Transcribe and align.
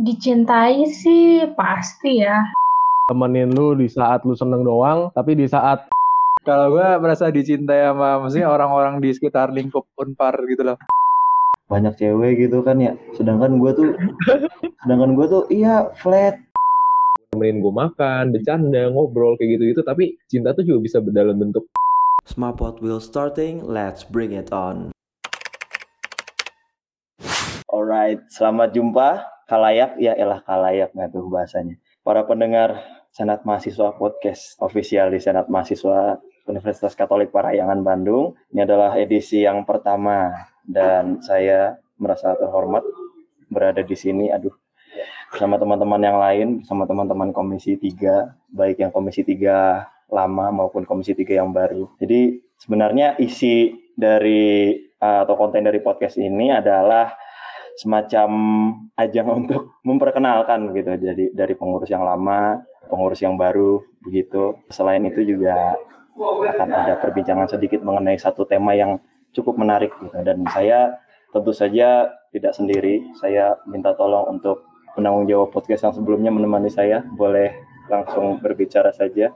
Dicintai 0.00 0.88
sih 0.88 1.44
pasti 1.52 2.24
ya. 2.24 2.40
Temenin 3.12 3.52
lu 3.52 3.76
di 3.76 3.84
saat 3.84 4.24
lu 4.24 4.32
seneng 4.32 4.64
doang, 4.64 5.12
tapi 5.12 5.36
di 5.36 5.44
saat 5.44 5.92
Kalau 6.40 6.72
gue 6.72 6.88
merasa 6.96 7.28
dicintai 7.28 7.84
sama 7.84 8.16
maksudnya 8.24 8.48
orang-orang 8.48 8.96
di 9.04 9.12
sekitar 9.12 9.52
lingkup 9.52 9.84
Unpar 10.00 10.40
gitu 10.48 10.64
loh. 10.72 10.80
banyak 11.70 11.94
cewek 12.00 12.48
gitu 12.48 12.66
kan 12.66 12.82
ya 12.82 12.98
sedangkan 13.14 13.62
gue 13.62 13.70
tuh 13.76 13.88
sedangkan 14.82 15.14
gue 15.14 15.26
tuh 15.30 15.42
iya 15.54 15.86
flat 16.02 16.34
temenin 17.30 17.62
gue 17.62 17.70
makan, 17.70 18.34
bercanda, 18.34 18.90
ngobrol 18.90 19.38
kayak 19.38 19.54
gitu-gitu, 19.54 19.86
tapi 19.86 20.18
cinta 20.26 20.50
tuh 20.50 20.66
juga 20.66 20.82
bisa 20.82 20.98
dalam 20.98 21.38
bentuk 21.38 21.68
Smartpod 22.26 22.82
will 22.82 22.98
starting, 22.98 23.62
let's 23.62 24.02
bring 24.02 24.34
it 24.34 24.50
on. 24.50 24.90
alright 27.70 28.18
selamat 28.34 28.74
jumpa 28.74 29.22
kalayak? 29.50 29.98
Ya 29.98 30.14
elah 30.14 30.38
kalayak 30.46 30.94
nggak 30.94 31.10
tuh 31.10 31.26
bahasanya. 31.26 31.74
Para 32.06 32.22
pendengar 32.22 32.78
Senat 33.10 33.42
Mahasiswa 33.42 33.90
Podcast 33.98 34.54
official 34.62 35.10
di 35.10 35.18
Senat 35.18 35.50
Mahasiswa 35.50 36.22
Universitas 36.46 36.94
Katolik 36.94 37.34
Parahyangan 37.34 37.82
Bandung. 37.82 38.38
Ini 38.54 38.62
adalah 38.62 38.94
edisi 38.94 39.42
yang 39.42 39.66
pertama 39.66 40.30
dan 40.62 41.18
saya 41.18 41.82
merasa 41.98 42.38
terhormat 42.38 42.86
berada 43.50 43.82
di 43.82 43.98
sini. 43.98 44.30
Aduh 44.30 44.54
bersama 45.30 45.58
teman-teman 45.58 46.02
yang 46.02 46.18
lain 46.18 46.48
bersama 46.62 46.90
teman-teman 46.90 47.30
komisi 47.30 47.78
3 47.78 48.50
baik 48.50 48.82
yang 48.82 48.90
komisi 48.90 49.22
3 49.22 50.10
lama 50.10 50.46
maupun 50.50 50.82
komisi 50.82 51.14
3 51.14 51.38
yang 51.38 51.50
baru. 51.54 51.86
Jadi 52.02 52.42
sebenarnya 52.58 53.14
isi 53.22 53.70
dari 53.94 54.74
uh, 54.98 55.22
atau 55.22 55.34
konten 55.38 55.62
dari 55.62 55.78
podcast 55.78 56.18
ini 56.18 56.50
adalah 56.50 57.14
semacam 57.80 58.30
ajang 59.00 59.28
untuk 59.44 59.80
memperkenalkan 59.80 60.76
gitu 60.76 61.00
jadi 61.00 61.24
dari 61.32 61.54
pengurus 61.56 61.88
yang 61.88 62.04
lama 62.04 62.60
pengurus 62.92 63.24
yang 63.24 63.40
baru 63.40 63.80
begitu 64.04 64.60
selain 64.68 65.08
itu 65.08 65.24
juga 65.24 65.80
akan 66.20 66.68
ada 66.68 67.00
perbincangan 67.00 67.48
sedikit 67.48 67.80
mengenai 67.80 68.20
satu 68.20 68.44
tema 68.44 68.76
yang 68.76 69.00
cukup 69.32 69.56
menarik 69.56 69.94
gitu 70.04 70.20
dan 70.20 70.44
saya 70.52 71.00
tentu 71.32 71.56
saja 71.56 72.12
tidak 72.34 72.52
sendiri 72.52 73.00
saya 73.16 73.56
minta 73.64 73.96
tolong 73.96 74.28
untuk 74.36 74.66
penanggung 74.92 75.24
jawab 75.30 75.48
podcast 75.54 75.88
yang 75.88 75.94
sebelumnya 75.96 76.28
menemani 76.28 76.68
saya 76.68 77.00
boleh 77.16 77.54
langsung 77.88 78.42
berbicara 78.42 78.92
saja 78.92 79.32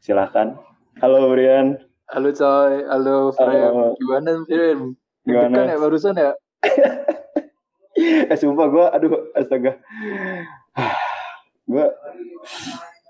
silahkan 0.00 0.56
halo 1.02 1.28
Brian 1.28 1.76
Halo 2.12 2.28
coy, 2.28 2.84
halo 2.92 3.32
Frem. 3.32 3.72
Halo. 3.72 3.96
Gimana 3.96 4.44
Frem? 4.44 5.00
Gimana? 5.24 5.48
Deg-degan 5.48 5.72
ya 5.72 5.78
barusan 5.80 6.14
ya? 6.20 6.32
eh 8.28 8.38
sumpah 8.38 8.66
gue 8.68 8.84
aduh 8.90 9.10
astaga. 9.34 9.78
Gue 11.66 11.86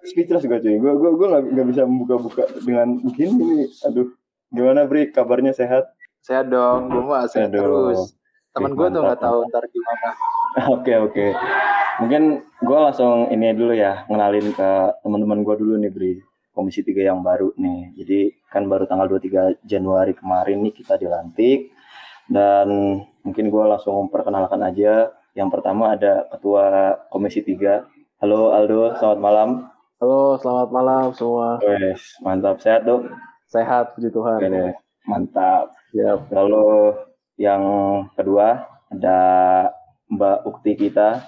speechless 0.07 0.45
gue 0.45 0.59
cuy. 0.59 0.77
Gue 0.79 0.93
gue 0.99 1.11
gue 1.17 1.29
nggak 1.29 1.67
bisa 1.73 1.83
membuka-buka 1.89 2.45
dengan 2.63 3.01
begini 3.01 3.33
ini. 3.33 3.65
Aduh 3.89 4.13
gimana 4.53 4.85
Bri? 4.85 5.11
Kabarnya 5.11 5.57
sehat? 5.57 5.89
Sehat 6.23 6.53
dong, 6.53 6.93
gue 6.93 7.03
mah 7.03 7.27
sehat 7.27 7.51
Aduh. 7.51 7.61
terus. 7.61 8.01
Temen 8.53 8.77
gue 8.77 8.89
tuh 8.93 9.01
nggak 9.01 9.21
tahu 9.21 9.39
ntar 9.49 9.65
gimana. 9.67 10.09
oke 10.77 10.93
oke. 11.09 11.27
Mungkin 12.05 12.23
gue 12.63 12.79
langsung 12.79 13.33
ini 13.33 13.53
dulu 13.57 13.73
ya 13.73 14.05
ngenalin 14.07 14.53
ke 14.53 14.71
teman-teman 15.03 15.41
gue 15.43 15.55
dulu 15.57 15.75
nih 15.81 15.93
Bri. 15.93 16.15
Komisi 16.53 16.85
3 16.85 17.09
yang 17.09 17.25
baru 17.25 17.57
nih. 17.57 17.97
Jadi 17.97 18.19
kan 18.53 18.69
baru 18.69 18.85
tanggal 18.85 19.09
23 19.09 19.65
Januari 19.65 20.13
kemarin 20.13 20.61
nih 20.61 20.75
kita 20.77 21.01
dilantik. 21.01 21.73
Dan 22.29 23.01
mungkin 23.23 23.51
gue 23.51 23.65
langsung 23.67 24.07
memperkenalkan 24.07 24.61
aja 24.63 25.11
yang 25.33 25.49
pertama 25.49 25.95
ada 25.95 26.29
ketua 26.31 26.95
komisi 27.09 27.43
3 27.43 28.23
halo 28.23 28.55
Aldo 28.55 28.95
selamat 28.99 29.21
malam 29.23 29.51
Halo, 30.03 30.35
selamat 30.35 30.75
malam 30.75 31.15
semua. 31.15 31.63
Wes, 31.63 32.19
mantap 32.27 32.59
sehat 32.59 32.83
dong. 32.83 33.07
Sehat, 33.47 33.95
puji 33.95 34.11
Tuhan. 34.11 34.43
Oke 34.43 34.51
deh, 34.51 34.75
mantap. 35.07 35.71
Ya, 35.95 36.19
Lalu 36.35 36.99
yang 37.39 37.63
kedua 38.19 38.67
ada 38.91 39.21
Mbak 40.11 40.39
Ukti 40.43 40.75
kita, 40.75 41.23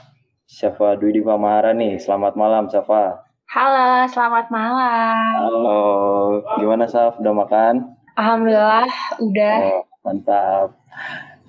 Syafa 0.50 0.98
Dwi 0.98 1.14
Diva 1.14 1.38
Maharani. 1.38 2.02
Selamat 2.02 2.34
malam, 2.34 2.66
Syafa. 2.66 3.22
Halo, 3.46 4.10
selamat 4.10 4.50
malam. 4.50 5.34
Halo, 5.38 5.82
gimana 6.58 6.90
Saf? 6.90 7.14
Udah 7.22 7.30
makan? 7.30 7.94
Alhamdulillah 8.18 8.90
udah. 9.22 9.56
Oh, 9.70 9.82
mantap. 10.02 10.74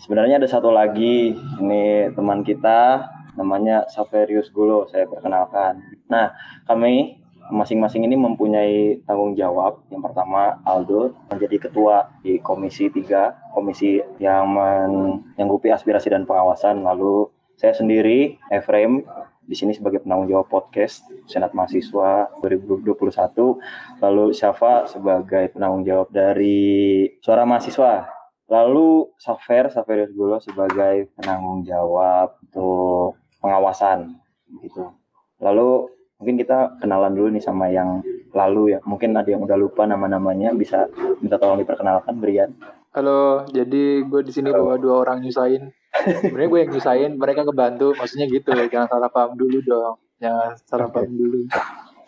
Sebenarnya 0.06 0.38
ada 0.38 0.46
satu 0.46 0.70
lagi, 0.70 1.34
ini 1.34 2.14
teman 2.14 2.46
kita, 2.46 3.10
namanya 3.34 3.90
Saverius 3.90 4.54
Gulo, 4.54 4.86
saya 4.86 5.10
perkenalkan. 5.10 5.82
Nah, 6.06 6.30
kami 6.70 7.18
masing-masing 7.50 8.06
ini 8.06 8.14
mempunyai 8.14 9.02
tanggung 9.02 9.34
jawab. 9.34 9.82
Yang 9.90 10.06
pertama, 10.06 10.62
Aldo 10.62 11.10
menjadi 11.34 11.58
ketua 11.58 12.22
di 12.22 12.38
Komisi 12.38 12.94
3, 12.94 13.50
komisi 13.50 13.98
yang 14.22 14.46
menyanggupi 14.54 15.74
aspirasi 15.74 16.14
dan 16.14 16.30
pengawasan. 16.30 16.86
Lalu 16.86 17.26
saya 17.58 17.74
sendiri, 17.74 18.38
Efrem, 18.54 19.02
di 19.42 19.58
sini 19.58 19.74
sebagai 19.74 20.06
penanggung 20.06 20.30
jawab 20.30 20.54
podcast 20.54 21.02
Senat 21.26 21.50
Mahasiswa 21.58 22.30
2021. 22.46 23.58
Lalu 24.06 24.38
Syafa 24.38 24.86
sebagai 24.86 25.50
penanggung 25.50 25.82
jawab 25.82 26.14
dari 26.14 27.10
Suara 27.26 27.42
Mahasiswa. 27.42 28.15
Lalu 28.46 29.10
Safer, 29.18 29.74
Saverius 29.74 30.14
Gulo 30.14 30.38
sebagai 30.38 31.10
penanggung 31.18 31.66
jawab 31.66 32.38
untuk 32.46 33.18
pengawasan 33.42 34.22
gitu. 34.62 34.94
Lalu 35.42 35.90
mungkin 36.22 36.38
kita 36.38 36.78
kenalan 36.78 37.18
dulu 37.18 37.34
nih 37.34 37.44
sama 37.44 37.74
yang 37.74 38.06
lalu 38.38 38.78
ya. 38.78 38.80
Mungkin 38.86 39.18
ada 39.18 39.26
yang 39.26 39.42
udah 39.42 39.58
lupa 39.58 39.90
nama-namanya 39.90 40.54
bisa 40.54 40.86
minta 41.20 41.42
tolong 41.42 41.58
diperkenalkan 41.58 42.22
Brian. 42.22 42.54
Halo, 42.96 43.44
jadi 43.52 44.08
gue 44.08 44.22
di 44.24 44.32
sini 44.32 44.54
bawa 44.54 44.80
dua 44.80 45.04
orang 45.04 45.20
nyusahin. 45.26 45.68
Sebenarnya 45.96 46.48
gue 46.48 46.60
yang 46.64 46.72
nyusahin, 46.72 47.12
mereka 47.20 47.44
kebantu. 47.44 47.92
Maksudnya 47.98 48.30
gitu, 48.32 48.56
jangan 48.72 48.88
salah 48.88 49.10
paham 49.12 49.36
dulu 49.36 49.58
dong. 49.66 50.00
Jangan 50.22 50.56
salah 50.64 50.88
paham 50.88 51.12
dulu. 51.12 51.44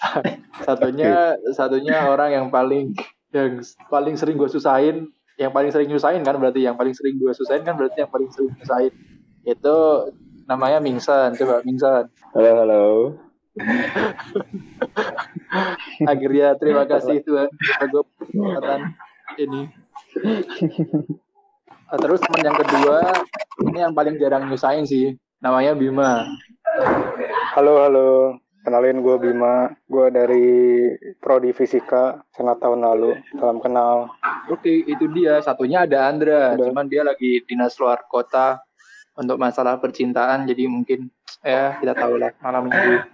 satunya, 0.68 1.36
satunya 1.52 2.08
orang 2.08 2.30
yang 2.32 2.48
paling 2.48 2.96
yang 3.36 3.60
paling 3.92 4.16
sering 4.16 4.40
gue 4.40 4.48
susahin, 4.48 5.12
yang 5.38 5.54
paling 5.54 5.70
sering 5.70 5.88
nyusahin 5.88 6.26
kan 6.26 6.34
berarti 6.42 6.66
yang 6.66 6.74
paling 6.74 6.98
sering 6.98 7.22
gue 7.22 7.30
susahin 7.30 7.62
kan 7.62 7.78
berarti 7.78 8.02
yang 8.02 8.10
paling 8.10 8.30
sering 8.34 8.52
nyusahin. 8.58 8.94
Itu 9.46 10.10
namanya 10.50 10.82
Mingsan. 10.82 11.38
Coba 11.38 11.62
Mingsan. 11.62 12.10
Halo, 12.34 12.52
halo. 12.66 12.84
Akhirnya 16.12 16.58
terima 16.58 16.90
kasih 16.90 17.22
Tuhan 17.22 17.50
gue 17.90 18.04
ini. 19.38 19.70
Ah, 21.88 21.98
Terus 22.02 22.20
teman 22.20 22.44
yang 22.44 22.58
kedua 22.58 23.00
ini 23.64 23.80
yang 23.80 23.96
paling 23.96 24.20
jarang 24.20 24.50
nyusahin 24.50 24.84
sih, 24.84 25.16
namanya 25.40 25.78
Bima. 25.78 26.26
Halo, 27.56 27.86
halo. 27.86 28.42
Kenalin 28.68 29.00
gue 29.00 29.16
Bima. 29.16 29.72
Gue 29.88 30.12
dari 30.12 30.48
Prodi 31.24 31.56
Fisika 31.56 32.20
senat 32.36 32.60
tahun 32.60 32.84
lalu. 32.84 33.16
Salam 33.40 33.64
kenal. 33.64 34.12
Oke, 34.52 34.84
itu 34.84 35.08
dia. 35.16 35.40
Satunya 35.40 35.88
ada 35.88 36.12
Andra, 36.12 36.52
Ada. 36.52 36.68
cuman 36.68 36.92
dia 36.92 37.08
lagi 37.08 37.48
dinas 37.48 37.80
luar 37.80 38.04
kota 38.12 38.60
untuk 39.16 39.40
masalah 39.40 39.80
percintaan, 39.80 40.44
jadi 40.52 40.68
mungkin 40.68 41.08
ya 41.40 41.80
kita 41.80 41.96
tahu 41.96 42.20
lah 42.20 42.36
malam 42.44 42.68
minggu. 42.68 43.08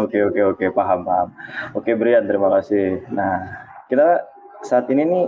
Oke 0.00 0.16
oke 0.24 0.56
oke 0.56 0.66
paham 0.72 1.04
paham. 1.04 1.28
Oke 1.76 1.92
Brian 1.92 2.24
terima 2.24 2.48
kasih. 2.48 3.04
Nah 3.12 3.52
kita 3.92 4.32
saat 4.64 4.88
ini 4.88 5.04
nih 5.04 5.24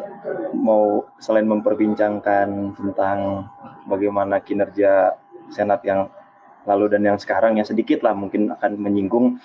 mau 0.56 1.04
selain 1.20 1.44
memperbincangkan 1.44 2.72
tentang 2.72 3.44
bagaimana 3.84 4.40
kinerja 4.40 5.12
senat 5.52 5.84
yang 5.84 6.08
lalu 6.66 6.92
dan 6.92 7.02
yang 7.02 7.18
sekarang 7.18 7.58
ya 7.58 7.64
sedikit 7.66 8.02
lah 8.06 8.14
mungkin 8.14 8.52
akan 8.54 8.78
menyinggung 8.78 9.38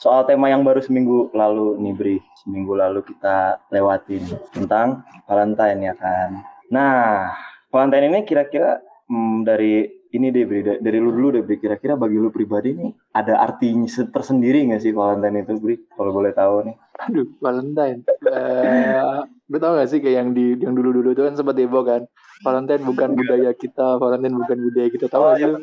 soal 0.00 0.24
tema 0.24 0.48
yang 0.48 0.64
baru 0.64 0.80
seminggu 0.80 1.28
lalu 1.36 1.76
nih 1.80 1.94
Bri 1.96 2.16
seminggu 2.40 2.72
lalu 2.72 3.04
kita 3.04 3.60
lewatin 3.68 4.24
tentang 4.56 5.04
Valentine 5.28 5.92
ya 5.92 5.94
kan. 5.94 6.40
Nah 6.72 7.28
Valentine 7.68 8.08
ini 8.08 8.20
kira-kira 8.24 8.80
hmm, 9.12 9.44
dari 9.44 10.00
ini 10.10 10.34
deh 10.34 10.42
Bri, 10.42 10.60
da- 10.66 10.80
dari 10.82 10.98
lu 10.98 11.14
dulu 11.14 11.38
deh 11.38 11.42
Bri, 11.46 11.60
kira-kira 11.62 11.94
bagi 11.94 12.18
lu 12.18 12.34
pribadi 12.34 12.74
nih 12.74 12.90
ada 13.14 13.38
artinya 13.44 13.86
se- 13.86 14.10
tersendiri 14.10 14.66
nggak 14.66 14.82
sih 14.82 14.90
Valentine 14.90 15.46
itu 15.46 15.54
Bri? 15.60 15.76
Kalau 15.94 16.10
boleh 16.10 16.32
tahu 16.34 16.66
nih. 16.66 16.76
Aduh, 17.06 17.28
Valentine. 17.38 18.02
Eh, 18.26 19.18
lu 19.48 19.56
tau 19.56 19.72
gak 19.78 19.88
sih 19.88 20.04
kayak 20.04 20.16
yang 20.20 20.28
di 20.36 20.58
yang 20.60 20.74
dulu-dulu 20.76 21.14
itu 21.14 21.22
kan 21.24 21.34
sempat 21.38 21.56
heboh 21.56 21.84
kan. 21.86 22.04
Valentine 22.40 22.82
bukan 22.84 23.14
budaya 23.14 23.52
kita, 23.54 24.00
Valentine 24.02 24.36
bukan 24.36 24.58
budaya 24.64 24.88
kita. 24.90 25.06
Tahu 25.12 25.24
sih 25.36 25.46
lu? 25.46 25.58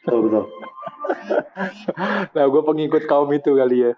Betul 0.00 0.18
betul. 0.28 0.44
Nah, 2.32 2.44
gue 2.46 2.62
pengikut 2.64 3.02
kaum 3.04 3.28
itu 3.34 3.52
kali 3.52 3.90
ya. 3.90 3.92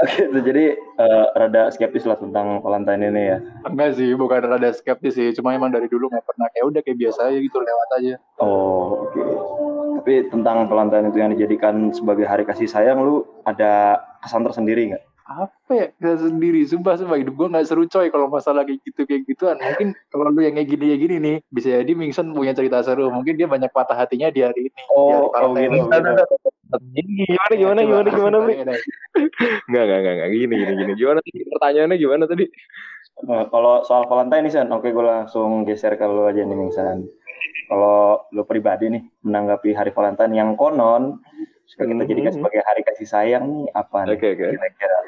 Oke, 0.00 0.22
jadi 0.42 0.74
eh, 0.76 1.26
rada 1.36 1.70
skeptis 1.70 2.08
lah 2.08 2.18
tentang 2.18 2.58
Valentine 2.64 3.12
ini 3.12 3.22
ya. 3.30 3.38
Enggak 3.68 3.94
sih, 4.00 4.10
bukan 4.18 4.42
rada 4.42 4.70
skeptis 4.74 5.14
sih. 5.14 5.30
Cuma 5.36 5.54
emang 5.54 5.70
dari 5.70 5.86
dulu 5.86 6.10
nggak 6.10 6.24
pernah. 6.26 6.46
Kayak 6.50 6.66
udah 6.74 6.80
kayak 6.82 6.98
biasa 6.98 7.20
aja 7.30 7.38
gitu, 7.38 7.56
lewat 7.62 7.88
aja. 8.02 8.14
Oh, 8.42 9.06
oke. 9.08 9.20
Tapi 10.02 10.14
tentang 10.28 10.66
Valentine 10.66 11.06
itu 11.08 11.18
yang 11.22 11.30
dijadikan 11.32 11.94
sebagai 11.94 12.26
hari 12.26 12.42
kasih 12.44 12.66
sayang, 12.66 13.00
lu 13.00 13.22
ada 13.46 14.02
kesan 14.24 14.42
tersendiri 14.42 14.92
nggak? 14.92 15.04
Apa 15.24 15.70
ya 15.72 15.86
gak 15.96 16.20
sendiri 16.20 16.60
sumpah 16.62 16.94
sumpah 16.94 17.16
hidup 17.16 17.32
gue 17.32 17.48
gak 17.48 17.64
seru 17.64 17.88
coy 17.88 18.12
kalau 18.12 18.28
masalah 18.28 18.60
kayak 18.60 18.84
gitu 18.84 19.08
kayak 19.08 19.24
gituan 19.24 19.56
mungkin 19.56 19.96
kalau 20.08 20.28
lu 20.28 20.44
yang 20.44 20.52
kayak 20.52 20.68
gini 20.68 20.84
kayak 20.92 21.00
gini 21.00 21.16
nih 21.16 21.36
bisa 21.48 21.68
jadi 21.80 21.92
Mingson 21.92 22.28
punya 22.30 22.52
cerita 22.52 22.84
seru 22.84 23.08
mungkin 23.08 23.34
dia 23.34 23.48
banyak 23.48 23.72
patah 23.72 23.96
hatinya 23.96 24.28
di 24.28 24.44
hari 24.44 24.68
ini 24.68 24.80
Oh, 24.92 25.08
di 25.08 25.12
hari 25.12 25.24
oh 25.24 25.30
Valentine 25.32 25.72
gitu, 25.72 25.86
ini. 25.88 26.12
gitu. 26.12 26.24
Gimana 27.24 27.54
gimana 27.54 27.80
Ya, 27.80 27.86
gimana 27.86 28.08
gimana 28.10 28.36
langsung 28.36 28.44
Bri? 28.44 28.52
tanya 28.52 28.64
deh. 28.66 28.80
Enggak 29.64 29.82
enggak 29.82 29.98
enggak 29.98 30.14
enggak 30.14 30.30
gini 30.30 30.54
gini 30.54 30.72
gini. 30.74 30.92
Gimana 30.94 31.18
tadi 31.22 31.40
pertanyaannya 31.46 31.96
gimana 31.96 32.24
tadi? 32.26 32.44
Nah, 33.24 33.42
kalau 33.46 33.74
soal 33.80 34.02
Valentine 34.04 34.42
nih 34.42 34.52
San, 34.52 34.68
oke 34.68 34.88
gue 34.90 35.04
langsung 35.04 35.62
geser 35.62 35.94
ke 35.94 36.04
lu 36.04 36.26
aja 36.26 36.42
nih 36.42 36.52
Mingsan. 36.52 37.06
Kalau 37.64 38.26
lu 38.28 38.42
pribadi 38.44 38.90
nih 38.90 39.02
menanggapi 39.22 39.70
hari 39.72 39.88
Valentine 39.88 40.34
yang 40.34 40.50
konon 40.54 41.22
suka 41.64 41.88
kita 41.88 42.02
jadikan 42.04 42.32
sebagai 42.32 42.60
hari 42.64 42.82
kasih 42.84 43.08
sayang 43.08 43.44
nih 43.48 43.66
apa 43.72 43.98
nih 44.04 44.16
Oke 44.16 44.26
oke. 44.36 44.44
kira-kira? 44.52 44.98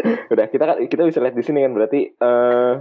Udah 0.32 0.46
kita 0.48 0.64
kan 0.64 0.76
kita 0.88 1.02
bisa 1.06 1.20
lihat 1.20 1.36
di 1.36 1.44
sini 1.44 1.60
kan 1.62 1.72
berarti 1.76 2.00
eh 2.10 2.72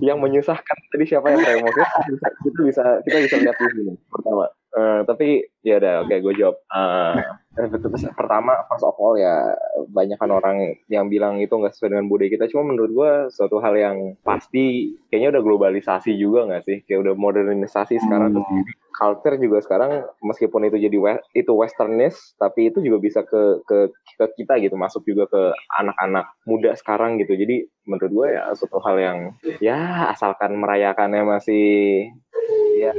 yang 0.00 0.20
menyusahkan 0.20 0.76
tadi 0.88 1.04
siapa 1.04 1.32
yang? 1.32 1.40
Kita 1.42 1.60
bisa 2.08 2.28
kita 2.44 2.60
bisa 2.64 2.84
kita 3.04 3.16
bisa 3.28 3.36
lihat 3.40 3.56
di 3.56 3.68
sini 3.72 3.92
pertama. 4.08 4.46
Eh, 4.72 5.00
tapi 5.04 5.44
ya 5.60 5.76
udah 5.76 5.94
oke 6.02 6.16
gue 6.16 6.34
jawab. 6.34 6.56
Eh, 6.64 7.20
terus 7.52 8.08
pertama 8.16 8.64
first 8.64 8.80
of 8.82 8.96
all 8.96 9.12
ya 9.14 9.52
banyak 9.86 10.16
kan 10.16 10.32
orang 10.32 10.56
yang 10.88 11.12
bilang 11.12 11.36
itu 11.38 11.52
nggak 11.52 11.76
sesuai 11.76 11.92
dengan 11.92 12.08
budaya 12.08 12.32
kita. 12.32 12.48
Cuma 12.48 12.72
menurut 12.72 12.90
gue 12.90 13.10
suatu 13.28 13.60
hal 13.60 13.76
yang 13.76 13.96
pasti 14.20 14.96
kayaknya 15.12 15.36
udah 15.36 15.42
globalisasi 15.44 16.16
juga 16.16 16.48
nggak 16.48 16.64
sih? 16.64 16.76
Kayak 16.88 17.04
udah 17.04 17.14
modernisasi 17.14 18.00
sekarang 18.00 18.32
Hmm. 18.32 18.40
terus 18.40 18.64
culture 18.92 19.36
juga 19.36 19.58
sekarang 19.58 19.90
meskipun 20.20 20.68
itu 20.68 20.76
jadi 20.78 20.96
we- 20.96 21.24
itu 21.34 21.52
westernist 21.52 22.36
tapi 22.36 22.68
itu 22.68 22.80
juga 22.80 22.98
bisa 22.98 23.20
ke 23.22 23.64
ke 23.64 23.88
ke 23.90 24.24
kita 24.36 24.60
gitu 24.60 24.76
masuk 24.76 25.00
juga 25.02 25.24
ke 25.26 25.42
anak-anak 25.74 26.28
muda 26.44 26.76
sekarang 26.76 27.16
gitu 27.16 27.32
jadi 27.32 27.64
menurut 27.84 28.12
gue 28.12 28.26
ya 28.30 28.52
suatu 28.52 28.78
hal 28.80 28.96
yang 28.96 29.18
ya 29.58 30.12
asalkan 30.12 30.54
merayakannya 30.54 31.24
masih 31.24 32.08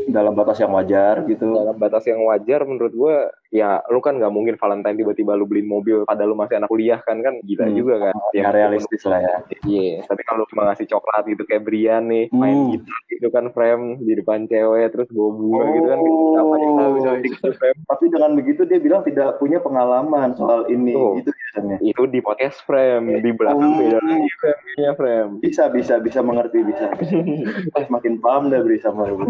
Dalam 0.07 0.33
batas 0.37 0.61
yang 0.61 0.71
wajar 0.73 1.25
gitu. 1.25 1.45
dalam 1.53 1.75
batas 1.77 2.03
yang 2.07 2.21
wajar 2.25 2.63
menurut 2.63 2.93
gue 2.93 3.17
ya 3.53 3.69
lu 3.87 4.01
kan 4.01 4.17
nggak 4.17 4.27
mungkin 4.27 4.55
Valentine 4.55 4.97
tiba-tiba 4.97 5.31
lu 5.31 5.45
beliin 5.45 5.69
mobil 5.69 6.01
padahal 6.03 6.25
lu 6.27 6.35
masih 6.35 6.57
anak 6.57 6.67
kuliah 6.67 6.97
kan 6.99 7.21
kan 7.21 7.37
gila 7.39 7.63
Hmm. 7.63 7.77
juga 7.77 7.95
kan 8.01 8.15
Ya 8.33 8.49
realistis 8.49 9.05
lah 9.05 9.21
ya. 9.21 9.35
Iya, 9.63 10.01
tapi 10.03 10.21
kalau 10.23 10.41
cuma 10.45 10.65
ngasih 10.65 10.89
coklat 10.89 11.21
gitu 11.27 11.45
kayak 11.45 11.61
Brian 11.61 12.03
nih, 12.03 12.27
main 12.31 12.57
Hmm. 12.59 12.71
gitar 12.73 12.97
gitu 13.07 13.27
kan 13.29 13.45
frame 13.47 13.83
di 13.99 14.13
depan 14.15 14.43
cewek 14.43 14.89
terus 14.89 15.05
bawa 15.07 15.29
bunga 15.31 15.63
gitu 15.69 15.87
kan 15.87 15.99
Oh. 15.99 16.33
apa 16.33 16.55
yang 16.57 16.73
tahu 16.75 16.93
gitu 17.21 17.49
frame 17.53 17.77
Tapi 17.85 18.05
dengan 18.09 18.31
begitu 18.33 18.61
dia 18.63 18.79
bilang 18.79 19.01
tidak 19.01 19.37
punya 19.37 19.59
pengalaman 19.59 20.33
soal 20.33 20.65
ini 20.67 20.91
Tuh. 20.91 21.13
gitu 21.19 21.29
biasanya. 21.31 21.77
itu 21.79 22.01
di 22.05 22.19
podcast 22.19 22.57
frame 22.63 23.21
di 23.21 23.31
belakang 23.31 23.69
Oh. 23.69 23.77
beda 23.77 23.97
lagi 23.99 24.29
frame-nya 24.35 24.91
frame 24.93 25.31
Bisa 25.39 25.63
bisa 25.69 25.93
bisa 25.99 26.19
mengerti 26.19 26.59
bisa. 26.63 26.89
Eh, 27.75 27.85
Makin 27.87 28.17
paham 28.17 28.49
dah 28.49 28.59
beri 28.59 28.79
sama 28.79 29.05
lu. 29.05 29.29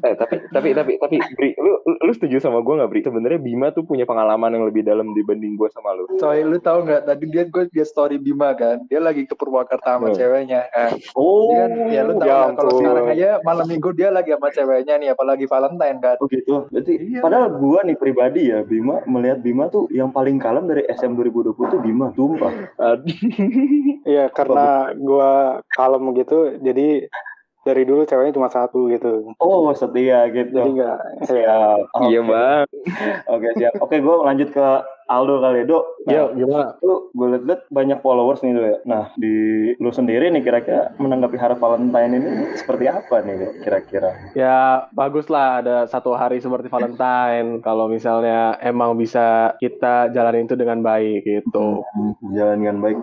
eh 0.00 0.14
tapi 0.14 0.40
tapi 0.48 0.68
tapi 0.72 0.92
tapi 0.96 1.16
Bri 1.30 1.52
lu 1.54 1.76
lu, 1.78 1.94
lu 2.00 2.10
setuju 2.10 2.38
sama 2.38 2.58
gue 2.58 2.74
nggak 2.74 2.88
Bri 2.88 3.00
sebenarnya 3.02 3.40
Bima 3.58 3.74
tuh 3.74 3.82
punya 3.82 4.06
pengalaman 4.06 4.54
yang 4.54 4.70
lebih 4.70 4.86
dalam 4.86 5.10
dibanding 5.10 5.58
gue 5.58 5.66
sama 5.74 5.90
lu 5.90 6.06
coy 6.14 6.46
lu 6.46 6.62
tahu 6.62 6.86
nggak 6.86 7.10
tadi 7.10 7.26
dia 7.26 7.42
gue 7.42 7.66
liat 7.66 7.88
story 7.90 8.14
Bima 8.14 8.54
kan 8.54 8.86
dia 8.86 9.02
lagi 9.02 9.26
ke 9.26 9.34
Purwakarta 9.34 9.98
sama 9.98 10.08
Hmm. 10.08 10.14
ceweknya 10.14 10.70
kan 10.70 10.94
Oh, 11.18 11.50
Dia 11.50 11.66
kan, 11.66 11.70
ya 11.90 12.00
lu 12.06 12.12
tahu 12.14 12.28
ya 12.30 12.38
kalau 12.54 12.72
sekarang 12.78 13.06
aja 13.10 13.30
malam 13.42 13.66
minggu 13.66 13.90
dia 13.92 14.14
lagi 14.14 14.30
sama 14.30 14.54
ceweknya 14.54 14.94
nih 14.94 15.10
apalagi 15.10 15.50
Valentine 15.50 15.98
kan 15.98 16.16
Oh 16.22 16.30
gitu. 16.30 16.70
Berarti 16.70 16.92
Iya. 17.02 17.18
padahal 17.18 17.46
gua 17.58 17.82
nih 17.82 17.96
pribadi 17.98 18.42
ya 18.46 18.62
Bima 18.62 19.02
melihat 19.10 19.42
Bima 19.42 19.66
tuh 19.66 19.90
yang 19.90 20.14
paling 20.14 20.38
kalem 20.38 20.70
dari 20.70 20.86
SM 20.86 21.18
2020 21.18 21.66
tuh 21.66 21.80
Bima, 21.82 22.14
sumpah. 22.14 22.54
Iya, 24.04 24.30
karena 24.30 24.94
gua 24.94 25.30
kalem 25.74 26.14
gitu, 26.14 26.62
jadi 26.62 27.10
dari 27.68 27.84
dulu 27.84 28.08
ceweknya 28.08 28.32
cuma 28.32 28.48
satu 28.48 28.88
gitu. 28.88 29.36
Oh, 29.36 29.68
setia 29.76 30.24
gitu. 30.32 30.56
Jadi 30.56 30.70
nggak, 30.80 30.98
Siap. 31.28 31.80
Iya 32.08 32.20
bang 32.24 32.64
Oke, 33.28 33.48
siap. 33.60 33.72
Oke, 33.84 34.00
gua 34.00 34.32
lanjut 34.32 34.48
ke 34.48 34.66
Aldo 35.08 35.40
kali 35.40 35.64
ya, 35.64 35.66
Dok. 35.72 35.84
Nah, 36.04 36.28
gimana 36.36 36.66
lu 36.84 37.08
gue 37.16 37.26
liat 37.40 37.64
banyak 37.72 37.98
followers 38.04 38.44
nih, 38.44 38.52
Dok 38.52 38.66
ya. 38.68 38.78
Nah, 38.84 39.04
di 39.16 39.34
lu 39.80 39.88
sendiri 39.88 40.28
nih 40.28 40.44
kira-kira 40.44 40.92
menanggapi 41.00 41.40
hari 41.40 41.56
Valentine 41.56 42.12
ini 42.12 42.30
seperti 42.60 42.84
apa 42.92 43.24
nih, 43.24 43.34
Dok, 43.40 43.52
kira-kira? 43.64 44.10
Ya 44.36 44.84
bagus 44.92 45.32
lah 45.32 45.64
ada 45.64 45.76
satu 45.88 46.12
hari 46.12 46.44
seperti 46.44 46.68
Valentine 46.68 47.58
kalau 47.66 47.88
misalnya 47.88 48.60
emang 48.60 49.00
bisa 49.00 49.56
kita 49.56 50.12
jalanin 50.12 50.44
itu 50.44 50.60
dengan 50.60 50.84
baik 50.84 51.24
gitu. 51.24 51.80
Hmm, 51.88 52.12
Jalan 52.36 52.60
dengan 52.60 52.78
baik. 52.84 52.96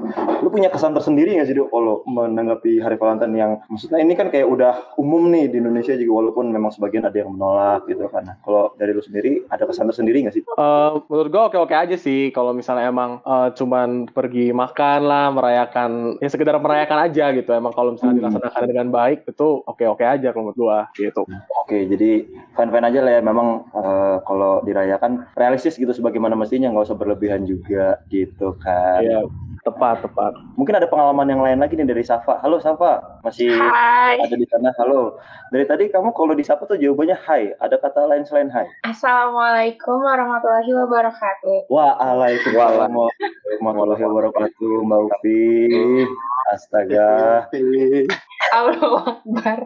Lu 0.45 0.53
punya 0.53 0.69
kesan 0.69 0.93
tersendiri 0.93 1.33
nggak 1.33 1.49
sih, 1.49 1.57
Dok, 1.57 1.73
kalau 1.73 2.05
menanggapi 2.05 2.85
hari 2.85 3.01
Valentine 3.01 3.33
yang 3.33 3.51
maksudnya 3.65 3.97
ini 3.97 4.13
kan 4.13 4.29
kayak 4.29 4.45
udah 4.45 4.93
umum 5.01 5.33
nih 5.33 5.49
di 5.49 5.57
Indonesia 5.57 5.97
juga 5.97 6.21
walaupun 6.21 6.53
memang 6.53 6.69
sebagian 6.69 7.09
ada 7.09 7.17
yang 7.17 7.33
menolak 7.33 7.89
gitu 7.89 8.05
kan. 8.13 8.29
Nah, 8.29 8.37
kalau 8.45 8.77
dari 8.77 8.93
lu 8.93 9.01
sendiri 9.01 9.41
ada 9.49 9.65
kesan 9.65 9.89
tersendiri 9.89 10.21
nggak 10.21 10.35
sih? 10.37 10.43
Eh, 10.45 10.89
menurut 11.09 11.29
gue 11.33 11.41
oke-oke 11.49 11.73
aja 11.73 11.94
sih 11.97 12.29
kalau 12.29 12.51
misalnya 12.51 12.91
emang 12.91 13.19
eh, 13.23 13.49
cuman 13.55 14.09
pergi 14.09 14.51
makan 14.51 14.99
lah 15.05 15.31
merayakan 15.33 16.19
ya 16.21 16.29
sekedar 16.29 16.55
merayakan 16.59 17.09
aja 17.09 17.31
gitu 17.33 17.51
emang 17.51 17.73
kalau 17.73 17.95
misalnya 17.95 18.15
Hmm. 18.15 18.21
dilaksanakan 18.23 18.63
dengan 18.69 18.87
baik 18.93 19.19
itu 19.27 19.47
oke-oke 19.65 20.05
aja 20.05 20.29
kalau 20.31 20.51
menurut 20.51 20.59
gue 20.59 20.79
gitu. 21.07 21.21
Oke, 21.65 21.89
jadi 21.89 22.29
fine-fine 22.53 22.87
aja 22.93 22.99
lah 23.01 23.11
ya. 23.17 23.21
Memang 23.25 23.47
eh, 23.73 24.17
kalau 24.23 24.61
dirayakan 24.61 25.25
realistis 25.33 25.75
gitu 25.75 25.89
sebagaimana 25.89 26.37
mestinya, 26.37 26.69
nggak 26.69 26.85
usah 26.85 26.99
berlebihan 26.99 27.43
juga 27.43 27.99
gitu 28.07 28.53
kan. 28.61 29.01
Iya 29.01 29.25
tepat 29.65 30.05
tepat. 30.05 30.37
Mungkin 30.53 30.77
ada 30.77 30.85
pengalaman 30.85 31.25
yang 31.25 31.41
lain 31.41 31.57
lagi 31.57 31.73
nih 31.73 31.89
dari 31.89 32.05
Safa. 32.05 32.37
Halo 32.45 32.61
Safa, 32.61 33.01
masih 33.25 33.49
Hai. 33.49 34.21
ada 34.21 34.37
di 34.37 34.45
sana? 34.45 34.69
Halo. 34.77 35.17
Dari 35.49 35.65
tadi 35.65 35.89
kamu 35.89 36.13
kalau 36.13 36.37
di 36.37 36.45
Safa 36.45 36.69
tuh 36.69 36.77
jawabannya 36.77 37.17
hai. 37.25 37.57
Ada 37.57 37.81
kata 37.81 38.05
lain 38.05 38.21
selain 38.29 38.53
hai? 38.53 38.69
Assalamualaikum 38.85 40.05
warahmatullahi 40.05 40.69
wabarakatuh. 40.69 41.65
Waalaikumsalam 41.73 42.93
warahmatullahi 42.93 44.03
wabarakatuh, 44.05 44.73
Mbak 44.85 45.01
Ufi. 45.09 45.41
Astaga. 46.53 47.49
Allah 48.53 49.17
Akbar. 49.17 49.59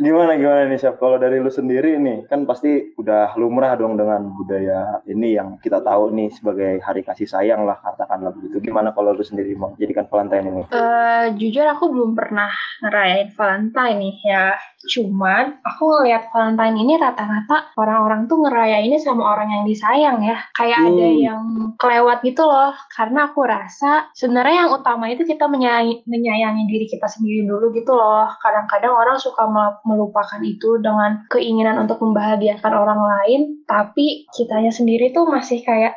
Gimana 0.00 0.36
gimana 0.38 0.68
nih 0.68 0.78
Chef? 0.80 0.96
Kalau 0.96 1.16
dari 1.20 1.38
lu 1.38 1.50
sendiri 1.52 1.96
nih, 1.98 2.26
kan 2.26 2.44
pasti 2.48 2.94
udah 2.96 3.36
lumrah 3.36 3.76
dong 3.76 3.94
dengan 3.94 4.30
budaya 4.34 5.04
ini 5.08 5.36
yang 5.36 5.56
kita 5.60 5.80
tahu 5.84 6.12
nih 6.12 6.28
sebagai 6.32 6.80
hari 6.82 7.06
kasih 7.06 7.28
sayang 7.28 7.62
lah 7.68 7.78
katakanlah 7.80 8.32
begitu. 8.34 8.60
Gimana 8.64 8.92
kalau 8.96 9.14
lu 9.14 9.24
sendiri 9.24 9.52
mau 9.54 9.72
jadikan 9.76 10.08
Valentine 10.08 10.46
ini? 10.50 10.62
Eh, 10.72 11.24
jujur 11.36 11.66
aku 11.68 11.90
belum 11.92 12.12
pernah 12.16 12.50
ngerayain 12.82 13.30
Valentine 13.34 13.96
nih 14.00 14.16
ya. 14.24 14.46
Cuman 14.84 15.60
aku 15.64 15.82
ngelihat 16.00 16.28
Valentine 16.30 16.76
ini 16.76 16.94
rata-rata 17.00 17.72
orang-orang 17.80 18.28
tuh 18.28 18.44
ngerayainnya 18.44 19.00
sama 19.00 19.36
orang 19.36 19.48
yang 19.50 19.64
disayang 19.64 20.20
ya. 20.20 20.36
Kayak 20.52 20.92
ada 20.92 21.06
Hmm. 21.08 21.20
yang 21.20 21.42
kelewat 21.80 22.20
gitu 22.22 22.44
loh. 22.44 22.72
Karena 22.92 23.32
aku 23.32 23.40
rasa 23.44 24.12
sebenarnya 24.12 24.68
yang 24.68 24.72
utama 24.76 25.08
itu 25.08 25.24
kita 25.24 25.48
menyayangi, 25.48 26.04
menyayangi 26.04 26.64
diri 26.68 26.86
kita 26.88 27.08
sendiri 27.08 27.48
dulu 27.48 27.72
gitu 27.72 27.92
loh. 27.96 28.28
Kadang-kadang 28.40 28.92
orang 28.92 29.16
suka 29.16 29.48
mel- 29.48 29.80
melupakan 29.88 30.40
itu 30.44 30.78
dengan 30.80 31.24
keinginan 31.28 31.80
untuk 31.80 32.00
membahagiakan 32.04 32.72
orang 32.72 33.00
lain, 33.00 33.40
tapi 33.64 34.28
kitanya 34.32 34.70
sendiri 34.70 35.10
tuh 35.10 35.24
masih 35.24 35.64
kayak 35.64 35.96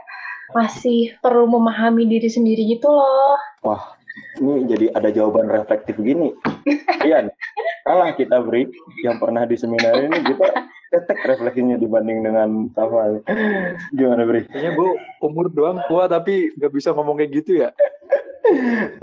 masih 0.55 1.11
perlu 1.19 1.43
memahami 1.51 2.07
diri 2.07 2.31
sendiri 2.31 2.63
gitu 2.71 2.87
loh. 2.87 3.35
Ini 4.37 4.69
jadi 4.69 4.85
ada 4.93 5.09
jawaban 5.09 5.49
reflektif 5.49 5.97
gini. 5.97 6.33
Ian, 7.05 7.33
kalah 7.83 8.13
kita 8.13 8.41
beri 8.45 8.69
yang 9.01 9.17
pernah 9.17 9.43
di 9.49 9.57
seminar 9.57 9.97
ini 9.97 10.17
kita 10.21 10.47
ketek 10.93 11.19
refleksinya 11.25 11.75
dibanding 11.75 12.23
dengan 12.23 12.69
Safa. 12.71 13.19
Gimana 13.91 14.23
beri? 14.23 14.47
kayaknya 14.47 14.71
gue 14.77 14.91
umur 15.25 15.49
doang 15.51 15.81
tua 15.89 16.07
tapi 16.07 16.53
nggak 16.55 16.71
bisa 16.71 16.93
ngomong 16.95 17.19
kayak 17.19 17.31
gitu 17.43 17.65
ya 17.65 17.69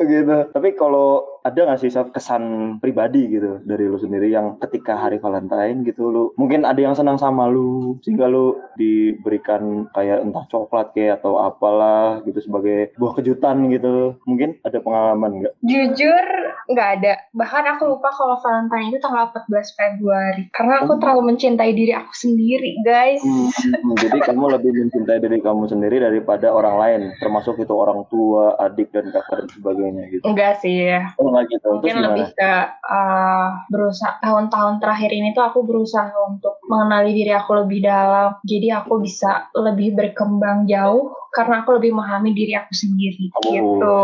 gitu. 0.01 0.37
Tapi 0.53 0.73
kalau 0.77 1.34
ada 1.45 1.61
nggak 1.69 1.81
sih 1.81 1.93
kesan 1.93 2.43
pribadi 2.81 3.29
gitu 3.29 3.61
dari 3.69 3.85
lu 3.85 4.01
sendiri 4.01 4.33
yang 4.33 4.57
ketika 4.57 4.97
hari 4.97 5.21
Valentine 5.21 5.85
gitu 5.85 6.09
lu 6.09 6.25
mungkin 6.41 6.65
ada 6.65 6.81
yang 6.81 6.97
senang 6.97 7.21
sama 7.21 7.53
lu 7.53 8.01
sehingga 8.01 8.33
lu 8.33 8.57
diberikan 8.81 9.85
kayak 9.93 10.25
entah 10.25 10.49
coklat 10.49 10.97
kayak 10.97 11.21
atau 11.21 11.37
apalah 11.37 12.25
gitu 12.25 12.41
sebagai 12.41 12.97
buah 12.97 13.13
kejutan 13.21 13.69
gitu. 13.69 14.17
Mungkin 14.25 14.57
ada 14.65 14.81
pengalaman 14.81 15.45
nggak? 15.45 15.55
Jujur 15.61 16.25
nggak 16.73 16.89
ada. 17.01 17.13
Bahkan 17.37 17.65
aku 17.77 17.83
lupa 17.93 18.09
kalau 18.09 18.41
Valentine 18.41 18.89
itu 18.89 18.99
tanggal 19.05 19.29
14 19.29 19.77
Februari. 19.77 20.49
Karena 20.49 20.81
aku 20.81 20.97
Oh. 20.97 21.01
terlalu 21.03 21.35
mencintai 21.35 21.75
diri 21.75 21.91
aku 21.91 22.15
sendiri, 22.15 22.79
guys. 22.87 23.19
Hmm, 23.21 23.51
jadi 23.99 24.31
kamu 24.31 24.47
lebih 24.57 24.71
mencintai 24.73 25.19
diri 25.19 25.43
kamu 25.43 25.67
sendiri 25.67 25.99
daripada 25.99 26.55
orang 26.55 26.79
lain, 26.79 27.01
termasuk 27.19 27.59
itu 27.59 27.75
orang 27.75 28.07
tua, 28.07 28.55
adik 28.63 28.95
dan 28.95 29.11
kakak 29.11 29.43
dan 29.45 29.49
sebagainya 29.59 30.07
gitu. 30.15 30.23
Enggak 30.23 30.63
sih 30.63 30.87
ya. 30.87 31.11
Oh 31.19 31.34
gitu. 31.43 31.59
Terus 31.59 31.75
Mungkin 31.83 31.95
gimana? 31.99 32.07
lebih 32.13 32.27
ke 32.39 32.53
uh, 32.87 33.49
berusaha 33.67 34.13
tahun-tahun 34.23 34.75
terakhir 34.79 35.11
ini 35.11 35.29
tuh 35.35 35.45
aku 35.45 35.67
berusaha 35.67 36.15
untuk 36.31 36.63
mengenali 36.71 37.11
diri 37.11 37.35
aku 37.35 37.67
lebih 37.67 37.83
dalam. 37.83 38.39
Jadi 38.47 38.69
aku 38.71 39.03
bisa 39.03 39.51
lebih 39.59 39.99
berkembang 39.99 40.71
jauh 40.71 41.11
karena 41.35 41.67
aku 41.67 41.83
lebih 41.83 41.91
memahami 41.91 42.31
diri 42.31 42.55
aku 42.55 42.71
sendiri 42.71 43.27
Oh. 43.35 43.43
gitu. 43.43 43.99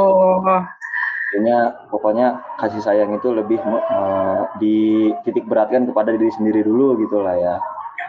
Intinya 1.30 1.70
pokoknya 1.94 2.26
kasih 2.58 2.82
sayang 2.82 3.14
itu 3.14 3.30
lebih 3.30 3.62
eh, 3.62 4.40
dititik 4.58 5.46
beratkan 5.46 5.86
kepada 5.86 6.10
diri 6.10 6.26
sendiri 6.34 6.66
dulu 6.66 6.98
gitu 6.98 7.22
lah 7.22 7.38
ya. 7.38 7.56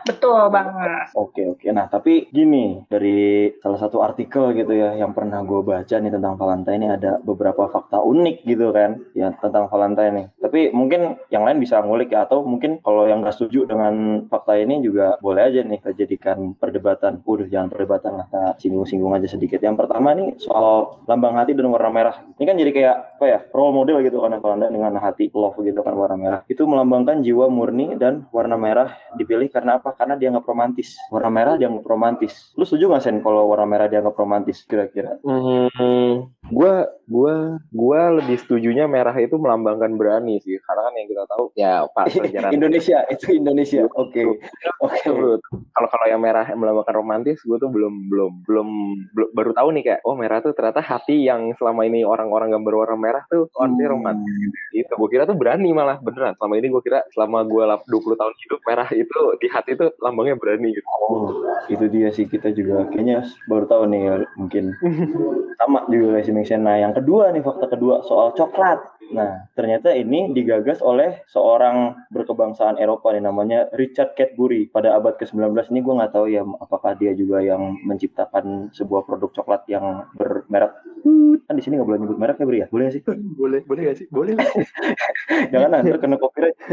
Betul 0.07 0.49
banget. 0.49 1.13
Oke 1.13 1.45
oke. 1.45 1.67
Nah 1.69 1.85
tapi 1.87 2.27
gini 2.33 2.81
dari 2.89 3.51
salah 3.61 3.77
satu 3.77 4.01
artikel 4.01 4.51
gitu 4.57 4.73
ya 4.73 4.97
yang 4.97 5.13
pernah 5.13 5.45
gue 5.45 5.61
baca 5.61 5.95
nih 5.97 6.11
tentang 6.11 6.35
Valentine 6.35 6.79
ini 6.81 6.89
ada 6.89 7.21
beberapa 7.21 7.69
fakta 7.69 8.01
unik 8.01 8.47
gitu 8.47 8.73
kan 8.73 8.97
ya 9.13 9.29
tentang 9.37 9.69
Valentine 9.69 10.13
nih. 10.13 10.27
Tapi 10.41 10.59
mungkin 10.73 11.21
yang 11.29 11.45
lain 11.45 11.61
bisa 11.61 11.79
ngulik 11.85 12.09
ya 12.09 12.25
atau 12.25 12.41
mungkin 12.41 12.81
kalau 12.81 13.05
yang 13.05 13.21
nggak 13.21 13.37
setuju 13.37 13.69
dengan 13.69 14.25
fakta 14.25 14.57
ini 14.57 14.81
juga 14.81 15.21
boleh 15.21 15.47
aja 15.47 15.61
nih 15.61 15.77
kita 15.79 15.93
jadikan 15.93 16.57
perdebatan. 16.57 17.21
Udah 17.23 17.47
jangan 17.47 17.69
perdebatan 17.71 18.11
lah, 18.17 18.25
kita 18.27 18.43
singgung-singgung 18.59 19.13
aja 19.15 19.27
sedikit. 19.29 19.61
Yang 19.61 19.85
pertama 19.85 20.11
nih 20.17 20.35
soal 20.41 20.99
lambang 21.05 21.37
hati 21.37 21.53
dan 21.53 21.69
warna 21.69 21.93
merah. 21.93 22.15
Ini 22.41 22.43
kan 22.43 22.55
jadi 22.57 22.71
kayak 22.73 22.95
apa 23.21 23.25
ya 23.29 23.39
role 23.53 23.73
model 23.75 24.01
gitu 24.01 24.17
kan 24.19 24.33
Valentine 24.41 24.73
dengan 24.73 24.97
hati 24.97 25.29
love 25.31 25.61
gitu 25.61 25.79
kan 25.85 25.93
warna 25.93 26.17
merah. 26.17 26.39
Itu 26.49 26.65
melambangkan 26.65 27.21
jiwa 27.21 27.47
murni 27.47 27.95
dan 27.95 28.25
warna 28.33 28.57
merah 28.57 28.97
dipilih 29.15 29.47
karena 29.53 29.77
apa? 29.77 29.90
Karena 29.95 30.15
dianggap 30.19 30.45
romantis. 30.45 30.97
Warna 31.13 31.29
merah 31.31 31.53
dianggap 31.55 31.85
romantis. 31.85 32.53
Lu 32.55 32.63
setuju 32.67 32.91
nggak 32.91 33.03
Sen 33.03 33.17
kalau 33.25 33.49
warna 33.49 33.65
merah 33.65 33.87
dianggap 33.89 34.15
romantis 34.15 34.63
kira-kira? 34.65 35.17
Hmm, 35.25 36.29
gua 36.51 36.87
gua 37.09 37.59
gua 37.73 38.01
lebih 38.21 38.39
setujunya 38.39 38.85
merah 38.87 39.13
itu 39.17 39.35
melambangkan 39.35 39.97
berani 39.99 40.39
sih 40.39 40.55
karena 40.63 40.81
kan 40.87 40.93
yang 40.95 41.07
kita 41.11 41.23
tahu 41.27 41.43
ya 41.59 41.73
pak 41.91 42.05
Indonesia 42.57 42.97
itu 43.09 43.35
Indonesia. 43.35 43.87
Oke. 43.97 44.23
Oke. 44.79 45.01
Bro, 45.11 45.41
kalau 45.75 45.89
kalau 45.91 46.05
yang 46.07 46.21
merah 46.21 46.45
yang 46.47 46.59
melambangkan 46.61 46.95
romantis 46.95 47.41
gue 47.41 47.57
tuh 47.57 47.69
belum 47.69 48.07
belum 48.07 48.31
belum 48.47 48.67
baru 49.33 49.51
tahu 49.53 49.69
nih 49.75 49.83
kayak 49.83 50.01
oh 50.07 50.15
merah 50.15 50.39
tuh 50.39 50.53
ternyata 50.55 50.79
hati 50.81 51.25
yang 51.25 51.53
selama 51.57 51.85
ini 51.85 52.01
orang-orang 52.05 52.53
gambar 52.53 52.73
warna 52.73 52.97
merah 52.97 53.23
tuh 53.27 53.49
artinya 53.57 53.91
romantis 53.91 54.33
gitu 54.71 54.93
gue 54.95 55.09
kira 55.11 55.23
tuh 55.27 55.37
berani 55.37 55.69
malah 55.71 55.97
beneran 55.99 56.33
selama 56.37 56.53
ini 56.57 56.67
gue 56.69 56.81
kira 56.83 56.99
selama 57.13 57.43
gue 57.45 57.63
20 57.87 58.19
tahun 58.19 58.33
hidup 58.45 58.59
merah 58.65 58.89
itu 58.93 59.19
di 59.41 59.47
hati 59.49 59.71
tuh 59.81 59.91
lambangnya 60.05 60.37
berani 60.37 60.69
gitu 60.77 60.85
Oh, 61.11 61.43
itu 61.67 61.85
dia 61.91 62.07
sih 62.13 62.23
kita 62.23 62.55
juga 62.55 62.87
kayaknya 62.87 63.27
baru 63.51 63.67
tahu 63.67 63.83
nih 63.91 64.23
mungkin 64.39 64.71
sama 65.59 65.83
juga 65.91 66.15
kayak 66.15 66.25
si. 66.47 66.55
Nah, 66.55 66.79
yang 66.79 66.95
kedua 66.95 67.35
nih 67.35 67.43
fakta 67.43 67.67
kedua 67.67 67.99
soal 68.07 68.31
coklat. 68.31 68.79
Nah, 69.11 69.43
ternyata 69.59 69.91
ini 69.91 70.31
digagas 70.31 70.79
oleh 70.79 71.19
seorang 71.27 71.99
berkebangsaan 72.15 72.79
Eropa 72.79 73.11
nih 73.11 73.27
namanya 73.27 73.67
Richard 73.75 74.15
Cadbury 74.15 74.71
pada 74.71 74.95
abad 74.95 75.19
ke-19 75.19 75.51
ini 75.75 75.83
gue 75.83 75.97
nggak 75.99 76.13
tahu 76.15 76.31
ya 76.31 76.47
apakah 76.63 76.95
dia 76.95 77.11
juga 77.11 77.43
yang 77.43 77.75
menciptakan 77.83 78.71
sebuah 78.71 79.03
produk 79.03 79.35
coklat 79.35 79.67
yang 79.67 80.07
bermerek 80.15 80.71
kan 81.45 81.53
di 81.57 81.63
sini 81.63 81.77
nggak 81.77 81.89
boleh 81.89 81.99
nyebut 81.99 82.19
merek 82.19 82.37
ya 82.39 82.45
Bri 82.45 82.59
ya? 82.63 82.67
Boleh 82.69 82.83
nggak 82.87 82.95
sih? 82.95 83.03
Boleh 83.11 83.59
boleh 83.65 83.81
gak 83.89 83.97
sih? 83.97 84.07
Boleh 84.07 84.33
lah. 84.37 84.47
Jangan 85.53 85.69
nanti 85.73 85.89
kena 85.97 86.17
copyright. 86.17 86.57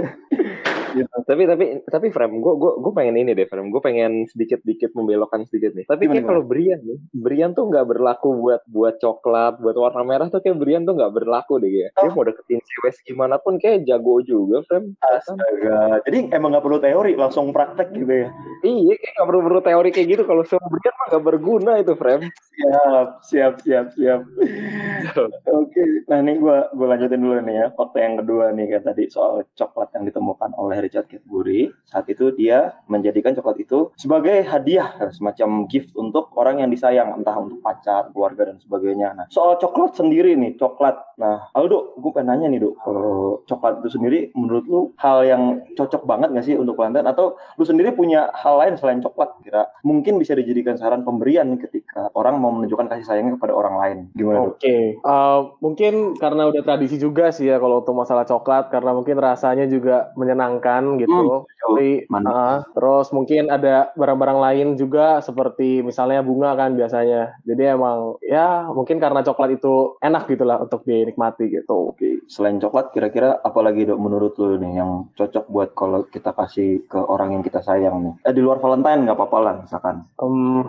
Tapi 1.29 1.45
tapi 1.45 1.65
tapi 1.85 2.07
frame 2.09 2.41
gue 2.41 2.55
gue 2.57 2.73
gue 2.81 2.93
pengen 2.97 3.21
ini 3.21 3.37
deh 3.37 3.45
frame 3.45 3.69
gue 3.69 3.83
pengen 3.85 4.25
sedikit 4.25 4.65
sedikit 4.65 4.91
membelokkan 4.97 5.45
sedikit 5.45 5.77
nih. 5.77 5.85
Tapi 5.85 6.09
Gimana, 6.09 6.15
kayak 6.17 6.27
kalau 6.33 6.43
Brian 6.49 6.81
nih 6.81 6.99
Brian 7.13 7.53
tuh 7.53 7.69
nggak 7.69 7.87
berlaku 7.93 8.29
buat 8.41 8.65
buat 8.73 8.97
coklat 8.97 9.61
buat 9.61 9.77
warna 9.77 10.03
merah 10.03 10.27
tuh 10.33 10.41
kayak 10.41 10.57
Brian 10.57 10.89
tuh 10.89 10.97
nggak 10.97 11.13
berlaku 11.13 11.61
deh 11.61 11.69
ya 11.69 11.89
dia 11.93 12.09
mau 12.09 12.25
deketin 12.25 12.65
cewek 12.65 12.97
gimana 13.05 13.37
pun 13.37 13.61
kayak 13.61 13.85
jago 13.85 14.25
juga 14.25 14.65
frame 14.65 14.97
Astaga. 15.05 16.01
jadi 16.09 16.33
emang 16.33 16.57
nggak 16.57 16.65
perlu 16.65 16.79
teori 16.81 17.13
langsung 17.21 17.53
praktek 17.53 17.93
gitu 17.93 18.13
ya? 18.25 18.29
Iya 18.65 18.95
kayak 18.97 19.13
nggak 19.13 19.29
perlu 19.29 19.41
perlu 19.45 19.61
teori 19.61 19.89
kayak 19.93 20.09
gitu. 20.09 20.23
Kalau 20.25 20.43
sama 20.49 20.67
Brian 20.73 20.95
mah 20.97 21.07
nggak 21.13 21.25
berguna 21.29 21.73
itu 21.85 21.93
frame 22.01 22.25
Siap, 22.59 23.09
siap, 23.23 23.55
siap, 23.63 23.87
siap. 23.95 24.18
Oke, 25.59 25.85
nah 26.11 26.19
ini 26.21 26.39
gue 26.39 26.57
gua 26.75 26.87
lanjutin 26.95 27.21
dulu 27.21 27.41
nih 27.43 27.55
ya. 27.55 27.67
Fakta 27.73 27.99
yang 28.03 28.15
kedua 28.21 28.53
nih 28.53 28.67
kayak 28.71 28.85
tadi 28.85 29.05
soal 29.09 29.45
coklat 29.55 29.93
yang 29.97 30.05
ditemukan 30.09 30.51
oleh 30.57 30.85
Richard 30.85 31.09
Cadbury. 31.09 31.71
Saat 31.89 32.07
itu 32.13 32.31
dia 32.35 32.77
menjadikan 32.91 33.33
coklat 33.35 33.59
itu 33.63 33.91
sebagai 33.97 34.45
hadiah, 34.45 34.93
semacam 35.11 35.69
gift 35.71 35.95
untuk 35.97 36.33
orang 36.37 36.63
yang 36.63 36.71
disayang, 36.71 37.17
entah 37.17 37.37
untuk 37.39 37.61
pacar, 37.65 38.11
keluarga 38.13 38.53
dan 38.53 38.59
sebagainya. 38.61 39.15
Nah, 39.17 39.27
soal 39.33 39.57
coklat 39.59 39.97
sendiri 39.97 40.35
nih, 40.37 40.57
coklat. 40.61 40.97
Nah, 41.19 41.51
Aldo, 41.57 41.99
gue 41.99 42.11
pengen 42.15 42.31
nanya 42.31 42.47
nih, 42.53 42.61
Dok. 42.63 42.75
Kalau 42.85 43.43
coklat 43.49 43.83
itu 43.83 43.91
sendiri, 43.99 44.19
menurut 44.39 44.65
lu 44.71 44.81
hal 45.01 45.27
yang 45.27 45.43
cocok 45.75 46.07
banget 46.07 46.31
gak 46.35 46.47
sih 46.47 46.55
untuk 46.55 46.79
Valentine? 46.79 47.09
Atau 47.11 47.41
lu 47.59 47.65
sendiri 47.67 47.91
punya 47.97 48.31
hal 48.37 48.61
lain 48.61 48.79
selain 48.79 49.03
coklat? 49.03 49.35
Kira 49.43 49.67
mungkin 49.83 50.21
bisa 50.21 50.39
dijadikan 50.39 50.79
saran 50.79 51.03
pemberian 51.03 51.59
ketika 51.59 52.11
orang 52.15 52.39
mau 52.39 52.55
menunjukkan 52.55 52.87
kasih 52.91 53.07
sayangnya 53.07 53.35
kepada 53.41 53.55
orang 53.57 53.75
lain. 53.81 53.99
Gimana? 54.15 54.53
Oke, 54.53 54.99
Eh, 54.99 55.39
mungkin 55.65 56.17
karena 56.17 56.49
udah 56.49 56.63
tradisi 56.65 56.97
juga 56.97 57.31
sih 57.33 57.49
ya 57.49 57.57
kalau 57.57 57.81
untuk 57.81 57.97
masalah 57.97 58.25
coklat 58.25 58.69
karena 58.69 58.93
mungkin 58.93 59.17
rasanya 59.19 59.67
juga 59.67 60.13
menyenangkan 60.15 61.01
gitu. 61.01 61.45
Tapi 61.49 62.09
Mantap. 62.09 62.33
ah, 62.33 62.59
terus 62.73 63.09
mungkin 63.13 63.49
ada 63.53 63.91
barang-barang 63.95 64.39
lain 64.41 64.67
juga 64.77 65.21
seperti 65.21 65.81
misalnya 65.83 66.21
bunga 66.25 66.55
kan 66.57 66.75
biasanya. 66.77 67.37
Jadi 67.45 67.63
emang 67.69 68.17
ya 68.25 68.69
mungkin 68.71 69.01
karena 69.01 69.21
coklat 69.25 69.59
itu 69.59 69.99
enak 70.01 70.29
gitulah 70.29 70.61
untuk 70.63 70.85
dinikmati 70.85 71.49
gitu. 71.51 71.93
Oke, 71.95 72.25
selain 72.29 72.59
coklat, 72.59 72.93
kira-kira 72.93 73.39
apa 73.41 73.61
lagi 73.61 73.85
dok 73.89 74.01
menurut 74.01 74.35
lu 74.39 74.57
nih 74.61 74.81
yang 74.81 75.09
cocok 75.17 75.45
buat 75.49 75.71
kalau 75.75 76.05
kita 76.09 76.33
kasih 76.33 76.85
ke 76.87 76.99
orang 76.99 77.39
yang 77.39 77.43
kita 77.45 77.61
sayang 77.65 78.05
nih? 78.05 78.15
Eh 78.29 78.33
di 78.35 78.41
luar 78.45 78.59
Valentine 78.61 79.09
nggak 79.09 79.19
apa-apa 79.19 79.39
lah 79.41 79.55
misalkan. 79.63 79.97
Em, 80.21 80.63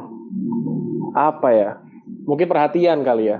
apa 1.13 1.49
ya? 1.51 1.71
Mungkin 2.25 2.47
perhatian 2.47 3.01
kali 3.01 3.31
ya. 3.31 3.39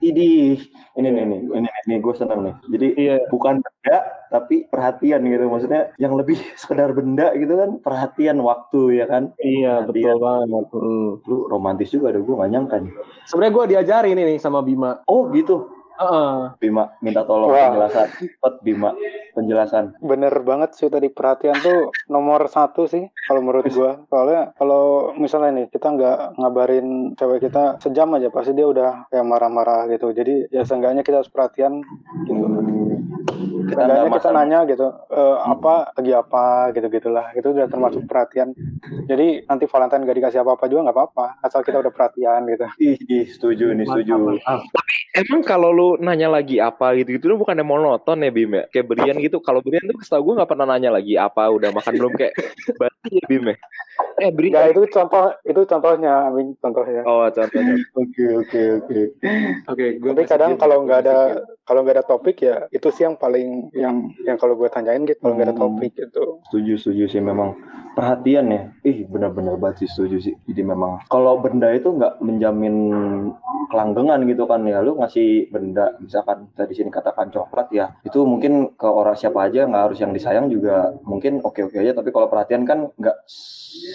Ini, 0.00 0.56
ini 0.96 1.08
nih, 1.12 1.24
nih, 1.28 1.40
ini, 1.52 1.60
nih, 1.60 1.72
nih 1.86 1.98
gue 2.00 2.14
seneng 2.16 2.40
nih. 2.42 2.54
Jadi 2.72 2.86
Iya. 2.96 3.16
bukan 3.28 3.60
benda, 3.60 3.98
tapi 4.32 4.64
perhatian 4.66 5.20
gitu. 5.22 5.44
Maksudnya 5.46 5.92
yang 5.96 6.16
lebih 6.16 6.34
sekedar 6.60 6.90
benda 6.90 7.30
gitu 7.36 7.54
kan, 7.54 7.70
perhatian 7.84 8.40
waktu 8.40 9.02
ya 9.02 9.06
kan. 9.06 9.36
Iya, 9.38 9.84
Perhatian. 9.84 10.16
betul 10.16 10.18
banget. 10.18 10.64
Mm. 10.72 11.08
Lu 11.28 11.36
romantis 11.46 11.92
juga 11.92 12.10
deh, 12.10 12.24
gue 12.24 12.32
gak 12.34 12.50
nyangka 12.50 12.76
nih. 12.80 12.92
Sebenarnya 13.28 13.52
gue 13.52 13.64
diajarin 13.76 14.16
ini 14.16 14.22
nih 14.34 14.38
sama 14.40 14.64
Bima. 14.64 15.04
Oh 15.04 15.28
gitu, 15.30 15.68
Bima 16.56 16.96
minta 17.04 17.22
tolong 17.28 17.52
Wah. 17.52 17.72
penjelasan. 17.72 18.08
Cepet 18.16 18.54
Bima, 18.64 18.90
penjelasan. 19.36 19.84
Bener 20.00 20.32
banget 20.40 20.72
sih 20.76 20.88
tadi 20.88 21.12
perhatian 21.12 21.60
tuh 21.60 21.92
nomor 22.08 22.48
satu 22.48 22.88
sih 22.88 23.04
kalau 23.28 23.44
menurut 23.44 23.68
gua. 23.72 24.00
Soalnya 24.08 24.56
kalau 24.56 25.12
misalnya 25.16 25.60
nih 25.60 25.66
kita 25.68 25.92
nggak 25.92 26.18
ngabarin 26.40 27.12
cewek 27.14 27.44
kita 27.44 27.76
sejam 27.84 28.08
aja 28.16 28.32
pasti 28.32 28.56
dia 28.56 28.64
udah 28.64 29.12
kayak 29.12 29.26
marah-marah 29.28 29.86
gitu. 29.92 30.10
Jadi 30.16 30.48
ya 30.48 30.64
seenggaknya 30.64 31.04
kita 31.04 31.20
harus 31.20 31.32
perhatian 31.32 31.84
gitu. 32.24 32.79
Kita 33.66 33.84
kita 33.84 34.08
masalah. 34.08 34.44
nanya 34.44 34.58
gitu 34.68 34.86
"Eh, 35.10 35.36
apa 35.44 35.92
lagi 35.96 36.12
apa 36.14 36.44
gitu 36.72 36.86
gitulah. 36.88 37.26
Itu 37.36 37.52
udah 37.52 37.66
termasuk 37.68 38.06
perhatian. 38.08 38.56
Jadi 39.06 39.44
nanti 39.44 39.64
Valentine 39.68 40.06
gak 40.06 40.16
dikasih 40.16 40.40
apa-apa 40.40 40.64
juga 40.70 40.88
nggak 40.88 40.96
apa-apa 40.96 41.26
asal 41.44 41.60
kita 41.60 41.82
udah 41.82 41.92
perhatian 41.92 42.46
gitu. 42.48 42.66
Ih, 42.80 42.96
ih, 43.08 43.24
setuju 43.28 43.74
nih, 43.76 43.86
setuju. 43.86 44.40
Emang 45.10 45.42
kalau 45.42 45.74
lu 45.74 45.88
nanya 45.98 46.30
lagi 46.30 46.62
apa 46.62 46.94
gitu 46.94 47.18
gitu 47.18 47.34
lu 47.34 47.42
bukannya 47.42 47.66
monoton 47.66 48.22
ya 48.22 48.30
Bim 48.30 48.54
ya? 48.54 48.64
Kayak 48.70 48.86
Brian 48.94 49.18
gitu. 49.18 49.42
Kalau 49.42 49.58
Brian 49.58 49.82
tuh 49.90 49.98
setahu 50.06 50.30
gue 50.30 50.34
nggak 50.38 50.50
pernah 50.54 50.66
nanya 50.70 50.94
lagi 50.94 51.18
apa 51.18 51.50
udah 51.50 51.74
makan 51.74 51.98
belum 51.98 52.12
kayak 52.14 52.34
berarti 52.78 53.08
ya 53.18 53.24
Bim 53.26 53.44
ya. 53.50 53.56
Eh 54.22 54.30
Brian. 54.30 54.52
Nggak, 54.54 54.66
itu 54.70 54.82
contoh 54.94 55.24
itu 55.42 55.60
contohnya, 55.66 56.30
Amin 56.30 56.54
contohnya. 56.62 57.02
Oh 57.02 57.26
contohnya. 57.26 57.74
Oke, 57.98 58.24
oke, 58.38 58.62
oke. 58.86 59.00
oke 59.66 59.86
gue 59.98 60.10
Tapi 60.14 60.22
kadang 60.30 60.54
kalau 60.54 60.86
nggak 60.86 61.00
ada 61.02 61.42
kalau 61.70 61.86
nggak 61.86 62.02
ada 62.02 62.06
topik 62.10 62.42
ya 62.42 62.66
itu 62.74 62.90
sih 62.90 63.06
yang 63.06 63.14
paling 63.14 63.70
yang 63.70 64.10
yang 64.26 64.34
kalau 64.34 64.58
gue 64.58 64.66
tanyain 64.66 65.06
gitu 65.06 65.22
kalau 65.22 65.38
nggak 65.38 65.46
ada 65.46 65.54
Hmm. 65.54 65.62
topik 65.70 65.92
gitu. 65.94 66.42
Setuju, 66.50 66.72
setuju 66.82 67.04
sih 67.06 67.22
memang 67.22 67.54
perhatian 67.94 68.50
ya. 68.50 68.62
Ih, 68.82 69.06
benar-benar 69.06 69.54
banget 69.54 69.86
sih 69.86 69.88
setuju 69.94 70.18
sih. 70.18 70.34
Jadi 70.50 70.66
memang 70.66 71.06
kalau 71.06 71.38
benda 71.38 71.70
itu 71.70 71.94
nggak 71.94 72.18
menjamin 72.18 72.74
kelanggengan 73.70 74.26
gitu 74.26 74.50
kan 74.50 74.66
ya. 74.66 74.82
Lu 74.82 74.98
ngasih 74.98 75.46
benda, 75.48 75.94
misalkan 76.02 76.50
kita 76.50 76.64
di 76.66 76.74
sini 76.74 76.90
katakan 76.90 77.30
coklat 77.30 77.70
ya, 77.70 77.94
itu 78.02 78.18
mungkin 78.26 78.74
ke 78.74 78.86
orang 78.86 79.14
siapa 79.14 79.46
aja 79.46 79.62
nggak 79.62 79.84
harus 79.86 79.98
yang 80.02 80.10
disayang 80.10 80.50
juga 80.50 80.90
mungkin 81.06 81.38
oke-oke 81.38 81.78
aja. 81.78 81.94
Tapi 81.94 82.10
kalau 82.10 82.26
perhatian 82.26 82.66
kan 82.66 82.90
nggak 82.98 83.16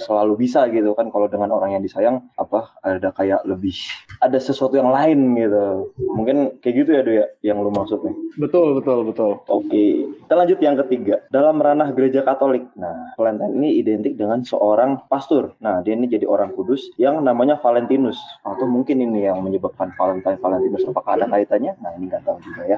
selalu 0.08 0.48
bisa 0.48 0.64
gitu 0.72 0.96
kan. 0.96 1.12
Kalau 1.12 1.28
dengan 1.28 1.52
orang 1.52 1.76
yang 1.76 1.84
disayang 1.84 2.24
apa 2.40 2.72
ada 2.80 3.12
kayak 3.12 3.44
lebih 3.44 3.76
ada 4.24 4.40
sesuatu 4.40 4.80
yang 4.80 4.88
lain 4.88 5.36
gitu. 5.36 5.92
Mungkin 6.16 6.64
kayak 6.64 6.76
gitu 6.80 6.90
ya, 6.96 7.02
Do 7.04 7.12
ya, 7.12 7.26
yang 7.44 7.60
lu 7.66 7.74
maksud 7.74 8.06
nih. 8.06 8.16
Betul, 8.38 8.78
betul, 8.78 9.10
betul. 9.10 9.42
Oke, 9.50 10.06
Kita 10.06 10.38
lanjut 10.38 10.62
yang 10.62 10.78
ketiga. 10.86 11.26
Dalam 11.34 11.58
ranah 11.58 11.90
gereja 11.98 12.22
Katolik. 12.22 12.70
Nah, 12.78 13.14
Valentine 13.18 13.58
ini 13.58 13.82
identik 13.82 14.14
dengan 14.14 14.46
seorang 14.46 15.02
pastor. 15.10 15.58
Nah, 15.58 15.82
dia 15.82 15.98
ini 15.98 16.06
jadi 16.06 16.30
orang 16.30 16.54
kudus 16.54 16.94
yang 17.02 17.26
namanya 17.26 17.58
Valentinus. 17.58 18.22
Atau 18.46 18.70
mungkin 18.70 19.02
ini 19.02 19.26
yang 19.26 19.42
menyebabkan 19.42 19.90
Valentine 19.98 20.38
Valentinus. 20.38 20.86
Apakah 20.86 21.18
ada 21.18 21.26
kaitannya? 21.26 21.74
Nah, 21.82 21.98
ini 21.98 22.06
nggak 22.06 22.22
tahu 22.22 22.38
juga 22.46 22.78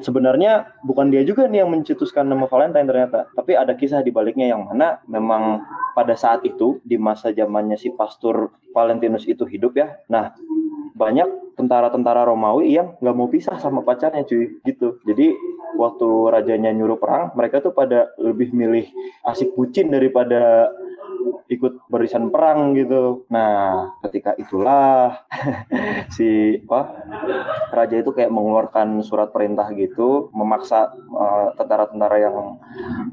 Sebenarnya 0.00 0.72
bukan 0.80 1.12
dia 1.12 1.20
juga 1.28 1.44
nih 1.44 1.64
yang 1.64 1.70
mencetuskan 1.72 2.24
nama 2.24 2.48
Valentine 2.48 2.88
ternyata. 2.88 3.28
Tapi 3.36 3.52
ada 3.52 3.76
kisah 3.76 4.00
di 4.00 4.08
baliknya 4.08 4.48
yang 4.48 4.64
mana 4.64 5.04
memang 5.04 5.60
pada 5.92 6.14
saat 6.16 6.46
itu 6.46 6.78
di 6.86 6.94
masa 6.94 7.34
zamannya 7.34 7.74
si 7.74 7.90
pastor 7.92 8.54
Valentinus 8.72 9.24
itu 9.24 9.44
hidup 9.48 9.76
ya. 9.78 9.98
Nah, 10.08 10.34
banyak 10.98 11.54
tentara-tentara 11.54 12.26
Romawi 12.26 12.74
yang 12.74 12.94
nggak 12.98 13.16
mau 13.16 13.30
pisah 13.30 13.58
sama 13.58 13.82
pacarnya 13.82 14.26
cuy 14.26 14.62
gitu. 14.66 14.98
Jadi 15.06 15.34
waktu 15.78 16.08
rajanya 16.30 16.74
nyuruh 16.74 16.98
perang, 16.98 17.30
mereka 17.38 17.62
tuh 17.62 17.74
pada 17.74 18.10
lebih 18.18 18.50
milih 18.50 18.86
asik 19.26 19.54
bucin 19.54 19.94
daripada 19.94 20.70
ikut 21.48 21.88
barisan 21.88 22.28
perang 22.28 22.76
gitu. 22.76 23.24
Nah, 23.32 23.90
ketika 24.04 24.36
itulah 24.36 25.24
si 26.14 26.60
apa 26.68 26.82
raja 27.72 27.96
itu 27.98 28.10
kayak 28.12 28.32
mengeluarkan 28.32 29.00
surat 29.00 29.32
perintah 29.32 29.70
gitu, 29.72 30.28
memaksa 30.36 30.92
eh, 30.94 31.48
tentara-tentara 31.56 32.16
yang 32.20 32.36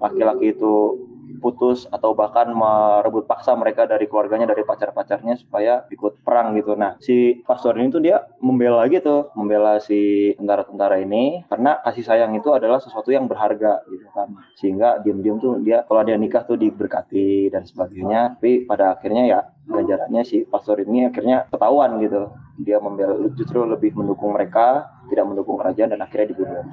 laki-laki 0.02 0.54
itu 0.54 1.05
putus 1.38 1.88
atau 1.92 2.12
bahkan 2.18 2.50
merebut 2.52 3.30
paksa 3.30 3.56
mereka 3.56 3.86
dari 3.86 4.10
keluarganya 4.10 4.50
dari 4.50 4.64
pacar-pacarnya 4.66 5.40
supaya 5.40 5.86
ikut 5.92 6.22
perang 6.26 6.56
gitu. 6.60 6.76
Nah, 6.76 6.98
si 7.00 7.42
pastor 7.44 7.78
ini 7.80 7.92
tuh 7.92 8.02
dia 8.04 8.26
membela 8.44 8.86
gitu, 8.92 9.32
membela 9.38 9.80
si 9.80 10.32
tentara-tentara 10.36 11.00
ini 11.02 11.46
karena 11.48 11.80
kasih 11.86 12.04
sayang 12.06 12.34
itu 12.36 12.52
adalah 12.52 12.84
sesuatu 12.84 13.10
yang 13.14 13.26
berharga 13.30 13.86
gitu 13.88 14.08
kan. 14.12 14.34
Sehingga 14.60 15.00
diam-diam 15.02 15.40
tuh 15.40 15.62
dia 15.62 15.84
kalau 15.88 16.04
dia 16.04 16.20
nikah 16.20 16.44
tuh 16.44 16.60
diberkati 16.60 17.50
dan 17.54 17.64
sebagainya. 17.64 18.38
Tapi 18.38 18.68
pada 18.68 18.98
akhirnya 18.98 19.24
ya 19.26 19.40
ganjarannya 19.66 20.22
si 20.22 20.46
pastor 20.46 20.82
ini 20.82 21.10
akhirnya 21.10 21.50
ketahuan 21.50 21.98
gitu. 22.02 22.30
Dia 22.56 22.80
membela 22.80 23.20
justru 23.36 23.68
lebih 23.68 23.92
mendukung 23.98 24.32
mereka, 24.32 24.88
tidak 25.12 25.28
mendukung 25.28 25.60
kerajaan 25.60 25.92
dan 25.92 26.02
akhirnya 26.02 26.32
dibunuh. 26.32 26.64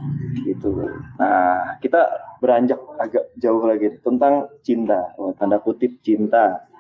Gitu. 0.46 0.70
Nah, 1.18 1.76
kita 1.82 2.06
beranjak 2.38 2.78
agak 3.02 3.34
jauh 3.34 3.62
lagi 3.66 3.99
tentang 3.99 4.46
cinta, 4.62 5.11
oh, 5.18 5.34
tanda 5.34 5.58
kutip 5.58 5.99
cinta. 6.06 6.70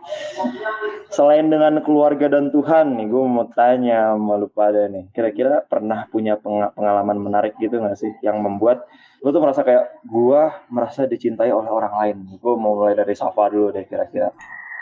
Selain 1.12 1.46
dengan 1.46 1.78
keluarga 1.84 2.26
dan 2.26 2.50
Tuhan 2.50 2.98
nih, 2.98 3.06
gue 3.06 3.22
mau 3.26 3.46
tanya 3.52 4.16
sama 4.16 4.40
lu 4.40 4.48
pada 4.50 4.88
nih. 4.88 5.12
Kira-kira 5.12 5.62
pernah 5.62 6.08
punya 6.08 6.40
penga- 6.40 6.72
pengalaman 6.74 7.18
menarik 7.20 7.54
gitu 7.60 7.78
gak 7.78 7.98
sih? 8.00 8.10
Yang 8.24 8.38
membuat 8.42 8.78
lu 9.22 9.30
tuh 9.30 9.38
merasa 9.38 9.62
kayak 9.62 10.02
gue 10.02 10.40
merasa 10.72 11.06
dicintai 11.06 11.54
oleh 11.54 11.70
orang 11.70 11.94
lain. 11.94 12.16
Gue 12.40 12.54
mau 12.58 12.74
mulai 12.74 12.98
dari 12.98 13.14
Safa 13.14 13.46
dulu 13.52 13.70
deh 13.70 13.86
kira-kira. 13.86 14.34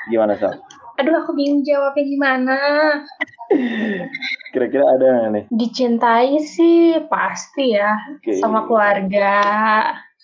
Gimana 0.08 0.32
Saf? 0.40 0.56
Aduh, 1.00 1.16
aku 1.24 1.32
bingung 1.32 1.64
jawabnya 1.64 2.04
gimana. 2.04 2.56
Kira-kira 4.52 4.84
ada 4.84 5.06
nggak 5.08 5.30
nih? 5.32 5.44
Dicintai 5.48 6.36
sih 6.44 7.00
pasti 7.08 7.72
ya, 7.72 7.96
Oke. 8.20 8.36
sama 8.36 8.68
keluarga. 8.68 9.40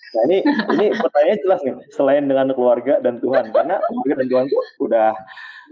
Nah 0.07 0.21
ini 0.29 0.45
ini 0.77 0.85
pertanyaannya 0.93 1.37
jelas 1.41 1.59
nih. 1.65 1.73
Selain 1.89 2.23
dengan 2.29 2.53
keluarga 2.53 3.01
dan 3.01 3.17
Tuhan, 3.17 3.49
karena 3.49 3.81
keluarga 3.89 4.13
dan 4.21 4.27
Tuhan 4.29 4.45
tuh 4.53 4.61
udah 4.85 5.11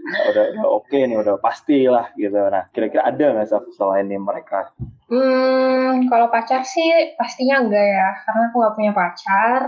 udah, 0.06 0.44
udah 0.54 0.66
oke 0.70 0.98
nih, 0.98 1.16
udah 1.18 1.36
pasti 1.42 1.90
lah 1.90 2.10
gitu. 2.14 2.38
Nah 2.38 2.70
kira-kira 2.70 3.02
ada 3.06 3.24
nggak 3.34 3.48
Saf, 3.50 3.64
selain 3.74 4.06
nih 4.06 4.20
mereka? 4.22 4.70
Hmm, 5.10 6.06
kalau 6.10 6.30
pacar 6.30 6.62
sih 6.66 7.14
pastinya 7.18 7.62
enggak 7.62 7.86
ya, 7.86 8.08
karena 8.26 8.42
aku 8.50 8.56
nggak 8.62 8.74
punya 8.78 8.92
pacar. 8.94 9.60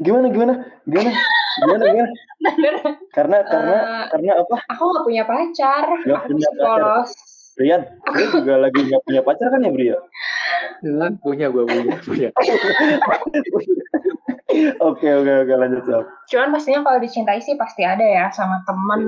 Gimana 0.00 0.26
gimana 0.32 0.52
gimana 0.88 1.10
gimana 1.60 1.82
gimana? 1.88 2.10
Karena 3.16 3.42
karena 3.42 3.76
Eh, 3.82 4.04
karena 4.14 4.32
apa? 4.38 4.56
Aku 4.70 4.82
nggak 4.94 5.04
punya 5.10 5.24
pacar, 5.26 5.84
Nggak 6.06 6.18
aku 6.22 6.28
punya 6.30 6.50
pacar. 6.54 7.02
Brian, 7.58 7.82
lu 8.14 8.24
juga 8.38 8.54
lagi 8.62 8.80
nggak 8.86 9.02
punya 9.02 9.22
pacar 9.26 9.50
kan 9.50 9.66
ya 9.66 9.98
Brian? 10.82 11.12
punya 11.22 11.46
gue 11.50 11.62
punya 11.66 11.96
punya. 12.02 12.30
Oke 14.80 15.04
oke 15.12 15.32
oke 15.44 15.54
lanjut 15.60 15.84
Saf. 15.84 16.04
Cuman 16.32 16.48
pastinya 16.56 16.80
kalau 16.80 16.98
dicintai 17.04 17.36
sih 17.36 17.54
pasti 17.60 17.84
ada 17.84 18.00
ya 18.00 18.32
sama 18.32 18.64
temen, 18.64 19.02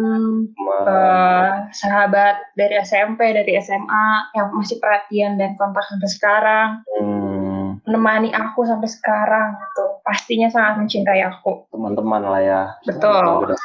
eh, 0.85 1.51
sahabat 1.73 2.53
dari 2.53 2.77
SMP, 2.85 3.33
dari 3.33 3.57
SMA 3.57 4.37
yang 4.37 4.53
masih 4.53 4.77
perhatian 4.77 5.41
dan 5.41 5.57
kontak 5.57 5.89
sampai 5.89 6.11
sekarang, 6.13 6.69
Hmm, 7.01 7.81
menemani 7.89 8.31
aku 8.37 8.69
sampai 8.69 8.85
sekarang 8.85 9.57
gitu. 9.57 9.85
Pastinya 10.05 10.53
sangat 10.53 10.85
mencintai 10.85 11.25
aku. 11.25 11.65
teman-teman 11.73 12.21
lah 12.21 12.43
ya. 12.45 12.63
Betul. 12.85 13.57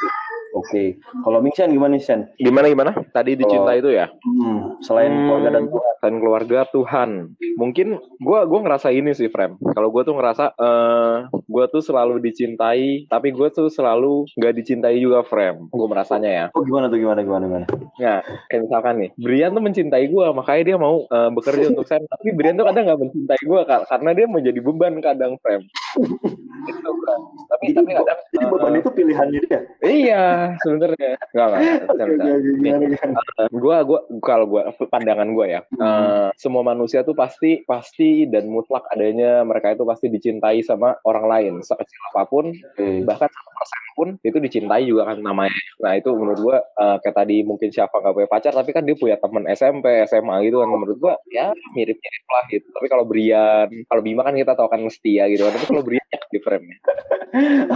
Oke, 0.56 0.96
kalau 1.20 1.44
Mingxian 1.44 1.68
gimana 1.68 2.00
Sen? 2.00 2.32
Gimana 2.40 2.66
gimana? 2.66 2.96
Tadi 3.12 3.36
dicinta 3.36 3.76
itu 3.76 3.92
ya? 3.92 4.08
Hmm, 4.24 4.80
selain 4.80 5.12
Hmm. 5.12 5.28
keluarga 5.28 5.50
dan 5.52 5.64
Tuhan. 5.68 5.84
dan 5.96 6.22
keluarga 6.22 6.60
Tuhan. 6.70 7.10
Mungkin 7.56 7.88
gua 8.20 8.46
gua 8.46 8.60
ngerasa 8.62 8.94
ini 8.94 9.10
sih, 9.10 9.26
Frem. 9.26 9.58
Kalau 9.58 9.90
gua 9.90 10.06
tuh 10.06 10.14
ngerasa 10.14 10.54
eh 10.54 11.16
gua 11.44 11.66
tuh 11.66 11.82
selalu 11.82 12.22
dicintai, 12.22 13.10
tapi 13.10 13.34
gua 13.34 13.50
tuh 13.50 13.66
selalu 13.66 14.28
nggak 14.38 14.54
dicintai 14.54 14.96
juga, 14.96 15.26
Frem. 15.26 15.66
Gua 15.66 15.88
merasanya 15.90 16.30
ya. 16.30 16.44
Oh 16.54 16.62
gimana 16.62 16.86
tuh 16.86 17.00
gimana 17.00 17.26
gimana 17.26 17.44
gimana? 17.44 17.66
Nah, 17.96 18.20
kayak 18.46 18.62
misalkan 18.68 18.94
nih, 19.02 19.10
Brian 19.18 19.50
tuh 19.50 19.64
mencintai 19.64 20.04
gua, 20.06 20.30
makanya 20.30 20.62
dia 20.62 20.76
mau 20.78 21.02
eh, 21.02 21.30
bekerja 21.32 21.74
untuk 21.74 21.88
saya. 21.88 22.04
Tapi 22.06 22.28
Brian 22.32 22.54
tuh 22.54 22.68
kadang 22.68 22.86
nggak 22.86 23.00
mencintai 23.02 23.42
gua 23.42 23.60
Kak, 23.66 23.82
karena 23.90 24.10
dia 24.14 24.26
mau 24.30 24.38
jadi 24.38 24.60
beban 24.62 24.94
kadang, 25.02 25.32
Frem. 25.42 25.64
Gitu, 26.66 26.90
Frem. 26.92 27.20
Tapi 27.46 27.64
Jadi, 27.66 27.76
tapi 27.78 27.92
kadang 27.94 28.18
jadi 28.30 28.46
beban 28.46 28.72
itu 28.78 28.90
pilihannya 28.92 29.40
dia. 29.42 29.60
Iya, 29.80 30.24
sebenarnya. 30.62 31.12
Enggak. 31.34 31.48
Bentar, 31.90 32.06
bentar. 32.06 32.36
Gimana 32.38 32.84
gimana? 32.86 33.20
gua 33.50 33.76
gua 33.82 34.00
kalau 34.22 34.46
gua 34.48 34.62
pandangan 34.88 35.28
gua 35.34 35.46
ya 35.46 35.60
eh, 35.66 36.28
semua 36.38 36.62
manusia 36.62 37.02
tuh 37.02 37.14
pasti 37.16 37.62
pasti 37.64 38.28
dan 38.28 38.48
mutlak 38.50 38.86
adanya 38.92 39.42
mereka 39.42 39.74
itu 39.74 39.84
pasti 39.84 40.06
dicintai 40.10 40.62
sama 40.62 40.96
orang 41.04 41.26
lain 41.26 41.54
sekecil 41.62 42.00
apa 42.12 42.22
pun 42.28 42.50
Oke. 42.52 43.02
bahkan 43.04 43.28
satu 43.30 43.50
persen 43.56 43.82
pun 43.96 44.08
itu 44.20 44.38
dicintai 44.38 44.84
juga 44.84 45.12
kan 45.12 45.18
namanya 45.20 45.56
nah 45.80 45.92
itu 45.96 46.10
menurut 46.12 46.40
gua 46.40 46.58
eh, 46.62 46.96
kayak 47.02 47.16
tadi 47.16 47.36
mungkin 47.42 47.68
siapa 47.72 47.98
nggak 47.98 48.14
punya 48.14 48.28
pacar 48.28 48.52
tapi 48.54 48.70
kan 48.72 48.82
dia 48.84 48.96
punya 48.96 49.16
teman 49.20 49.44
SMP 49.50 49.86
SMA 50.06 50.36
gitu 50.46 50.62
kan 50.62 50.68
menurut 50.70 50.98
gua 50.98 51.14
ya 51.32 51.52
mirip-mirip 51.74 52.24
lah 52.30 52.44
gitu 52.52 52.66
tapi 52.72 52.86
kalau 52.86 53.04
Brian 53.08 53.68
kalau 53.88 54.02
Bima 54.04 54.22
kan 54.22 54.34
kita 54.36 54.52
tahu 54.54 54.68
kan 54.68 54.80
setia 54.92 55.28
gitu 55.30 55.46
kan 55.48 55.52
tapi 55.56 55.66
kalau 55.68 55.82
Brian 55.84 56.06
ya 56.12 56.20
di 56.26 56.40
frame 56.42 56.66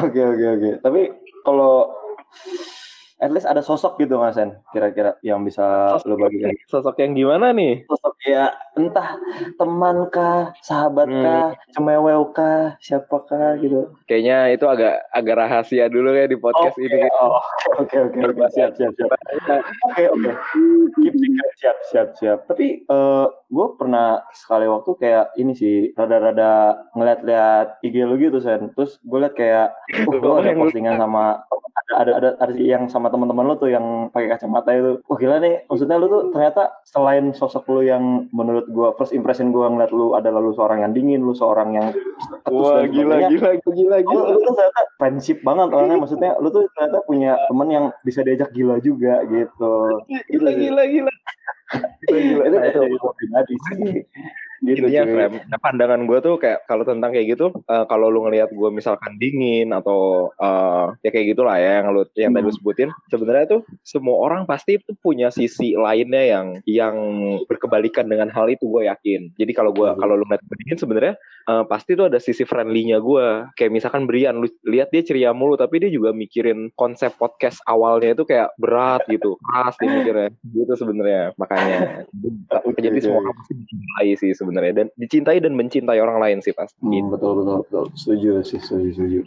Oke 0.01 0.21
oke 0.25 0.47
oke. 0.57 0.71
Tapi 0.81 1.01
kalau 1.45 1.93
at 3.21 3.31
least 3.31 3.45
ada 3.45 3.61
sosok 3.61 4.01
gitu 4.01 4.17
Mas 4.17 4.41
Sen, 4.41 4.57
kira-kira 4.73 5.21
yang 5.21 5.45
bisa 5.45 5.93
lo 6.09 6.17
bagikan. 6.17 6.57
sosok 6.73 6.97
yang 7.05 7.13
gimana 7.13 7.53
nih 7.53 7.85
Sosok 7.85 8.17
ya 8.25 8.49
entah 8.81 9.21
teman 9.61 10.09
kah, 10.09 10.57
sahabat 10.65 11.05
kah, 11.09 11.53
cemewel 11.77 12.33
kah, 12.33 12.81
siapakah 12.81 13.61
gitu. 13.61 13.93
kayaknya 14.09 14.57
itu 14.57 14.65
agak 14.65 15.05
agak 15.13 15.37
rahasia 15.37 15.93
dulu 15.93 16.17
ya 16.17 16.25
di 16.25 16.41
podcast 16.41 16.73
Oke, 16.81 16.89
ini 16.89 17.01
oh, 17.21 17.45
Oke 17.85 17.97
oke 18.01 18.19
oke 18.25 18.45
siap 18.57 18.73
siap 18.77 18.93
siap. 18.97 19.11
Oke 19.93 20.03
oke. 20.09 20.31
Keep 21.01 21.15
secret 21.17 21.53
siap 21.61 21.77
siap 21.93 22.09
siap. 22.17 22.39
Tapi 22.49 22.89
eh 22.89 23.27
gue 23.29 23.67
pernah 23.77 24.25
sekali 24.33 24.65
waktu 24.65 24.91
kayak 24.97 25.27
ini 25.37 25.53
sih 25.53 25.93
rada-rada 25.93 26.81
ngeliat-liat 26.97 27.85
IG 27.85 27.95
lu 28.05 28.17
gitu 28.17 28.41
sen. 28.41 28.73
Terus 28.73 28.97
gue 29.05 29.19
liat 29.21 29.35
kayak 29.37 29.69
oh, 30.09 30.17
lu 30.17 30.31
ada 30.41 30.57
postingan 30.57 30.97
sama 30.97 31.45
ada 31.91 32.13
ada 32.15 32.29
ada 32.39 32.53
yang 32.55 32.87
sama 32.87 33.09
teman-teman 33.09 33.43
lu 33.45 33.55
tuh 33.55 33.69
yang 33.69 33.85
pakai 34.09 34.31
kacamata 34.31 34.71
itu. 34.71 35.03
Wah 35.05 35.17
gila 35.17 35.37
nih. 35.39 35.67
Maksudnya 35.67 35.97
lu 35.97 36.07
tuh 36.07 36.23
ternyata 36.31 36.71
selain 36.85 37.33
sosok 37.33 37.67
lu 37.69 37.83
yang 37.83 38.31
menurut 38.31 38.67
gue 38.67 38.89
first 38.95 39.11
impression 39.11 39.51
gue 39.51 39.63
ngeliat 39.63 39.91
lu 39.91 40.13
adalah 40.13 40.39
lu 40.39 40.53
seorang 40.53 40.81
yang 40.81 40.93
dingin, 40.93 41.21
lu 41.21 41.33
seorang 41.33 41.75
yang 41.75 41.87
ketus 42.45 42.55
Wah 42.55 42.83
dan 42.83 42.91
gila 42.91 43.15
sebagainya. 43.17 43.29
gila 43.31 43.51
gila 43.67 43.97
Lu, 43.97 44.07
gila. 44.07 44.25
lu 44.29 44.39
tuh 44.41 44.55
ternyata 44.55 44.81
friendship 44.97 45.39
banget 45.41 45.69
orangnya 45.71 45.99
maksudnya 45.99 46.31
lu 46.39 46.49
tuh 46.49 46.63
ternyata 46.73 46.99
punya 47.05 47.33
temen 47.47 47.69
yang 47.69 47.85
bisa 48.01 48.21
diajak 48.21 48.51
gila 48.51 48.77
juga 48.79 49.23
gitu 49.27 49.73
gitu 50.07 50.29
Gila 50.31 50.51
sih. 50.51 50.59
gila 50.61 50.83
gila. 50.87 51.13
Gila 52.07 52.19
gila. 52.21 52.45
itu 52.47 52.59
Nah, 52.81 52.87
itu 52.89 53.09
pribadi 53.15 53.55
sih 53.67 53.93
gitu 54.61 54.87
intinya. 54.87 55.05
Frem, 55.09 55.33
nah, 55.49 55.59
pandangan 55.59 56.01
gue 56.05 56.19
tuh 56.21 56.35
kayak 56.37 56.69
kalau 56.69 56.85
tentang 56.85 57.11
kayak 57.11 57.27
gitu 57.33 57.47
eh, 57.65 57.85
kalau 57.89 58.13
lu 58.13 58.29
ngelihat 58.29 58.53
gue 58.53 58.69
misalkan 58.69 59.17
dingin 59.17 59.73
atau 59.73 60.31
eh, 60.37 60.87
ya 61.01 61.11
kayak 61.11 61.27
gitulah 61.33 61.57
ya 61.57 61.81
yang 61.81 61.97
lu 61.97 62.03
yang 62.15 62.33
tadi 62.37 62.45
lu 62.45 62.53
sebutin 62.53 62.89
sebenarnya 63.09 63.47
tuh 63.49 63.61
semua 63.81 64.21
orang 64.21 64.45
pasti 64.45 64.77
tuh 64.85 64.95
punya 65.01 65.33
sisi 65.33 65.73
lainnya 65.75 66.21
yang 66.21 66.47
yang 66.69 66.97
berkebalikan 67.49 68.07
dengan 68.07 68.29
hal 68.29 68.47
itu 68.53 68.69
gue 68.69 68.87
yakin. 68.87 69.33
Jadi 69.41 69.53
kalau 69.57 69.73
gue 69.73 69.89
Hmm. 69.91 69.99
kalau 69.99 70.15
lu 70.15 70.25
ngeliat 70.29 70.45
gue 70.45 70.57
dingin 70.61 70.79
sebenarnya 70.79 71.15
eh, 71.49 71.65
pasti 71.65 71.97
tuh 71.97 72.13
ada 72.13 72.21
sisi 72.21 72.45
friendly-nya 72.45 73.01
gue 73.01 73.27
kayak 73.57 73.73
misalkan 73.73 74.05
Brian 74.05 74.39
lu 74.39 74.49
lihat 74.69 74.93
dia 74.93 75.01
ceria 75.01 75.33
mulu 75.33 75.57
tapi 75.57 75.81
dia 75.81 75.89
juga 75.89 76.13
mikirin 76.13 76.69
konsep 76.77 77.17
podcast 77.17 77.65
awalnya 77.65 78.13
itu 78.13 78.29
kayak 78.29 78.53
berat 78.61 79.03
gitu 79.09 79.41
keras 79.41 79.75
dia 79.81 79.89
mikirnya. 79.89 80.29
Gitu 80.53 80.73
sebenarnya 80.77 81.33
makanya. 81.41 82.05
Jadi 82.85 82.99
semua 83.01 83.25
orang 83.25 83.37
pasti 83.41 83.55
sih 84.21 84.31
sebenarnya 84.37 84.50
sebenarnya 84.51 84.75
dan 84.75 84.87
dicintai 84.99 85.39
dan 85.39 85.55
mencintai 85.55 86.03
orang 86.03 86.19
lain 86.19 86.39
sih 86.43 86.51
pasti. 86.51 86.83
Hmm, 86.83 87.07
betul 87.07 87.39
betul 87.39 87.63
betul. 87.63 87.85
Setuju 87.95 88.43
sih, 88.43 88.59
setuju 88.59 88.91
setuju. 88.91 89.21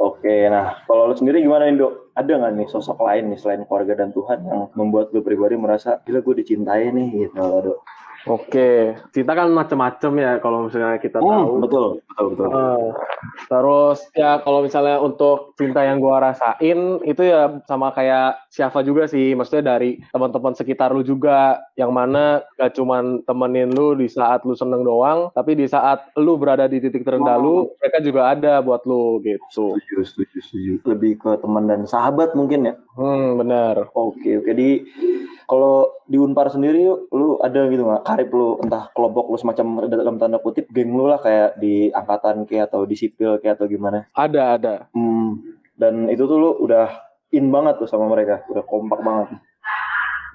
Oke, 0.00 0.48
nah 0.48 0.80
kalau 0.88 1.12
lu 1.12 1.14
sendiri 1.14 1.44
gimana 1.44 1.68
nih 1.68 1.76
dok? 1.76 2.16
Ada 2.16 2.32
nggak 2.40 2.52
nih 2.56 2.66
sosok 2.68 3.04
lain 3.04 3.28
nih 3.28 3.38
selain 3.38 3.62
keluarga 3.64 3.92
dan 4.00 4.10
Tuhan 4.10 4.40
yang 4.44 4.72
membuat 4.72 5.12
lu 5.12 5.20
pribadi 5.20 5.60
merasa 5.60 6.00
gila 6.02 6.20
gue 6.20 6.40
dicintai 6.40 6.88
nih 6.88 7.28
gitu 7.28 7.36
dok? 7.36 7.78
Oke, 8.22 8.94
cinta 9.10 9.34
kan 9.34 9.50
macam-macam 9.50 10.12
ya 10.14 10.32
kalau 10.38 10.70
misalnya 10.70 10.94
kita 10.96 11.18
Hmm, 11.18 11.42
tahu. 11.42 11.52
betul 11.58 11.84
betul 12.12 12.26
betul. 12.36 12.48
Eh, 12.52 12.88
terus 13.48 13.98
ya 14.12 14.44
kalau 14.44 14.60
misalnya 14.60 15.00
untuk 15.00 15.56
cinta 15.56 15.80
yang 15.80 15.98
gua 15.98 16.20
rasain 16.20 17.00
itu 17.08 17.22
ya 17.24 17.64
sama 17.64 17.90
kayak 17.96 18.36
siapa 18.52 18.84
juga 18.84 19.08
sih, 19.08 19.32
maksudnya 19.32 19.74
dari 19.74 19.98
teman-teman 20.12 20.52
sekitar 20.52 20.92
lu 20.92 21.00
juga, 21.00 21.58
yang 21.80 21.90
mana 21.90 22.44
gak 22.60 22.76
cuman 22.76 23.24
temenin 23.24 23.72
lu 23.72 23.96
di 23.96 24.06
saat 24.06 24.44
lu 24.44 24.52
seneng 24.52 24.84
doang, 24.84 25.32
tapi 25.32 25.56
di 25.56 25.64
saat 25.64 26.12
lu 26.20 26.36
berada 26.36 26.68
di 26.68 26.78
titik 26.78 27.02
terendah 27.02 27.40
lu, 27.40 27.72
mereka 27.80 27.98
juga 28.04 28.20
ada 28.36 28.60
buat 28.60 28.84
lu 28.84 29.24
gitu. 29.24 29.40
Setuju 29.48 29.96
setuju 30.04 30.38
setuju. 30.44 30.72
Lebih 30.84 31.12
ke 31.18 31.30
teman 31.40 31.64
dan 31.66 31.88
sahabat 31.88 32.36
mungkin 32.36 32.68
ya. 32.68 32.74
Hmm, 32.94 33.40
benar. 33.40 33.88
Oke 33.96 34.44
oke 34.44 34.52
di 34.52 34.84
kalau 35.48 35.88
di 36.08 36.16
Unpar 36.16 36.48
sendiri 36.48 36.88
lu 37.12 37.36
ada 37.40 37.68
gitu 37.68 37.84
nggak 37.84 38.04
karib 38.04 38.30
lu 38.32 38.60
entah 38.60 38.88
kelompok 38.92 39.28
lu 39.32 39.36
semacam 39.36 39.84
dalam 39.88 40.16
tanda 40.20 40.38
kutip 40.40 40.68
geng 40.72 40.92
lu 40.92 41.08
lah 41.08 41.20
kayak 41.20 41.56
di 41.60 41.88
angkatan 42.02 42.44
kayak 42.44 42.70
atau 42.70 42.84
di 42.84 42.98
sipil 42.98 43.38
kayak 43.38 43.62
atau 43.62 43.66
gimana? 43.70 44.10
Ada, 44.12 44.42
ada. 44.58 44.74
Hmm, 44.92 45.38
dan 45.78 46.10
itu 46.10 46.26
tuh 46.26 46.38
lu 46.38 46.50
udah 46.62 46.90
in 47.32 47.48
banget 47.48 47.80
tuh 47.80 47.88
sama 47.88 48.10
mereka, 48.10 48.44
udah 48.50 48.64
kompak 48.66 49.00
banget. 49.00 49.38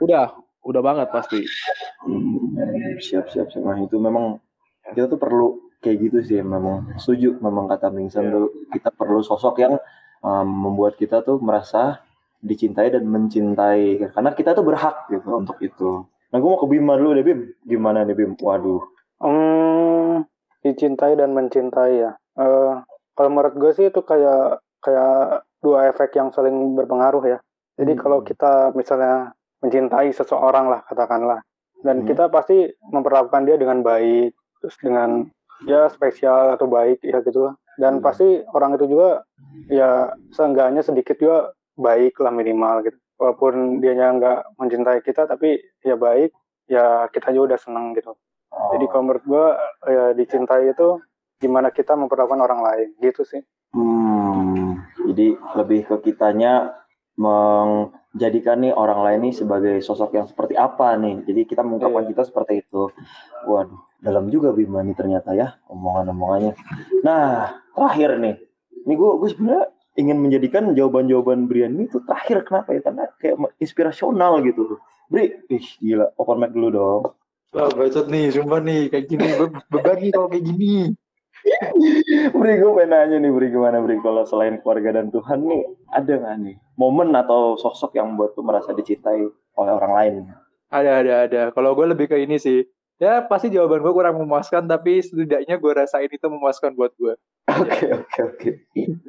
Udah, 0.01 0.33
udah 0.65 0.81
banget 0.81 1.07
pasti. 1.13 1.43
Hmm, 2.03 2.97
siap 3.03 3.29
siap 3.29 3.51
siap. 3.53 3.63
Nah 3.63 3.77
itu 3.81 3.99
memang 3.99 4.39
kita 4.95 5.11
tuh 5.11 5.19
perlu 5.19 5.67
kayak 5.81 5.97
gitu 6.09 6.17
sih 6.25 6.39
memang 6.41 6.97
setuju 6.97 7.37
memang 7.37 7.69
kata 7.69 7.93
Mingsan 7.93 8.33
tuh 8.33 8.65
kita 8.73 8.89
perlu 8.89 9.21
sosok 9.21 9.61
yang 9.61 9.77
um, 10.25 10.47
membuat 10.47 10.97
kita 10.97 11.21
tuh 11.21 11.37
merasa 11.37 12.01
dicintai 12.41 12.93
dan 12.93 13.05
mencintai 13.05 14.13
karena 14.13 14.31
kita 14.33 14.53
tuh 14.53 14.65
berhak 14.65 15.09
gitu 15.09 15.29
untuk 15.37 15.57
itu. 15.61 16.05
Nah 16.29 16.37
gue 16.37 16.49
mau 16.49 16.59
ke 16.59 16.67
Bima 16.69 16.93
dulu 16.99 17.17
deh 17.17 17.25
Bim, 17.25 17.39
gimana 17.65 18.05
nih 18.05 18.13
Bim? 18.13 18.31
Waduh. 18.37 18.83
Hmm, 19.17 20.21
dicintai 20.61 21.13
dan 21.17 21.33
mencintai 21.33 21.91
ya. 22.01 22.11
Eh, 22.37 22.73
kalau 23.17 23.29
menurut 23.33 23.55
gue 23.57 23.71
sih 23.73 23.85
itu 23.89 24.01
kayak 24.05 24.61
kayak 24.81 25.41
dua 25.61 25.89
efek 25.89 26.13
yang 26.13 26.29
saling 26.29 26.77
berpengaruh 26.77 27.25
ya. 27.25 27.39
Jadi 27.77 27.93
Hmm. 27.97 28.01
kalau 28.01 28.19
kita 28.21 28.73
misalnya 28.73 29.33
mencintai 29.61 30.13
seseorang 30.13 30.69
lah 30.69 30.85
katakanlah, 30.85 31.41
dan 31.81 32.01
Hmm. 32.01 32.07
kita 32.09 32.29
pasti 32.29 32.69
memperlakukan 32.93 33.45
dia 33.49 33.57
dengan 33.57 33.81
baik, 33.81 34.33
terus 34.61 34.77
dengan 34.81 35.25
ya 35.65 35.89
spesial 35.89 36.53
atau 36.53 36.69
baik 36.69 37.01
ya 37.01 37.21
gitulah. 37.25 37.57
Dan 37.77 37.97
Hmm. 38.01 38.05
pasti 38.05 38.45
orang 38.53 38.77
itu 38.77 38.85
juga 38.85 39.25
ya 39.69 40.13
seenggaknya 40.33 40.85
sedikit 40.85 41.17
juga 41.17 41.53
baik 41.77 42.17
lah 42.21 42.33
minimal 42.33 42.85
gitu. 42.85 42.97
Walaupun 43.17 43.81
dianya 43.81 44.13
nggak 44.13 44.39
mencintai 44.61 45.01
kita, 45.01 45.25
tapi 45.25 45.57
ya 45.81 45.97
baik, 45.97 46.29
ya 46.69 47.09
kita 47.09 47.33
juga 47.33 47.53
udah 47.53 47.59
seneng 47.61 47.97
gitu. 47.97 48.13
Jadi 48.73 48.85
Oh. 48.85 48.89
kalau 48.89 49.03
menurut 49.05 49.25
gua 49.25 49.45
ya 49.85 50.05
dicintai 50.11 50.71
itu 50.71 50.97
gimana 51.37 51.69
kita 51.69 51.93
memperlakukan 51.93 52.41
orang 52.41 52.61
lain 52.65 52.87
gitu 52.99 53.21
sih. 53.21 53.41
Hmm, 53.71 54.81
jadi 55.05 55.37
lebih 55.55 55.85
ke 55.85 55.95
kitanya 56.03 56.73
menjadikan 57.17 58.61
nih 58.61 58.73
orang 58.73 58.99
lain 59.03 59.19
nih 59.29 59.35
sebagai 59.35 59.75
sosok 59.81 60.13
yang 60.13 60.25
seperti 60.25 60.53
apa 60.53 60.95
nih. 60.95 61.25
Jadi 61.25 61.41
kita 61.45 61.61
mengungkapkan 61.61 62.05
Iya. 62.05 62.09
kita 62.13 62.23
seperti 62.25 62.53
itu. 62.65 62.89
Waduh, 63.45 63.77
dalam 63.99 64.29
juga 64.29 64.53
Bima 64.53 64.81
nih 64.81 64.93
ternyata 64.93 65.33
ya 65.33 65.57
omongan-omongannya. 65.67 66.53
Nah, 67.01 67.57
terakhir 67.73 68.17
nih. 68.17 68.35
Ini 68.87 68.93
gue 68.95 69.11
gue 69.19 69.29
sebenarnya 69.29 69.65
ingin 69.97 70.17
menjadikan 70.21 70.63
jawaban-jawaban 70.71 71.49
Brian 71.49 71.73
ini 71.75 71.89
tuh 71.89 72.05
terakhir 72.05 72.45
kenapa 72.45 72.73
ya? 72.73 72.81
Karena 72.81 73.03
kayak 73.17 73.35
inspirasional 73.57 74.39
gitu. 74.45 74.77
Bri, 75.07 75.41
ih 75.49 75.67
gila, 75.81 76.11
open 76.17 76.37
mic 76.39 76.51
dulu 76.51 76.69
dong. 76.69 77.01
Wah, 77.55 77.71
bacot 77.71 78.11
nih, 78.11 78.27
sumpah 78.35 78.59
nih, 78.59 78.91
kayak 78.91 79.05
gini, 79.07 79.27
be- 79.39 79.63
beban 79.71 79.97
nih 80.03 80.11
kalau 80.11 80.27
kayak 80.27 80.43
gini. 80.43 80.91
Bri, 82.35 82.53
gue 82.59 82.71
pengen 82.75 82.89
nanya 82.91 83.17
nih, 83.23 83.31
Bri, 83.31 83.47
gimana 83.53 83.79
Bri? 83.79 84.03
Kalau 84.03 84.27
selain 84.27 84.59
keluarga 84.59 84.99
dan 84.99 85.07
Tuhan 85.07 85.47
nih, 85.47 85.63
ada 85.95 86.13
nggak 86.19 86.35
nih 86.43 86.55
momen 86.77 87.09
atau 87.15 87.57
sosok 87.57 87.97
yang 87.97 88.19
buat 88.19 88.37
tuh 88.37 88.45
merasa 88.45 88.71
dicintai 88.71 89.25
oleh 89.57 89.71
orang 89.73 89.93
lain? 89.95 90.13
Ada, 90.69 90.91
ada, 91.01 91.13
ada. 91.25 91.41
Kalau 91.55 91.73
gue 91.73 91.87
lebih 91.87 92.11
ke 92.11 92.19
ini 92.19 92.35
sih. 92.37 92.67
Ya, 92.97 93.21
pasti 93.21 93.53
jawaban 93.53 93.85
gue 93.85 93.93
kurang 93.93 94.17
memuaskan, 94.17 94.65
tapi 94.65 95.05
setidaknya 95.05 95.61
gue 95.61 95.71
rasain 95.71 96.09
itu 96.09 96.27
memuaskan 96.27 96.73
buat 96.73 96.91
gue. 96.97 97.13
Oke, 97.45 97.93
oke, 97.93 98.19
oke. 98.25 98.49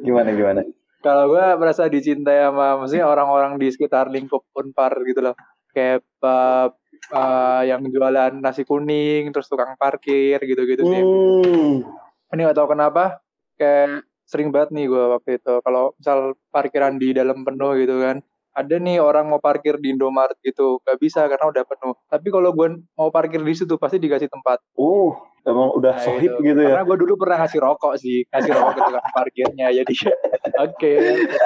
Gimana, 0.05 0.29
gimana? 0.37 0.61
Kalau 1.01 1.33
gue 1.33 1.44
merasa 1.57 1.88
dicintai 1.88 2.37
sama, 2.44 2.77
maksudnya 2.77 3.09
orang-orang 3.09 3.57
di 3.57 3.72
sekitar 3.72 4.12
lingkup 4.12 4.44
Unpar 4.53 4.92
gitu 5.09 5.24
loh. 5.24 5.35
Kayak 5.72 6.05
eh, 6.05 6.66
eh, 6.98 7.62
yang 7.70 7.82
jualan 7.88 8.32
nasi 8.38 8.62
kuning, 8.62 9.30
terus 9.30 9.48
tukang 9.48 9.74
parkir 9.78 10.38
gitu-gitu 10.42 10.82
sih. 10.84 11.02
Hmm. 11.02 11.87
Ini 12.28 12.40
gak 12.50 12.58
tahu 12.61 12.76
kenapa, 12.76 13.20
kayak 13.56 14.04
sering 14.28 14.52
banget 14.52 14.76
nih 14.76 14.87
gue 14.92 15.04
waktu 15.16 15.30
itu. 15.40 15.54
Kalau 15.64 15.96
misal 15.96 16.37
parkiran 16.52 17.00
di 17.00 17.16
dalam 17.16 17.40
penuh 17.42 17.72
gitu 17.80 17.96
kan, 18.04 18.20
ada 18.52 18.74
nih 18.76 18.98
orang 18.98 19.30
mau 19.30 19.38
parkir 19.38 19.78
di 19.78 19.94
Indomaret 19.94 20.37
gitu, 20.42 20.82
gak 20.82 20.98
bisa 20.98 21.24
karena 21.30 21.46
udah 21.48 21.64
penuh. 21.64 21.94
Tapi 22.11 22.28
kalau 22.28 22.50
gue 22.52 22.82
mau 22.98 23.08
parkir 23.08 23.40
di 23.40 23.54
situ 23.54 23.78
pasti 23.78 23.96
dikasih 24.02 24.28
tempat. 24.28 24.58
Uh, 24.74 25.14
emang 25.46 25.72
udah 25.78 25.94
Nah, 25.96 26.04
sohib 26.04 26.37
itu. 26.37 26.52
gitu 26.52 26.61
ya? 26.66 26.76
Karena 26.76 26.84
gue 26.84 26.96
dulu 27.00 27.14
pernah 27.16 27.37
ngasih 27.46 27.61
rokok 27.62 27.94
sih, 27.96 28.26
ngasih 28.28 28.50
rokok 28.52 28.72
ke 28.74 28.80
tukang 28.84 29.08
parkirnya. 29.14 29.66
Jadi 29.72 29.94
oke, 30.68 30.92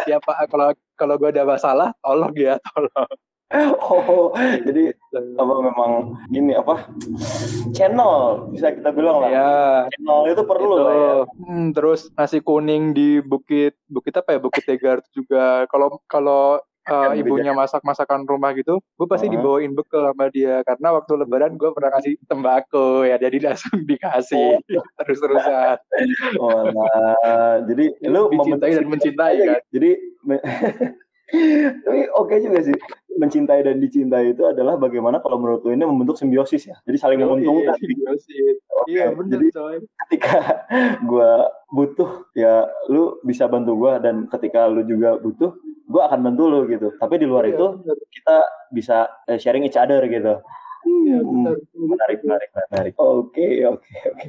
siapa 0.08 0.32
kalau 0.48 0.68
kalau 0.96 1.14
gue 1.20 1.28
ada 1.30 1.44
masalah, 1.46 1.88
tolong 2.00 2.32
ya, 2.34 2.56
tolong. 2.72 3.12
Oh, 3.84 4.32
jadi 4.64 4.96
apa 5.36 5.54
memang 5.60 5.90
gini 6.32 6.56
apa 6.56 6.88
channel 7.76 8.48
bisa 8.48 8.72
kita 8.72 8.88
bilang 8.90 9.20
lah. 9.20 9.28
Ya, 9.28 9.52
Channel 9.92 10.20
itu 10.32 10.42
perlu 10.48 10.72
itu. 10.72 10.82
lah 10.82 10.94
ya. 10.96 11.14
Hmm, 11.36 11.64
terus 11.76 12.08
nasi 12.16 12.40
kuning 12.40 12.96
di 12.96 13.20
bukit 13.20 13.76
bukit 13.92 14.16
apa 14.16 14.36
ya 14.36 14.40
bukit 14.40 14.64
Tegar 14.64 15.04
itu 15.04 15.22
juga. 15.24 15.68
Kalau 15.68 16.00
kalau 16.08 16.58
uh, 16.88 17.12
ibunya 17.12 17.52
masak 17.52 17.84
masakan 17.84 18.24
rumah 18.24 18.56
gitu, 18.56 18.80
gue 18.80 19.06
pasti 19.06 19.28
Uh-huh. 19.28 19.36
dibawain 19.36 19.72
bekal 19.76 20.08
sama 20.08 20.32
dia 20.32 20.64
karena 20.64 20.88
waktu 20.96 21.12
lebaran 21.14 21.52
gue 21.54 21.70
pernah 21.76 21.92
kasih 21.92 22.16
tembakau 22.24 23.04
ya, 23.04 23.20
jadi 23.20 23.52
langsung 23.52 23.84
dikasih 23.90 24.64
terus 25.04 25.18
terusan. 25.20 25.76
Oh, 26.40 26.72
nah, 26.72 27.60
jadi 27.68 27.84
lu 28.08 28.32
Dicintai 28.32 28.80
dan 28.80 28.86
mencintai 28.88 29.34
kan. 29.44 29.60
Jadi 29.68 29.90
me- 30.24 30.44
tapi 31.82 32.12
oke 32.12 32.34
juga 32.44 32.60
sih 32.60 32.76
mencintai 33.18 33.60
dan 33.64 33.76
dicintai 33.78 34.32
itu 34.32 34.42
adalah 34.46 34.76
bagaimana 34.76 35.20
kalau 35.20 35.36
menurut 35.36 35.62
lu 35.64 35.72
ini 35.72 35.84
membentuk 35.84 36.16
simbiosis 36.16 36.68
ya. 36.68 36.76
Jadi 36.84 36.96
saling 36.96 37.18
menguntungkan. 37.20 37.76
Iya, 37.78 38.10
Oke, 38.82 38.90
Iya 38.90 39.06
bener 39.14 39.38
Jadi 39.38 39.46
coy. 39.54 39.76
ketika 40.06 40.64
gua 41.10 41.48
butuh 41.70 42.26
ya 42.34 42.66
lu 42.90 43.20
bisa 43.22 43.46
bantu 43.46 43.78
gua 43.78 44.02
dan 44.02 44.26
ketika 44.26 44.66
lu 44.66 44.82
juga 44.82 45.16
butuh 45.20 45.54
gua 45.86 46.08
akan 46.10 46.20
bantu 46.32 46.42
lu 46.48 46.60
gitu. 46.66 46.88
Tapi 46.96 47.14
di 47.20 47.26
luar 47.28 47.46
Iya, 47.46 47.54
itu 47.54 47.66
bener. 47.78 47.96
kita 48.10 48.36
bisa 48.72 48.96
eh, 49.28 49.38
sharing 49.38 49.62
each 49.68 49.78
other 49.78 50.00
gitu. 50.08 50.40
Bener. 50.84 51.56
menarik, 51.74 52.18
menarik, 52.24 52.48
menarik. 52.70 52.92
Oke, 52.98 53.62
oke, 53.66 53.94
oke. 54.12 54.26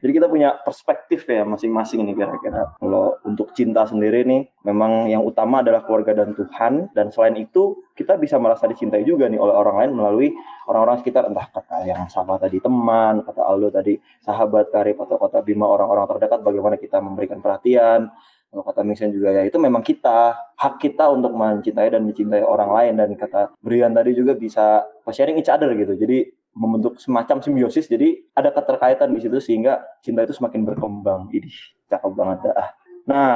Jadi 0.00 0.12
kita 0.12 0.26
punya 0.28 0.56
perspektif 0.64 1.24
ya 1.28 1.44
masing-masing 1.44 2.04
nih 2.04 2.16
kira-kira. 2.16 2.76
Kalau 2.76 3.16
untuk 3.24 3.52
cinta 3.52 3.84
sendiri 3.84 4.24
nih, 4.24 4.48
memang 4.64 5.08
yang 5.08 5.24
utama 5.24 5.60
adalah 5.60 5.84
keluarga 5.84 6.16
dan 6.16 6.32
Tuhan. 6.36 6.92
Dan 6.96 7.12
selain 7.12 7.36
itu, 7.36 7.80
kita 7.92 8.16
bisa 8.16 8.40
merasa 8.40 8.64
dicintai 8.68 9.04
juga 9.04 9.28
nih 9.28 9.40
oleh 9.40 9.52
orang 9.52 9.76
lain 9.84 9.90
melalui 9.96 10.28
orang-orang 10.68 11.00
sekitar. 11.00 11.28
Entah 11.28 11.48
kata 11.48 11.84
yang 11.84 12.08
sama 12.08 12.40
tadi 12.40 12.58
teman, 12.60 13.24
kata 13.24 13.42
Aldo 13.44 13.68
tadi 13.72 13.96
sahabat 14.24 14.72
karib 14.72 14.96
atau 15.00 15.16
kata 15.20 15.44
Bima 15.44 15.68
orang-orang 15.68 16.08
terdekat. 16.16 16.40
Bagaimana 16.40 16.76
kita 16.80 16.98
memberikan 17.00 17.38
perhatian. 17.40 18.08
Kalau 18.52 18.68
kata 18.68 18.84
Mixen 18.84 19.16
juga 19.16 19.32
ya 19.32 19.48
itu 19.48 19.56
memang 19.56 19.80
kita 19.80 20.36
hak 20.60 20.76
kita 20.76 21.08
untuk 21.08 21.32
mencintai 21.32 21.88
dan 21.88 22.04
mencintai 22.04 22.44
orang 22.44 22.68
lain 22.68 22.94
dan 23.00 23.08
kata 23.16 23.56
Brian 23.64 23.96
tadi 23.96 24.12
juga 24.12 24.36
bisa 24.36 24.84
sharing 25.08 25.40
each 25.40 25.48
other 25.48 25.72
gitu. 25.72 25.96
Jadi 25.96 26.28
membentuk 26.52 27.00
semacam 27.00 27.40
simbiosis. 27.40 27.88
Jadi 27.88 28.28
ada 28.36 28.52
keterkaitan 28.52 29.08
di 29.16 29.24
situ 29.24 29.40
sehingga 29.40 29.80
cinta 30.04 30.20
itu 30.28 30.36
semakin 30.36 30.68
berkembang. 30.68 31.32
Ini 31.32 31.48
cakep 31.88 32.12
banget 32.12 32.38
dah. 32.44 32.68
Nah, 33.08 33.32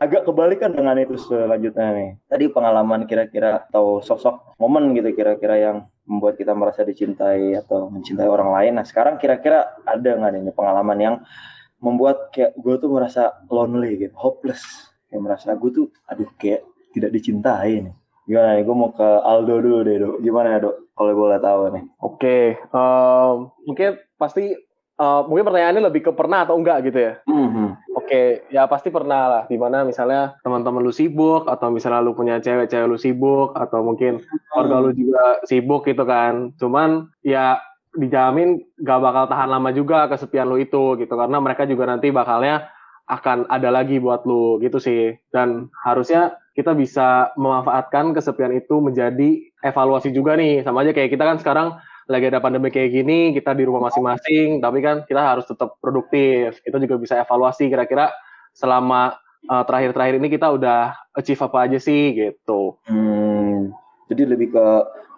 agak 0.00 0.26
kebalikan 0.26 0.72
dengan 0.72 0.96
itu 0.96 1.14
selanjutnya 1.20 1.88
nih. 1.92 2.10
Tadi 2.26 2.44
pengalaman 2.50 3.04
kira-kira 3.04 3.68
atau 3.68 4.00
sosok 4.00 4.56
momen 4.56 4.96
gitu 4.96 5.12
kira-kira 5.12 5.60
yang 5.60 5.76
membuat 6.08 6.40
kita 6.40 6.52
merasa 6.52 6.84
dicintai 6.84 7.56
atau 7.56 7.92
mencintai 7.92 8.28
orang 8.28 8.50
lain. 8.52 8.72
Nah, 8.80 8.84
sekarang 8.88 9.20
kira-kira 9.20 9.76
ada 9.84 10.10
nggak 10.16 10.30
nih 10.40 10.54
pengalaman 10.56 10.98
yang 10.98 11.14
membuat 11.84 12.32
kayak 12.32 12.56
gue 12.56 12.74
tuh 12.80 12.88
merasa 12.88 13.36
lonely 13.52 14.00
gitu, 14.00 14.16
hopeless. 14.16 14.64
Kayak 15.12 15.22
merasa 15.28 15.52
gue 15.52 15.70
tuh 15.70 15.86
aduh 16.08 16.26
kayak 16.40 16.64
tidak 16.96 17.12
dicintai 17.12 17.84
nih. 17.84 17.94
Gimana 18.24 18.56
nih? 18.56 18.64
Gue 18.64 18.76
mau 18.76 18.90
ke 18.96 19.04
Aldo 19.04 19.60
dulu 19.60 19.78
deh, 19.84 19.96
Dok. 20.00 20.16
Gimana 20.24 20.56
ya, 20.56 20.58
Dok? 20.64 20.76
Kalau 20.96 21.12
boleh 21.12 21.38
tahu 21.42 21.60
nih. 21.76 21.84
Oke, 22.00 22.38
em, 22.56 23.36
mungkin 23.68 24.00
pasti 24.16 24.56
eh, 24.94 25.20
mungkin 25.26 25.44
pertanyaannya 25.50 25.82
lebih 25.90 26.06
ke 26.06 26.12
pernah 26.14 26.46
atau 26.46 26.54
enggak 26.54 26.86
gitu 26.86 26.98
ya. 27.02 27.12
Mhm. 27.26 27.98
Oke, 27.98 28.46
ya 28.48 28.62
pasti 28.70 28.94
pernah 28.94 29.26
lah. 29.26 29.42
Di 29.50 29.58
mana 29.58 29.82
misalnya 29.82 30.38
teman-teman 30.46 30.86
lu 30.86 30.94
sibuk, 30.94 31.50
atau 31.50 31.68
misalnya 31.74 31.98
lu 31.98 32.14
punya 32.14 32.38
cewek-cewek 32.38 32.86
lu 32.86 32.94
sibuk, 32.94 33.58
atau 33.58 33.82
mungkin 33.82 34.22
keluarga 34.54 34.76
lu 34.86 34.90
juga 34.94 35.42
sibuk 35.50 35.82
gitu 35.84 36.06
kan. 36.06 36.54
Cuman 36.62 37.10
ya 37.26 37.58
dijamin 37.94 38.62
gak 38.82 39.00
bakal 39.00 39.24
tahan 39.30 39.48
lama 39.50 39.70
juga 39.70 40.10
kesepian 40.10 40.50
lu 40.50 40.58
itu 40.58 40.98
gitu. 40.98 41.14
Karena 41.14 41.38
mereka 41.38 41.64
juga 41.64 41.86
nanti 41.86 42.10
bakalnya 42.10 42.68
akan 43.04 43.46
ada 43.52 43.68
lagi 43.68 44.00
buat 44.00 44.24
lu 44.26 44.58
gitu 44.60 44.80
sih. 44.80 45.14
Dan 45.30 45.68
harusnya 45.84 46.36
kita 46.54 46.72
bisa 46.72 47.34
memanfaatkan 47.34 48.14
kesepian 48.14 48.54
itu 48.54 48.78
menjadi 48.78 49.42
evaluasi 49.62 50.14
juga 50.14 50.38
nih. 50.38 50.62
Sama 50.62 50.86
aja 50.86 50.94
kayak 50.94 51.10
kita 51.10 51.24
kan 51.26 51.36
sekarang 51.42 51.68
lagi 52.04 52.28
ada 52.28 52.40
pandemi 52.40 52.68
kayak 52.68 52.92
gini, 52.92 53.32
kita 53.32 53.56
di 53.56 53.64
rumah 53.64 53.88
masing-masing, 53.88 54.60
tapi 54.60 54.84
kan 54.84 55.08
kita 55.08 55.24
harus 55.24 55.48
tetap 55.48 55.80
produktif. 55.80 56.60
Kita 56.60 56.76
juga 56.76 57.00
bisa 57.00 57.14
evaluasi 57.16 57.72
kira-kira 57.72 58.12
selama 58.52 59.16
uh, 59.48 59.64
terakhir-terakhir 59.66 60.20
ini 60.20 60.28
kita 60.30 60.52
udah 60.52 60.94
achieve 61.16 61.40
apa 61.42 61.58
aja 61.64 61.78
sih 61.80 62.12
gitu. 62.14 62.76
Hmm, 62.86 63.72
jadi 64.08 64.36
lebih 64.36 64.52
ke 64.52 64.66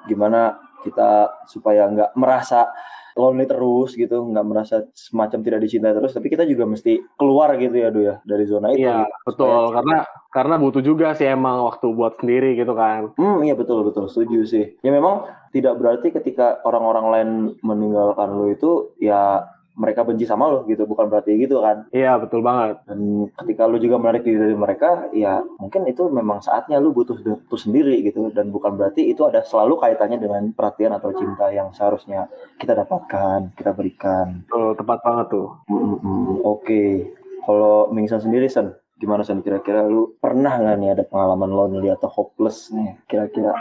gimana 0.07 0.66
kita 0.83 1.33
supaya 1.47 1.89
nggak 1.89 2.13
merasa 2.17 2.69
lonely 3.17 3.49
terus 3.49 3.97
gitu, 3.97 4.29
nggak 4.29 4.45
merasa 4.45 4.85
semacam 4.93 5.41
tidak 5.41 5.61
dicintai 5.65 5.97
terus, 5.97 6.13
tapi 6.13 6.29
kita 6.29 6.45
juga 6.45 6.69
mesti 6.69 7.01
keluar 7.17 7.57
gitu 7.57 7.73
ya, 7.73 7.89
Do 7.89 8.05
ya, 8.05 8.21
dari 8.29 8.45
zona 8.45 8.77
itu. 8.77 8.85
Iya, 8.85 9.09
gitu. 9.09 9.17
betul. 9.25 9.49
Supaya- 9.49 9.73
Karena 9.81 9.99
karena 10.37 10.55
butuh 10.61 10.83
juga 10.85 11.17
sih 11.17 11.25
emang 11.25 11.65
waktu 11.65 11.97
buat 11.97 12.21
sendiri 12.21 12.61
gitu 12.61 12.77
kan. 12.77 13.17
Hmm, 13.17 13.41
iya 13.41 13.57
betul 13.57 13.89
betul 13.89 14.13
setuju 14.13 14.45
sih. 14.45 14.77
Ya 14.85 14.93
memang 14.93 15.25
tidak 15.49 15.81
berarti 15.81 16.13
ketika 16.13 16.61
orang-orang 16.69 17.07
lain 17.09 17.31
meninggalkan 17.65 18.37
lu 18.37 18.53
itu 18.53 18.93
ya 19.01 19.49
mereka 19.77 20.03
benci 20.03 20.25
sama 20.25 20.49
lu 20.49 20.65
gitu, 20.67 20.89
bukan 20.89 21.13
berarti 21.13 21.37
gitu 21.37 21.61
kan. 21.61 21.85
Iya, 21.93 22.17
betul 22.17 22.41
banget. 22.41 22.81
Dan 22.89 23.29
ketika 23.37 23.69
lu 23.69 23.77
juga 23.77 24.01
menarik 24.01 24.25
diri 24.25 24.41
dari 24.41 24.57
mereka, 24.57 25.13
ya 25.13 25.45
mungkin 25.61 25.85
itu 25.85 26.09
memang 26.09 26.41
saatnya 26.41 26.81
lu 26.81 26.97
butuh 26.97 27.21
butuh 27.21 27.61
sendiri 27.61 28.01
gitu 28.03 28.33
dan 28.33 28.49
bukan 28.49 28.75
berarti 28.75 29.05
itu 29.05 29.29
ada 29.29 29.45
selalu 29.45 29.77
kaitannya 29.79 30.17
dengan 30.17 30.43
perhatian 30.57 30.97
atau 30.97 31.13
cinta 31.13 31.53
yang 31.53 31.71
seharusnya 31.77 32.27
kita 32.57 32.73
dapatkan, 32.73 33.53
kita 33.55 33.77
berikan. 33.77 34.49
Betul, 34.49 34.73
tepat 34.81 34.99
banget 35.05 35.27
tuh. 35.31 35.49
Mm-mm. 35.69 36.41
Oke, 36.43 37.13
kalau 37.45 37.93
Mingsan 37.93 38.25
sendiri 38.25 38.49
Sen, 38.49 38.73
gimana 38.97 39.23
Sen? 39.23 39.45
Kira-kira 39.45 39.85
lu 39.85 40.17
pernah 40.17 40.57
nggak 40.57 40.77
nih 40.81 40.91
ada 40.97 41.05
pengalaman 41.05 41.53
lonely 41.53 41.93
atau 41.93 42.09
hopeless 42.09 42.73
nih? 42.73 42.97
Kira-kira? 43.07 43.53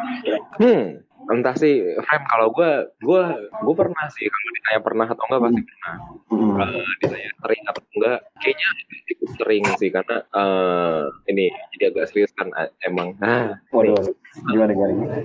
Hmm, 0.57 1.04
entah 1.31 1.55
sih, 1.57 1.81
Frame 2.05 2.25
kalau 2.29 2.47
gue, 2.53 2.71
gue, 3.01 3.23
gue 3.49 3.75
pernah 3.75 4.05
sih 4.13 4.27
kalau 4.29 4.49
ditanya 4.53 4.81
pernah 4.83 5.07
atau 5.09 5.23
enggak 5.29 5.41
pasti 5.45 5.61
pernah. 5.65 5.93
Mm-mm. 6.29 6.53
Eh, 6.61 6.85
ditanya 7.01 7.29
sering 7.41 7.63
atau 7.65 7.81
enggak, 7.95 8.19
kayaknya 8.41 8.67
cukup 9.09 9.29
sering 9.39 9.63
sih 9.79 9.89
karena 9.89 10.17
eh 10.35 11.01
ini 11.31 11.45
jadi 11.75 11.83
agak 11.93 12.05
serius 12.11 12.31
kan 12.35 12.49
eh, 12.55 12.69
emang. 12.85 13.17
Ah, 13.25 13.57
Waduh, 13.73 13.97
waduh. 13.97 14.15
gimana 14.51 14.71
gimana? 14.75 15.17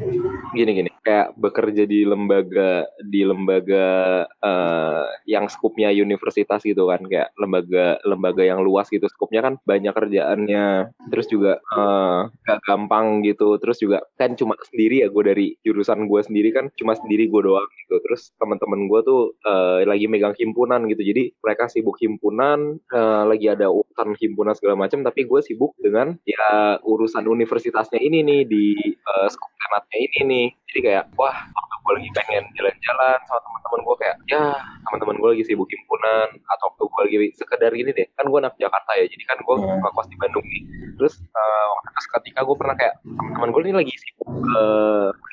gini 0.57 0.71
gini, 0.73 0.91
kayak 1.05 1.37
bekerja 1.37 1.85
di 1.85 2.07
lembaga 2.07 2.87
di 3.03 3.21
lembaga 3.27 3.89
eh 4.25 5.05
yang 5.29 5.51
skupnya 5.51 5.93
universitas 5.93 6.63
gitu 6.65 6.89
kan, 6.89 7.03
kayak 7.05 7.35
lembaga 7.37 7.99
lembaga 8.07 8.43
yang 8.47 8.63
luas 8.65 8.89
gitu, 8.89 9.05
skupnya 9.11 9.45
kan 9.45 9.55
banyak 9.67 9.93
kerjaannya, 9.93 10.95
terus 11.13 11.27
juga 11.29 11.59
eh 11.61 12.21
gak 12.47 12.61
gampang 12.65 13.27
gitu, 13.27 13.59
terus 13.59 13.83
juga 13.83 14.01
kan 14.17 14.33
cuma 14.39 14.55
sendiri 14.71 15.03
ya 15.05 15.09
gue 15.11 15.25
dari 15.27 15.47
jurusan 15.67 15.90
gue 16.07 16.21
sendiri 16.23 16.55
kan 16.55 16.71
cuma 16.79 16.95
sendiri 16.95 17.27
gue 17.27 17.41
doang 17.43 17.67
gitu, 17.87 17.99
terus 18.07 18.31
teman-teman 18.39 18.87
gue 18.87 19.01
tuh 19.03 19.35
eh, 19.43 19.83
lagi 19.89 20.07
megang 20.07 20.35
himpunan 20.39 20.87
gitu, 20.87 21.03
jadi 21.03 21.35
mereka 21.43 21.67
sibuk 21.67 21.99
himpunan, 21.99 22.79
eh, 22.79 23.23
lagi 23.27 23.47
ada 23.51 23.67
urusan 23.71 24.15
himpunan 24.19 24.55
segala 24.55 24.79
macam, 24.87 25.03
tapi 25.03 25.27
gue 25.27 25.41
sibuk 25.43 25.75
dengan 25.83 26.15
ya 26.23 26.79
urusan 26.85 27.27
universitasnya 27.27 27.99
ini 27.99 28.23
nih 28.23 28.41
di 28.47 28.65
eh, 28.95 29.29
skup 29.31 29.51
senatnya 29.59 29.99
ini 29.99 30.19
nih, 30.27 30.47
jadi 30.71 30.81
kayak 30.87 31.05
wah 31.19 31.35
waktu 31.35 31.75
gue 31.81 31.93
lagi 31.97 32.11
pengen 32.13 32.45
jalan-jalan 32.55 33.19
sama 33.27 33.41
teman-teman 33.43 33.81
gue 33.89 33.97
kayak 34.05 34.17
ya 34.29 34.45
teman-teman 34.87 35.17
gue 35.17 35.29
lagi 35.33 35.45
sibuk 35.49 35.69
himpunan. 35.71 36.29
Atau 36.51 36.65
waktu 36.71 36.83
gue 36.87 37.03
lagi 37.07 37.17
sekedar 37.39 37.71
gini 37.73 37.91
deh. 37.95 38.07
Kan 38.19 38.29
gue 38.29 38.39
anak 38.39 38.55
Jakarta 38.61 38.91
ya 39.01 39.07
jadi 39.09 39.25
kan 39.27 39.39
gue 39.41 39.55
Hmm. 39.61 39.81
ngekos 39.83 40.09
di 40.09 40.17
Bandung 40.17 40.47
nih 40.47 40.63
terus 41.01 41.15
eh, 41.17 41.67
waktu 41.67 41.89
itu 41.91 42.09
ketika 42.13 42.41
gue 42.45 42.57
pernah 42.57 42.77
kayak 42.77 42.95
teman-teman 43.01 43.49
gue 43.51 43.61
ini 43.65 43.75
lagi 43.75 43.93
sibuk 43.97 44.29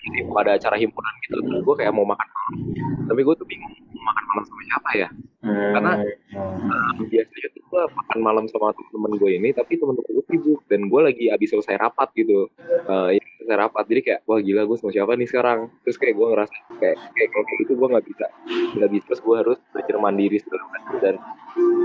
sibuk 0.07 0.31
pada 0.31 0.55
acara 0.55 0.75
himpunan 0.75 1.13
gitu 1.21 1.43
terus 1.43 1.61
gue 1.61 1.75
kayak 1.75 1.91
mau 1.91 2.07
makan 2.07 2.23
malam. 2.23 2.51
Tapi 3.07 3.19
gue 3.21 3.35
tuh 3.35 3.43
bingung 3.45 3.73
mau 3.91 4.03
makan 4.07 4.23
malam 4.25 4.43
sama 4.45 4.61
siapa 4.63 4.89
ya. 4.95 5.09
Karena- 5.47 5.99
Hmm. 6.27 7.07
biasanya 7.07 7.47
tuh 7.55 7.63
gue 7.63 7.81
makan 7.87 8.19
malam 8.19 8.45
sama 8.47 8.71
temen 8.75 9.11
gue 9.15 9.31
ini 9.33 9.49
tapi 9.51 9.75
temen-temen 9.75 10.11
gue 10.11 10.25
sibuk 10.27 10.59
dan 10.67 10.87
gue 10.87 11.01
lagi 11.01 11.25
abis 11.27 11.51
selesai 11.51 11.75
rapat 11.77 12.09
gitu. 12.13 12.47
Eh 12.59 13.15
ya, 13.15 13.23
selesai 13.39 13.57
rapat. 13.57 13.83
Jadi 13.87 14.01
kayak 14.03 14.19
wah 14.23 14.39
gila 14.39 14.63
gue 14.63 14.77
sama 14.77 14.91
siapa 14.91 15.15
nih 15.15 15.27
sekarang? 15.27 15.71
Terus 15.83 15.97
kayak 15.97 16.13
gue 16.13 16.27
ngerasa 16.27 16.55
kayak 16.77 16.95
kayak 17.11 17.29
kalau 17.31 17.43
kayak 17.43 17.59
gitu 17.63 17.71
gue 17.73 17.87
nggak 17.87 18.05
bisa 18.05 18.25
nggak 18.75 18.91
bisa. 18.91 19.05
Terus 19.07 19.21
gue 19.23 19.35
harus 19.35 19.57
belajar 19.71 19.95
mandiri 19.97 20.37
segala 20.37 20.63
macam 20.67 20.93
dan 20.99 21.15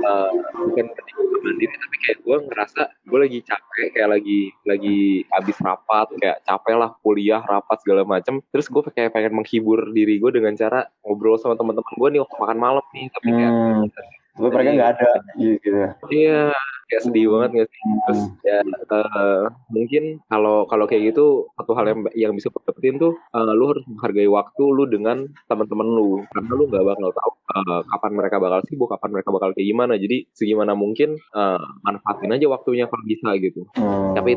eh, 0.03 0.31
bukan 0.59 0.87
ketika 0.91 1.21
gue 1.23 1.41
mandiri 1.41 1.75
tapi 1.75 1.97
kayak 2.03 2.19
gue 2.21 2.37
ngerasa 2.51 2.83
gue 3.07 3.19
lagi 3.21 3.39
capek 3.43 3.72
kayak 3.73 4.09
lagi 4.19 4.41
lagi 4.69 5.25
abis 5.33 5.57
rapat 5.65 6.07
kayak 6.21 6.39
capek 6.45 6.75
lah 6.77 6.91
kuliah 7.01 7.41
rapat 7.41 7.81
segala 7.81 8.05
macam 8.05 8.39
terus 8.53 8.69
gue 8.69 8.83
kayak 8.93 9.11
pengen 9.17 9.33
menghibur 9.41 9.91
diri 9.91 10.21
gue 10.21 10.31
dengan 10.31 10.53
cara 10.55 10.85
ngobrol 11.03 11.41
sama 11.41 11.57
teman-teman 11.57 11.95
gue 11.97 12.09
nih 12.13 12.21
waktu 12.21 12.37
makan 12.37 12.59
malam 12.61 12.85
nih 12.93 13.07
tapi 13.11 13.29
kayak 13.33 13.53
Hmm. 13.53 13.87
Tapi 14.33 14.49
mereka 14.49 14.71
nggak 14.73 14.91
ada 14.97 15.11
gitu 15.37 15.69
ya. 15.69 15.89
Iya, 16.09 16.43
kayak 16.93 17.05
sedih 17.09 17.27
banget 17.33 17.51
nggak 17.57 17.69
sih? 17.73 17.83
Terus 18.05 18.23
ya 18.45 18.59
eh, 18.61 19.45
mungkin 19.73 20.03
kalau 20.29 20.69
kalau 20.69 20.85
kayak 20.85 21.17
gitu 21.17 21.49
satu 21.57 21.73
hal 21.73 21.89
yang 21.89 22.01
yang 22.13 22.33
bisa 22.37 22.53
dapetin 22.53 23.01
tuh 23.01 23.17
eh, 23.17 23.53
lu 23.57 23.73
harus 23.73 23.85
menghargai 23.89 24.29
waktu 24.29 24.65
lu 24.69 24.85
dengan 24.93 25.25
teman-teman 25.49 25.89
lu 25.89 26.21
karena 26.29 26.53
lu 26.53 26.65
nggak 26.69 26.85
bakal 26.85 27.09
tahu 27.17 27.33
eh, 27.57 27.81
kapan 27.89 28.13
mereka 28.13 28.37
bakal 28.37 28.61
sibuk, 28.69 28.93
kapan 28.93 29.11
mereka 29.17 29.29
bakal 29.33 29.49
kayak 29.57 29.69
gimana. 29.73 29.95
Jadi 29.97 30.29
segimana 30.37 30.77
mungkin 30.77 31.17
eh, 31.17 31.65
manfaatin 31.81 32.37
aja 32.37 32.47
waktunya 32.53 32.85
kalau 32.93 33.05
bisa 33.09 33.33
gitu. 33.41 33.65
Hmm. 33.81 34.13
Tapi 34.13 34.37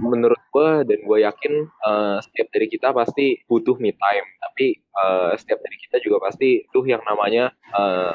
menurut 0.00 0.40
gue 0.50 0.70
dan 0.88 0.98
gue 1.04 1.18
yakin 1.20 1.52
eh, 1.68 2.16
setiap 2.24 2.48
dari 2.48 2.66
kita 2.72 2.88
pasti 2.96 3.36
butuh 3.44 3.76
me 3.76 3.92
time 3.92 4.26
tapi 4.40 4.66
eh, 4.80 5.32
setiap 5.38 5.60
dari 5.60 5.76
kita 5.78 5.96
juga 6.02 6.18
pasti 6.26 6.64
tuh 6.72 6.84
yang 6.88 7.04
namanya 7.06 7.52
eh, 7.70 8.12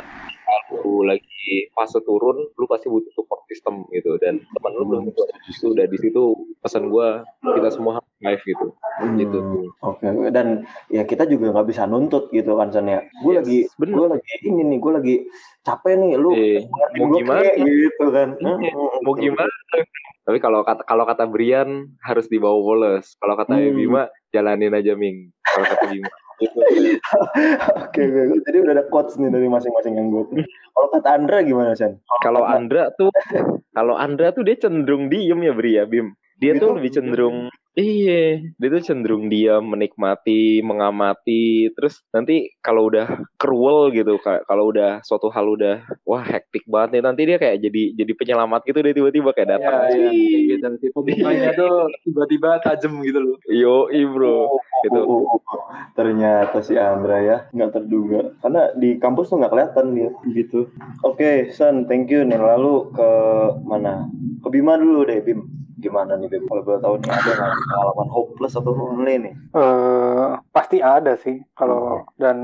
kalau 0.66 1.04
lagi 1.04 1.46
fase 1.72 2.00
turun 2.02 2.38
lu 2.52 2.66
pasti 2.66 2.88
butuh 2.88 3.12
support 3.12 3.44
system 3.46 3.86
gitu. 3.90 4.16
Dan 4.18 4.42
teman 4.50 4.72
lu 4.74 4.84
belum 4.86 5.02
tentu 5.08 5.22
ada 5.24 5.36
di 5.36 5.52
situ 5.52 5.68
dan 5.74 5.88
di 5.88 5.98
situ 5.98 6.24
pesan 6.60 6.88
gue 6.88 7.08
kita 7.54 7.70
semua 7.70 8.00
live 8.20 8.42
gitu 8.42 8.68
gitu. 9.16 9.38
Hmm, 9.38 9.68
Oke, 9.84 10.08
dan 10.32 10.64
ya 10.88 11.04
kita 11.04 11.26
juga 11.26 11.52
nggak 11.52 11.68
bisa 11.68 11.84
nuntut 11.84 12.32
gitu 12.32 12.56
kan 12.56 12.72
San 12.72 12.88
ya. 12.88 13.04
Gue 13.20 13.36
Yes, 13.36 13.40
lagi, 13.44 13.60
gue 13.92 14.08
lagi 14.08 14.32
ini 14.42 14.62
nih, 14.66 14.78
gue 14.80 14.92
lagi 14.94 15.16
capek 15.62 15.94
nih, 15.96 16.12
lu 16.16 16.32
Eh, 16.32 16.64
mau 16.96 17.12
gimana? 17.14 17.44
kek, 17.44 17.56
gitu 17.60 18.06
kan. 18.10 18.30
Hmm, 18.40 18.60
mau 19.02 19.14
gimana? 19.14 19.52
tapi 20.26 20.42
kalau 20.42 20.66
kata 20.66 20.82
kalau 20.84 21.06
kata 21.06 21.30
Brian 21.30 21.86
harus 22.02 22.26
dibawa 22.26 22.58
polos 22.58 23.14
kalau 23.22 23.38
kata 23.38 23.62
Hmm. 23.62 23.78
Bima 23.78 24.02
jalanin 24.32 24.74
aja 24.74 24.98
Ming. 24.98 25.30
Kalau 25.46 25.66
kata 25.70 25.86
Bima 25.86 26.10
gitu 26.38 26.58
Oke, 27.76 28.02
oke, 28.02 28.20
oke. 28.28 28.36
jadi 28.44 28.58
udah 28.62 28.74
ada 28.76 28.86
quotes 28.88 29.16
nih 29.16 29.30
dari 29.30 29.48
masing-masing 29.48 29.96
yang 29.96 30.08
gue. 30.10 30.44
Kalau 30.72 30.88
kata 30.92 31.10
Andra 31.12 31.40
gimana 31.42 31.72
San? 31.74 31.96
kalau 32.20 32.44
Andra 32.44 32.92
tuh 32.94 33.10
kalau 33.72 33.96
Andra 33.96 34.32
tuh 34.32 34.44
dia 34.44 34.56
cenderung 34.56 35.08
diem 35.08 35.40
ya 35.40 35.54
Bri 35.54 35.72
ya 35.74 35.86
Bim 35.86 36.12
dia 36.36 36.52
Gitu? 36.52 36.62
tuh 36.62 36.70
lebih 36.76 36.92
cenderung 36.92 37.48
iya 37.76 38.40
dia 38.56 38.68
tuh 38.72 38.84
cenderung 38.84 39.28
diam 39.28 39.64
menikmati 39.68 40.64
mengamati 40.64 41.70
terus 41.76 42.02
nanti 42.16 42.52
kalau 42.64 42.88
udah 42.88 43.28
cruel 43.36 43.92
gitu 43.92 44.16
kalau 44.24 44.72
udah 44.72 45.04
suatu 45.04 45.28
hal 45.28 45.46
udah 45.46 45.84
wah 46.08 46.24
hektik 46.24 46.64
banget 46.66 47.00
nih 47.00 47.04
nanti 47.04 47.22
dia 47.28 47.38
kayak 47.38 47.60
jadi 47.60 47.84
jadi 48.00 48.12
penyelamat 48.16 48.62
gitu 48.64 48.80
dia 48.80 48.96
tiba-tiba 48.96 49.30
kayak 49.36 49.50
datang 49.60 49.74
Iya, 49.92 49.92
iya. 49.92 50.10
"Cii." 50.12 50.40
Gitu. 50.56 50.66
Tipe 50.82 51.00
mukanya 51.00 51.52
tuh 51.56 51.76
tiba-tiba 52.08 52.50
tajam 52.64 52.94
gitu 53.04 53.20
loh. 53.20 53.38
yo 53.52 53.88
bro 54.12 54.48
gitu 54.88 55.00
Oh, 55.06 55.22
oh, 55.36 55.40
oh. 55.40 55.62
Ternyata 55.96 56.60
si 56.64 56.76
Andra 56.80 57.20
ya 57.24 57.38
nggak 57.52 57.72
terduga 57.76 58.36
karena 58.44 58.72
di 58.76 59.00
kampus 59.00 59.32
tuh 59.32 59.40
nggak 59.40 59.52
kelihatan 59.52 59.86
dia 59.96 60.10
gitu. 60.32 60.68
Oke, 61.04 61.50
San, 61.56 61.88
thank 61.88 62.12
you 62.12 62.24
nih. 62.28 62.38
Lalu 62.38 62.92
ke 62.92 63.10
mana? 63.64 64.08
Ke 64.44 64.48
Bima 64.52 64.76
dulu 64.76 65.08
deh, 65.08 65.24
Bim. 65.24 65.65
Gimana 65.76 66.16
nih, 66.16 66.28
Bim? 66.32 66.48
Kalau 66.48 66.62
boleh 66.64 66.80
tahu 66.80 66.96
nih 67.04 67.12
ada 67.12 67.32
nggak 67.36 67.52
pengalaman 67.68 68.10
hopeless 68.12 68.56
atau 68.56 68.72
lonely 68.72 69.16
nih? 69.28 69.36
Eh, 69.56 70.28
pasti 70.56 70.78
ada 70.80 71.20
sih 71.20 71.44
kalau 71.56 72.08
dan 72.16 72.38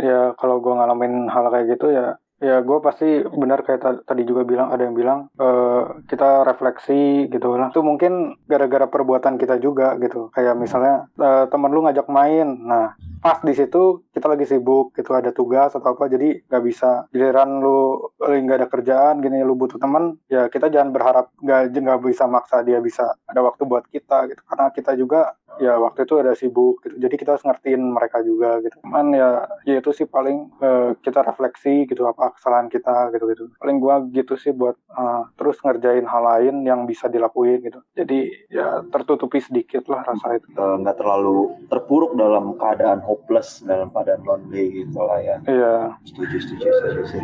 ya 0.00 0.32
kalau 0.40 0.60
gue 0.60 0.72
ngalamin 0.72 1.28
hal 1.28 1.52
kayak 1.52 1.76
gitu 1.76 1.92
ya 1.92 2.16
ya 2.38 2.62
gue 2.62 2.78
pasti 2.86 3.06
benar 3.26 3.66
kayak 3.66 3.80
ta- 3.82 4.02
tadi 4.06 4.22
juga 4.22 4.46
bilang 4.46 4.70
ada 4.70 4.86
yang 4.86 4.94
bilang 4.94 5.26
eh, 5.38 5.82
kita 6.10 6.46
refleksi 6.46 7.26
gitu. 7.32 7.58
Lah 7.58 7.68
itu 7.74 7.82
mungkin 7.82 8.38
gara-gara 8.46 8.86
perbuatan 8.86 9.34
kita 9.42 9.58
juga 9.58 9.98
gitu. 9.98 10.30
Kayak 10.34 10.54
misalnya 10.58 11.10
eh, 11.18 11.44
temen 11.50 11.70
lu 11.74 11.82
ngajak 11.84 12.06
main. 12.10 12.46
Nah 12.62 12.94
pas 13.18 13.42
di 13.42 13.50
situ 13.50 14.06
kita 14.14 14.30
lagi 14.30 14.46
sibuk 14.46 14.94
gitu 14.94 15.10
ada 15.10 15.34
tugas 15.34 15.74
atau 15.74 15.94
apa 15.98 16.06
jadi 16.06 16.38
nggak 16.46 16.64
bisa. 16.64 17.10
Giliran 17.10 17.58
lu 17.58 17.98
nggak 18.22 18.56
ada 18.62 18.68
kerjaan 18.70 19.18
gini 19.24 19.42
lu 19.42 19.58
butuh 19.58 19.78
teman 19.82 20.14
ya 20.30 20.46
kita 20.46 20.70
jangan 20.70 20.90
berharap 20.94 21.26
nggak 21.42 21.74
nggak 21.74 22.00
bisa 22.06 22.24
maksa 22.30 22.62
dia 22.62 22.78
bisa 22.78 23.18
ada 23.26 23.40
waktu 23.42 23.62
buat 23.66 23.84
kita 23.90 24.30
gitu. 24.30 24.42
Karena 24.46 24.70
kita 24.70 24.94
juga 24.94 25.34
ya 25.56 25.80
waktu 25.80 26.04
itu 26.04 26.14
ada 26.20 26.32
sibuk 26.36 26.84
gitu. 26.84 27.00
Jadi 27.00 27.14
kita 27.16 27.34
harus 27.34 27.44
ngertiin 27.48 27.80
mereka 27.80 28.20
juga 28.20 28.60
gitu. 28.60 28.76
Cuman 28.84 29.16
ya 29.16 29.48
ya 29.64 29.80
itu 29.80 29.90
sih 29.96 30.04
paling 30.04 30.52
eh, 30.60 30.92
kita 31.00 31.24
refleksi 31.24 31.88
gitu 31.88 32.04
apa 32.04 32.36
kesalahan 32.36 32.68
kita 32.68 33.10
gitu 33.16 33.24
gitu. 33.32 33.44
Paling 33.56 33.80
gua 33.80 34.04
gitu 34.12 34.36
sih 34.36 34.52
buat 34.52 34.76
eh, 34.76 35.22
terus 35.40 35.58
ngerjain 35.64 36.04
hal 36.04 36.22
lain 36.24 36.54
yang 36.68 36.84
bisa 36.84 37.08
dilakuin 37.08 37.64
gitu. 37.64 37.80
Jadi 37.96 38.30
ya 38.52 38.84
tertutupi 38.92 39.40
sedikit 39.40 39.88
lah 39.88 40.04
rasa 40.04 40.38
itu. 40.38 40.46
Eh, 40.52 40.76
nggak 40.84 41.00
terlalu 41.00 41.52
terpuruk 41.72 42.14
dalam 42.14 42.54
keadaan 42.60 43.00
hopeless 43.02 43.64
dalam 43.64 43.88
keadaan 43.90 44.22
lonely 44.28 44.84
gitu 44.84 45.00
lah 45.02 45.18
ya. 45.24 45.36
Iya. 45.48 45.74
Setuju 46.06 46.36
setuju 46.38 46.68
setuju 46.68 47.02
sih. 47.18 47.22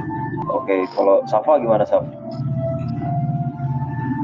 Oke 0.50 0.88
kalau 0.96 1.22
Safa 1.28 1.60
gimana 1.60 1.86
Saf 1.86 2.02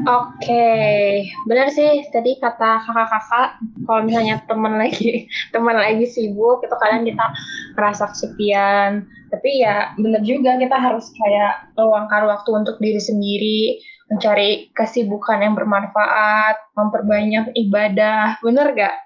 Oke, 0.00 1.28
benar 1.44 1.68
sih 1.68 2.08
tadi 2.08 2.40
kata 2.40 2.80
kakak-kakak 2.88 3.60
kalau 3.84 4.00
misalnya 4.00 4.40
teman 4.48 4.80
lagi 4.80 5.28
teman 5.54 5.76
lagi 5.76 6.08
sibuk 6.08 6.64
itu 6.64 6.76
kadang 6.80 7.04
kita 7.04 7.26
merasa 7.76 8.08
kesepian. 8.08 9.04
Tapi 9.28 9.60
ya 9.60 9.92
benar 10.00 10.24
juga 10.24 10.56
kita 10.56 10.76
harus 10.76 11.12
kayak 11.12 11.76
meluangkan 11.76 12.32
waktu 12.32 12.50
untuk 12.64 12.76
diri 12.80 12.98
sendiri, 12.98 13.62
mencari 14.08 14.72
kesibukan 14.72 15.44
yang 15.44 15.54
bermanfaat, 15.54 16.56
memperbanyak 16.74 17.52
ibadah. 17.54 18.40
Bener 18.40 18.72
gak? 18.72 18.96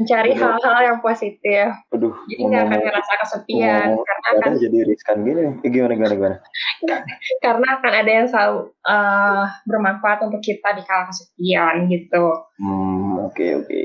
Mencari 0.00 0.32
hal-hal 0.32 0.80
yang 0.80 0.98
positif. 1.04 1.68
aduh 1.92 2.16
Jadi 2.24 2.42
nggak 2.48 2.62
akan 2.72 2.78
ngerasa 2.80 3.12
kesepian 3.20 3.86
ngomong 3.92 4.06
karena 4.08 4.28
ibadah 4.32 4.40
kan 4.40 4.52
jadi 4.56 4.78
riskan 4.88 5.16
gini 5.20 5.42
eh, 5.60 5.70
gimana 5.70 5.92
gimana 5.92 6.14
gimana 6.16 6.36
karena 7.44 7.66
akan 7.76 7.92
ada 7.92 8.10
yang 8.10 8.26
selalu 8.32 8.60
eh, 8.88 9.44
bermanfaat 9.68 10.18
untuk 10.24 10.40
kita 10.40 10.68
di 10.72 10.82
kala 10.88 11.04
kesepian 11.12 11.74
gitu. 11.92 12.24
Hmm, 12.60 13.28
oke 13.28 13.46
oke. 13.64 13.80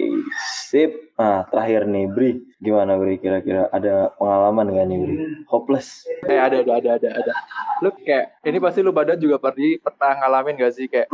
Sip. 0.67 0.91
Nah, 1.15 1.47
terakhir 1.47 1.87
nih, 1.87 2.11
Bri. 2.11 2.43
Gimana, 2.59 2.99
Bri? 2.99 3.15
Kira-kira 3.23 3.71
ada 3.71 4.11
pengalaman 4.19 4.67
nggak 4.67 4.87
nih, 4.91 4.97
Bri? 4.99 5.15
Hopeless. 5.47 6.03
Eh 6.27 6.35
ada 6.35 6.59
ada 6.59 6.75
ada 6.75 6.91
ada 6.99 7.09
ada. 7.23 7.31
Lu 7.79 7.95
kayak 7.95 8.35
ini 8.43 8.59
pasti 8.59 8.83
lu 8.83 8.91
badan 8.91 9.15
juga 9.15 9.39
pernah 9.39 9.79
pernah 9.79 10.21
ngalamin 10.21 10.61
gak 10.61 10.73
sih 10.77 10.85
kayak 10.85 11.09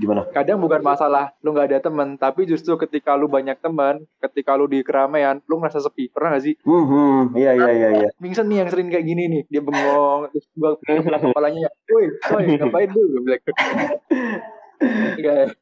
Gimana? 0.00 0.24
kadang 0.32 0.56
bukan 0.56 0.80
masalah 0.80 1.36
lu 1.44 1.52
nggak 1.52 1.68
ada 1.68 1.78
temen 1.84 2.16
tapi 2.16 2.48
justru 2.48 2.72
ketika 2.80 3.12
lu 3.12 3.28
banyak 3.28 3.60
temen 3.60 4.08
ketika 4.16 4.39
lu 4.56 4.66
di 4.70 4.80
keramaian 4.80 5.40
lu 5.44 5.60
ngerasa 5.60 5.80
sepi. 5.84 6.08
Pernah 6.12 6.38
gak 6.38 6.44
sih? 6.44 6.54
Hmm, 6.64 6.84
hmm, 6.86 7.20
iya 7.36 7.52
iya 7.56 7.70
iya 7.70 7.88
iya. 8.04 8.08
Mingsen 8.18 8.46
nih 8.48 8.64
yang 8.64 8.68
sering 8.72 8.88
kayak 8.88 9.06
gini 9.06 9.22
nih. 9.28 9.42
Dia 9.48 9.62
bengong 9.64 10.30
terus 10.32 10.46
gua 10.56 10.76
kepalanya 11.20 11.68
woi 11.90 12.06
woi 12.32 12.44
ngapain 12.56 12.88
lu? 12.92 13.02
Gua 13.16 13.22
bilang. 13.24 13.42
Enggak 15.20 15.52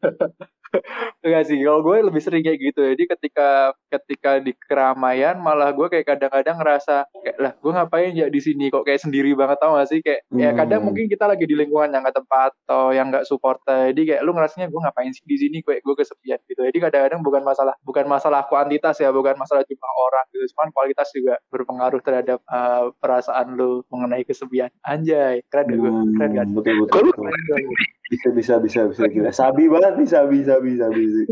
enggak 1.25 1.43
sih 1.49 1.59
kalau 1.65 1.81
gue 1.83 1.97
lebih 2.09 2.21
sering 2.21 2.43
kayak 2.45 2.61
gitu 2.61 2.81
jadi 2.95 3.05
ketika 3.17 3.49
ketika 3.89 4.31
di 4.39 4.53
keramaian 4.69 5.41
malah 5.41 5.73
gue 5.73 5.89
kayak 5.89 6.07
kadang-kadang 6.07 6.61
ngerasa 6.61 7.09
kayak 7.25 7.37
lah 7.41 7.53
gue 7.59 7.73
ngapain 7.73 8.13
ya 8.15 8.27
di 8.29 8.41
sini? 8.41 8.69
Kok 8.69 8.85
kayak 8.85 9.01
sendiri 9.03 9.33
banget 9.35 9.59
tau 9.61 9.77
gak 9.79 9.89
sih? 9.89 10.01
Kayak 10.05 10.21
ya 10.35 10.51
kadang 10.55 10.81
Hmm. 10.83 10.87
mungkin 10.93 11.05
kita 11.11 11.25
lagi 11.27 11.45
di 11.49 11.55
lingkungan 11.57 11.91
yang 11.91 12.03
gak 12.05 12.17
tepat 12.23 12.51
atau 12.67 12.93
yang 12.93 13.11
gak 13.11 13.27
support 13.27 13.61
jadi 13.67 13.97
kayak 13.97 14.23
lu 14.25 14.33
ngerasanya 14.37 14.69
gue 14.73 14.81
ngapain 14.81 15.13
sih 15.13 15.25
di 15.25 15.37
sini? 15.37 15.57
Kayak 15.65 15.83
gue 15.85 15.95
kesepian? 15.99 16.39
Gitu. 16.47 16.61
Jadi 16.61 16.79
kadang-kadang 16.79 17.21
bukan 17.25 17.43
masalah 17.45 17.75
bukan 17.85 18.05
masalah 18.07 18.45
kuantitas 18.47 18.97
ya 19.01 19.11
bukan 19.11 19.35
masalah 19.37 19.63
jumlah 19.67 19.93
orang 19.99 20.25
gitu. 20.33 20.45
Cuman 20.57 20.69
kualitas 20.73 21.09
juga 21.13 21.35
berpengaruh 21.53 22.01
terhadap 22.05 22.39
uh, 22.49 22.93
perasaan 23.01 23.57
lu 23.59 23.83
mengenai 23.93 24.25
kesepian. 24.25 24.71
Anjay 24.85 25.43
keren 25.49 25.69
gak 25.69 25.79
gue 25.81 25.91
keren 26.17 26.33
kan 26.37 26.47
Hmm, 26.49 26.57
betul 26.57 26.75
betul. 26.87 27.03
betul. 27.13 27.63
Bisa 28.09 28.29
bisa 28.33 28.55
bisa 28.57 28.81
bisa 28.89 29.05
gila. 29.05 29.31
Sabi 29.37 29.69
banget 29.69 30.01
nih 30.01 30.09
sabi 30.09 30.37
sabi 30.41 30.71
sabi 30.81 31.03
sih. 31.05 31.27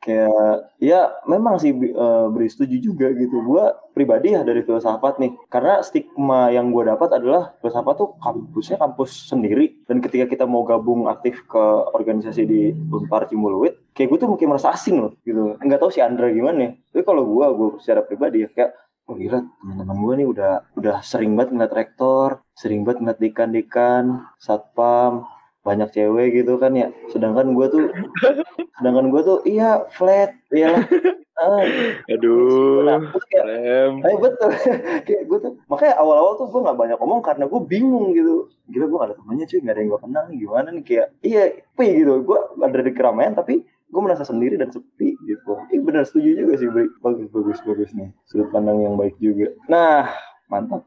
Kayak 0.00 0.72
ya 0.80 1.00
memang 1.28 1.60
sih 1.60 1.76
Bri- 1.76 1.92
eh, 1.92 2.26
Bri 2.32 2.48
setuju 2.48 2.76
juga 2.80 3.12
gitu. 3.12 3.44
Gua 3.44 3.76
pribadi 3.92 4.32
ya 4.32 4.40
dari 4.40 4.64
filsafat 4.64 5.20
nih. 5.20 5.36
Karena 5.52 5.84
stigma 5.84 6.48
yang 6.48 6.72
gue 6.72 6.88
dapat 6.88 7.20
adalah 7.20 7.52
filsafat 7.60 7.94
tuh 8.00 8.16
kampusnya 8.24 8.80
kampus 8.80 9.28
sendiri 9.28 9.84
dan 9.84 10.00
ketika 10.00 10.24
kita 10.32 10.44
mau 10.48 10.64
gabung 10.64 11.12
aktif 11.12 11.44
ke 11.44 11.64
organisasi 11.92 12.42
di 12.48 12.72
Unpar 12.88 13.28
Cimuluwit, 13.28 13.92
kayak 13.92 14.08
gue 14.16 14.18
tuh 14.24 14.30
mungkin 14.32 14.48
merasa 14.48 14.72
asing 14.72 14.96
loh 14.96 15.12
gitu. 15.28 15.60
Enggak 15.60 15.84
tahu 15.84 15.92
si 15.92 16.00
Andra 16.00 16.32
gimana 16.32 16.58
ya. 16.58 16.70
Tapi 16.94 17.02
kalau 17.04 17.28
gua 17.28 17.52
gue 17.52 17.76
secara 17.84 18.00
pribadi 18.00 18.48
ya 18.48 18.50
kayak 18.50 18.72
Oh 19.04 19.20
gila 19.20 19.36
teman-teman 19.60 20.00
gue 20.00 20.14
nih 20.24 20.28
udah 20.32 20.52
udah 20.80 20.96
sering 21.04 21.36
banget 21.36 21.52
ngeliat 21.52 21.74
rektor, 21.76 22.40
sering 22.56 22.88
banget 22.88 23.04
ngeliat 23.04 23.20
dekan-dekan, 23.20 24.04
satpam, 24.40 25.28
banyak 25.64 25.88
cewek 25.90 26.44
gitu 26.44 26.60
kan 26.60 26.76
ya. 26.76 26.92
Sedangkan 27.10 27.56
gue 27.56 27.66
tuh, 27.72 27.84
sedangkan 28.78 29.08
gue 29.08 29.20
tuh 29.24 29.38
iya 29.48 29.82
flat, 29.96 30.36
iya 30.52 30.76
lah. 30.76 30.84
Ah, 31.34 31.66
Aduh, 32.14 32.86
nah, 32.86 33.10
kayak. 33.26 33.44
Eh 34.06 34.16
betul, 34.22 34.54
kayak 35.08 35.22
gue 35.26 35.38
tuh 35.42 35.52
makanya 35.66 35.98
awal-awal 35.98 36.38
tuh 36.38 36.46
gue 36.46 36.62
nggak 36.62 36.78
banyak 36.78 36.98
ngomong 37.02 37.26
karena 37.26 37.50
gue 37.50 37.60
bingung 37.66 38.14
gitu. 38.14 38.46
Gila 38.70 38.86
gue 38.86 38.98
gak 39.02 39.08
ada 39.10 39.16
temannya 39.18 39.44
cuy, 39.50 39.58
gak 39.58 39.74
ada 39.74 39.80
yang 39.82 39.90
gue 39.90 40.00
kenal 40.06 40.24
gimana 40.30 40.68
nih 40.70 40.84
kayak 40.86 41.08
iya, 41.26 41.42
pi 41.74 41.86
gitu. 41.90 42.22
Gue 42.22 42.38
ada 42.62 42.78
di 42.78 42.92
keramaian 42.94 43.34
tapi 43.34 43.66
gue 43.66 44.00
merasa 44.02 44.22
sendiri 44.22 44.54
dan 44.54 44.70
sepi 44.70 45.18
gitu. 45.26 45.52
Ih 45.74 45.82
benar 45.82 46.06
setuju 46.06 46.38
juga 46.38 46.54
sih. 46.54 46.70
Bagus, 47.02 47.26
bagus, 47.34 47.58
bagus 47.66 47.90
nih. 47.98 48.14
Sudut 48.30 48.54
pandang 48.54 48.78
yang 48.78 48.94
baik 48.94 49.18
juga. 49.18 49.50
Nah, 49.66 50.14
mantap. 50.46 50.86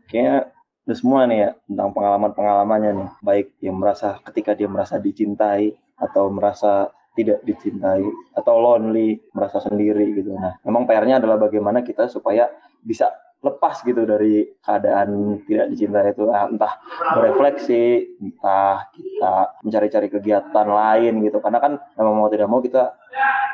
Udah 0.88 0.96
semua 0.96 1.28
nih 1.28 1.38
ya 1.44 1.50
tentang 1.68 1.92
pengalaman-pengalamannya 1.92 2.92
nih. 2.96 3.10
Baik 3.20 3.48
yang 3.60 3.76
merasa 3.76 4.24
ketika 4.24 4.56
dia 4.56 4.72
merasa 4.72 4.96
dicintai 4.96 5.76
atau 6.00 6.32
merasa 6.32 6.88
tidak 7.12 7.44
dicintai 7.44 8.08
atau 8.32 8.56
lonely, 8.56 9.20
merasa 9.36 9.60
sendiri 9.60 10.16
gitu. 10.16 10.32
Nah, 10.32 10.56
memang 10.64 10.88
PR-nya 10.88 11.20
adalah 11.20 11.36
bagaimana 11.36 11.84
kita 11.84 12.08
supaya 12.08 12.48
bisa 12.80 13.12
lepas 13.38 13.86
gitu 13.86 14.08
dari 14.08 14.48
keadaan 14.64 15.42
tidak 15.46 15.68
dicintai 15.76 16.16
itu 16.16 16.26
Ah, 16.32 16.48
entah 16.48 16.74
berefleksi, 17.20 18.18
entah 18.24 18.88
kita 18.96 19.60
mencari-cari 19.68 20.08
kegiatan 20.08 20.68
lain 20.72 21.14
gitu. 21.28 21.44
Karena 21.44 21.60
kan 21.60 21.74
memang 22.00 22.14
mau 22.16 22.30
tidak 22.32 22.48
mau 22.48 22.64
kita 22.64 22.96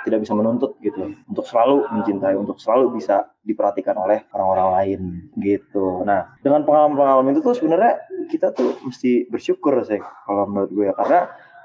tidak 0.04 0.20
bisa 0.24 0.34
menuntut 0.36 0.76
gitu. 0.84 1.16
Untuk 1.28 1.46
selalu 1.48 1.88
mencintai, 1.90 2.36
untuk 2.36 2.60
selalu 2.60 3.00
bisa 3.00 3.28
diperhatikan 3.44 3.96
oleh 3.96 4.24
orang-orang 4.36 4.70
lain 4.78 5.02
gitu. 5.40 6.04
Nah, 6.04 6.36
dengan 6.44 6.68
pengalaman-pengalaman 6.68 7.34
itu 7.36 7.42
tuh 7.42 7.56
sebenarnya 7.56 8.00
kita 8.28 8.52
tuh 8.52 8.80
mesti 8.84 9.28
bersyukur 9.32 9.80
sih 9.84 10.00
kalau 10.28 10.48
menurut 10.48 10.70
gue 10.72 10.86
ya. 10.92 10.96
Karena 10.96 11.20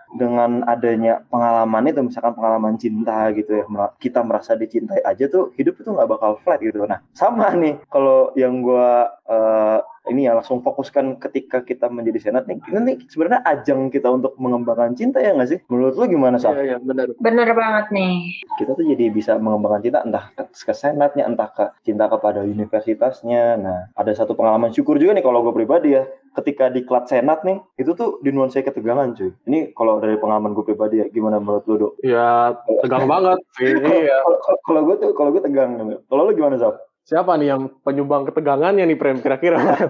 dengan 0.09 0.65
adanya 0.65 1.21
pengalaman 1.29 1.93
itu 1.93 2.01
misalkan 2.01 2.33
pengalaman 2.33 2.81
cinta 2.81 3.29
gitu 3.37 3.61
ya 3.61 3.65
kita 4.01 4.25
merasa 4.25 4.57
dicintai 4.57 5.05
aja 5.05 5.29
tuh 5.29 5.53
hidup 5.61 5.77
itu 5.77 5.89
nggak 5.93 6.09
bakal 6.09 6.41
flat 6.41 6.65
gitu. 6.65 6.81
Nah 6.89 7.05
sama 7.13 7.53
nih 7.53 7.77
kalau 7.93 8.33
yang 8.33 8.65
gua 8.65 9.13
eh, 9.29 9.79
ini 10.09 10.25
ya 10.25 10.35
langsung 10.35 10.61
fokuskan 10.61 11.17
ketika 11.19 11.61
kita 11.61 11.87
menjadi 11.87 12.19
senat 12.25 12.45
nih 12.45 12.59
ini 12.69 13.05
sebenarnya 13.07 13.41
ajang 13.45 13.89
kita 13.89 14.09
untuk 14.09 14.35
mengembangkan 14.37 14.93
cinta 14.93 15.19
ya 15.19 15.33
nggak 15.33 15.49
sih 15.49 15.59
menurut 15.67 15.95
lu 15.95 16.05
gimana 16.07 16.37
sih 16.37 16.49
iya 16.49 16.63
iya 16.65 16.79
benar 16.79 17.13
Bener 17.19 17.49
banget 17.53 17.87
nih. 17.91 18.17
kita 18.57 18.73
tuh 18.73 18.85
jadi 18.85 19.05
bisa 19.09 19.37
mengembangkan 19.37 19.81
cinta 19.81 20.01
entah 20.03 20.25
ke, 20.33 20.43
ke 20.49 20.73
senatnya 20.73 21.25
entah 21.25 21.49
ke 21.49 21.65
cinta 21.83 22.07
kepada 22.07 22.41
universitasnya 22.43 23.57
nah 23.57 23.79
ada 23.93 24.13
satu 24.13 24.33
pengalaman 24.33 24.71
syukur 24.71 24.97
juga 24.97 25.13
nih 25.13 25.23
kalau 25.23 25.41
gue 25.41 25.53
pribadi 25.53 25.93
ya 25.93 26.05
ketika 26.31 26.69
di 26.69 26.83
klat 26.83 27.05
senat 27.05 27.43
nih 27.43 27.59
itu 27.77 27.93
tuh 27.93 28.21
dinuansai 28.21 28.63
ketegangan 28.63 29.11
cuy 29.13 29.35
ini 29.45 29.73
kalau 29.73 29.99
dari 29.99 30.15
pengalaman 30.15 30.53
gue 30.53 30.63
pribadi 30.63 30.99
ya 30.99 31.07
gimana 31.09 31.37
menurut 31.37 31.67
lu 31.67 31.77
dok 31.79 31.93
Ya 31.99 32.55
tegang 32.81 33.05
banget 33.07 33.43
sih. 33.55 33.75
Iya. 33.75 34.23
kalau 34.63 34.81
gue 34.85 34.97
tuh 34.97 35.11
kalau 35.13 35.31
gue 35.31 35.43
tegang 35.43 35.75
gitu. 35.77 35.99
kalau 36.07 36.23
lu 36.25 36.33
gimana 36.33 36.55
Zab? 36.57 36.79
Siapa 37.09 37.41
nih 37.41 37.49
yang 37.57 37.73
penyumbang 37.81 38.29
ketegangannya 38.29 38.85
nih 38.85 38.99
Prem 39.01 39.25
kira-kira? 39.25 39.89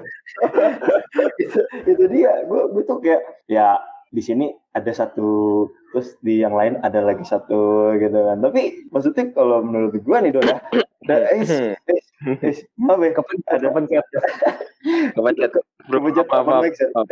itu, 1.42 1.61
itu 1.98 2.04
dia 2.07 2.46
gue 2.46 2.62
gue 2.70 2.83
tuh 2.87 3.02
kayak 3.02 3.22
ya 3.50 3.83
di 4.09 4.22
sini 4.22 4.54
ada 4.70 4.94
satu 4.94 5.66
terus 5.90 6.14
di 6.22 6.40
yang 6.40 6.54
lain 6.54 6.78
ada 6.81 7.02
lagi 7.02 7.26
satu 7.26 7.92
gitu 7.98 8.14
kan 8.14 8.38
tapi 8.40 8.87
maksudnya 8.94 9.35
kalau 9.35 9.61
menurut 9.66 9.98
gue 9.98 10.16
nih 10.22 10.31
dok 10.33 10.44
ya 10.46 10.57
ada 11.11 11.16
is 11.37 11.50
is 11.90 12.07
is 12.44 12.59
apa 12.87 13.02
ya? 13.02 13.12
Kepencet, 13.16 13.59
ada. 13.59 13.68
Kebaca. 15.16 15.44
Kepencet 15.88 16.26
Maaf, 16.28 16.44
maaf, 16.46 16.62
mic, 16.62 16.74
Seth. 16.76 16.92
maaf. 16.94 17.07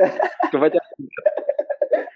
Kebaca. 0.52 0.80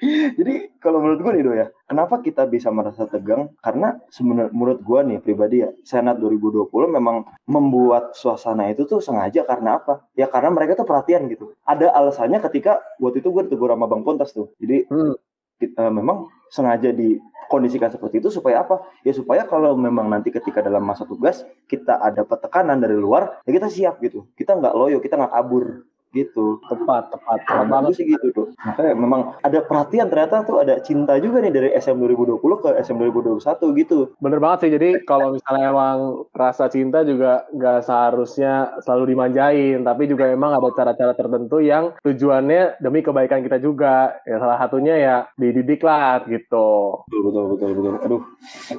Jadi 0.00 0.80
kalau 0.80 1.04
menurut 1.04 1.20
gue 1.20 1.32
nih 1.36 1.44
Do 1.44 1.52
ya, 1.52 1.66
kenapa 1.84 2.24
kita 2.24 2.48
bisa 2.48 2.72
merasa 2.72 3.04
tegang? 3.04 3.52
Karena 3.60 4.00
sebenarnya 4.08 4.48
menurut 4.50 4.80
gue 4.80 5.00
nih 5.12 5.18
pribadi 5.20 5.60
ya, 5.60 5.70
Senat 5.84 6.16
2020 6.16 6.72
memang 6.88 7.28
membuat 7.44 8.16
suasana 8.16 8.72
itu 8.72 8.88
tuh 8.88 9.04
sengaja 9.04 9.44
karena 9.44 9.76
apa? 9.76 10.08
Ya 10.16 10.24
karena 10.26 10.48
mereka 10.48 10.80
tuh 10.80 10.88
perhatian 10.88 11.28
gitu. 11.28 11.52
Ada 11.68 11.92
alasannya 11.92 12.40
ketika 12.48 12.80
waktu 12.96 13.20
itu 13.20 13.28
gue 13.28 13.42
ditegur 13.46 13.68
sama 13.68 13.84
Bang 13.84 14.02
Pontas 14.02 14.32
tuh. 14.32 14.52
Jadi 14.56 14.88
Hmm. 14.88 15.14
kita 15.60 15.92
memang 15.92 16.32
sengaja 16.48 16.88
dikondisikan 16.88 17.92
seperti 17.92 18.24
itu 18.24 18.32
supaya 18.32 18.64
apa? 18.64 18.80
Ya 19.04 19.12
supaya 19.12 19.44
kalau 19.44 19.76
memang 19.76 20.08
nanti 20.08 20.32
ketika 20.32 20.64
dalam 20.64 20.80
masa 20.80 21.04
tugas 21.04 21.44
kita 21.68 22.00
ada 22.00 22.24
tekanan 22.24 22.80
dari 22.80 22.96
luar, 22.96 23.44
ya 23.44 23.52
kita 23.52 23.68
siap 23.68 24.00
gitu. 24.00 24.24
Kita 24.34 24.56
nggak 24.56 24.72
loyo, 24.72 24.98
kita 25.04 25.20
nggak 25.20 25.32
kabur 25.36 25.84
gitu. 26.12 26.58
tepat 26.66 27.10
tepat 27.14 27.38
tepat 27.46 27.58
Nah, 27.60 27.66
banget 27.68 27.92
sih 28.00 28.04
gitu 28.08 28.26
tuh. 28.34 28.46
Makanya 28.66 28.92
memang 28.96 29.20
ada 29.40 29.58
perhatian 29.62 30.08
ternyata 30.10 30.42
tuh 30.42 30.58
ada 30.62 30.80
cinta 30.82 31.16
juga 31.22 31.38
nih 31.44 31.52
dari 31.52 31.68
SM 31.76 31.96
2020 31.96 32.40
ke 32.62 32.68
SM 32.82 32.96
2021 32.98 33.78
gitu. 33.78 33.98
bener 34.18 34.38
banget 34.38 34.58
sih 34.66 34.70
jadi 34.74 34.88
kalau 35.04 35.36
misalnya 35.36 35.70
emang 35.70 35.98
rasa 36.32 36.66
cinta 36.66 37.02
juga 37.04 37.46
nggak 37.52 37.84
seharusnya 37.84 38.52
selalu 38.82 39.14
dimanjain 39.14 39.80
tapi 39.82 40.08
juga 40.08 40.28
emang 40.28 40.56
ada 40.56 40.70
cara-cara 40.72 41.12
tertentu 41.14 41.60
yang 41.60 41.94
tujuannya 42.02 42.80
demi 42.80 43.00
kebaikan 43.00 43.44
kita 43.44 43.58
juga 43.58 44.18
ya 44.24 44.40
salah 44.40 44.58
satunya 44.58 44.94
ya 44.96 45.16
dididik 45.36 45.82
lah 45.82 46.22
gitu 46.26 47.00
Betul 47.06 47.22
betul 47.26 47.44
betul 47.54 47.68
betul. 47.76 47.94
Aduh. 48.06 48.22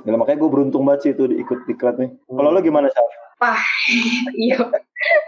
Ya, 0.03 0.15
makanya 0.17 0.37
gue 0.39 0.49
beruntung 0.49 0.83
banget 0.87 0.99
sih 1.03 1.11
itu 1.13 1.23
diikut 1.27 1.59
diklat 1.67 1.95
nih. 1.99 2.09
Kalau 2.27 2.49
lo 2.49 2.59
gimana, 2.59 2.87
Syaf? 2.89 3.07
Iya, 4.37 4.57
Gimana, 4.61 4.77
gimana? 4.77 5.20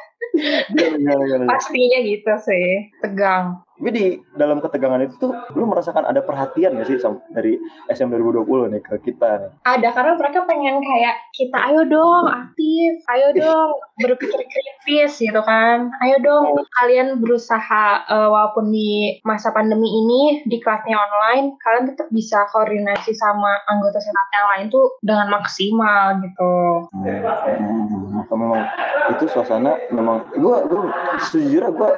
Pastinya 1.49 1.99
gitu 2.01 2.34
sih. 2.41 2.89
Tegang. 2.99 3.61
Tapi 3.84 3.89
di 3.99 4.07
dalam 4.39 4.63
ketegangan 4.63 5.03
itu 5.03 5.19
tuh 5.19 5.36
lu 5.59 5.67
merasakan 5.67 6.07
ada 6.07 6.23
perhatian 6.23 6.79
gak 6.79 6.88
sih 6.88 7.03
dari 7.36 7.59
SM 7.91 8.07
2020 8.15 8.71
nih 8.71 8.79
ke 8.79 8.95
kita 9.11 9.43
nih? 9.43 9.51
Ada 9.67 9.91
karena 9.91 10.13
mereka 10.15 10.47
pengen 10.47 10.79
kayak 10.79 11.19
kita 11.36 11.57
ayo 11.67 11.84
dong 11.91 12.31
aktif, 12.31 13.03
ayo 13.11 13.36
dong 13.36 13.75
berpikir 13.99 14.39
kritis 14.39 15.19
gitu 15.19 15.41
kan. 15.43 15.91
Ayo 15.99 16.15
dong 16.23 16.63
kalian 16.79 17.19
berusaha 17.19 18.07
eh, 18.07 18.29
walaupun 18.31 18.71
di 18.71 19.19
masa 19.27 19.51
pandemi 19.51 19.91
ini 19.91 20.47
di 20.47 20.63
kelasnya 20.63 20.95
online, 20.95 21.59
kalian 21.59 21.91
tetap 21.91 22.07
bisa 22.13 22.47
koordinasi 22.55 23.11
sama 23.11 23.67
anggota 23.67 23.99
senat 23.99 24.27
yang 24.31 24.47
lain 24.53 24.65
tuh 24.71 24.95
dengan 25.03 25.27
maksimal 25.27 26.23
gitu. 26.23 26.88
Hmm, 26.95 28.02
memang 28.32 28.63
itu 29.11 29.26
suasana 29.28 29.76
memang 29.91 30.24
gue 30.32 30.57
gue 30.69 30.82
sejujurnya 31.28 31.71
gue 31.76 31.91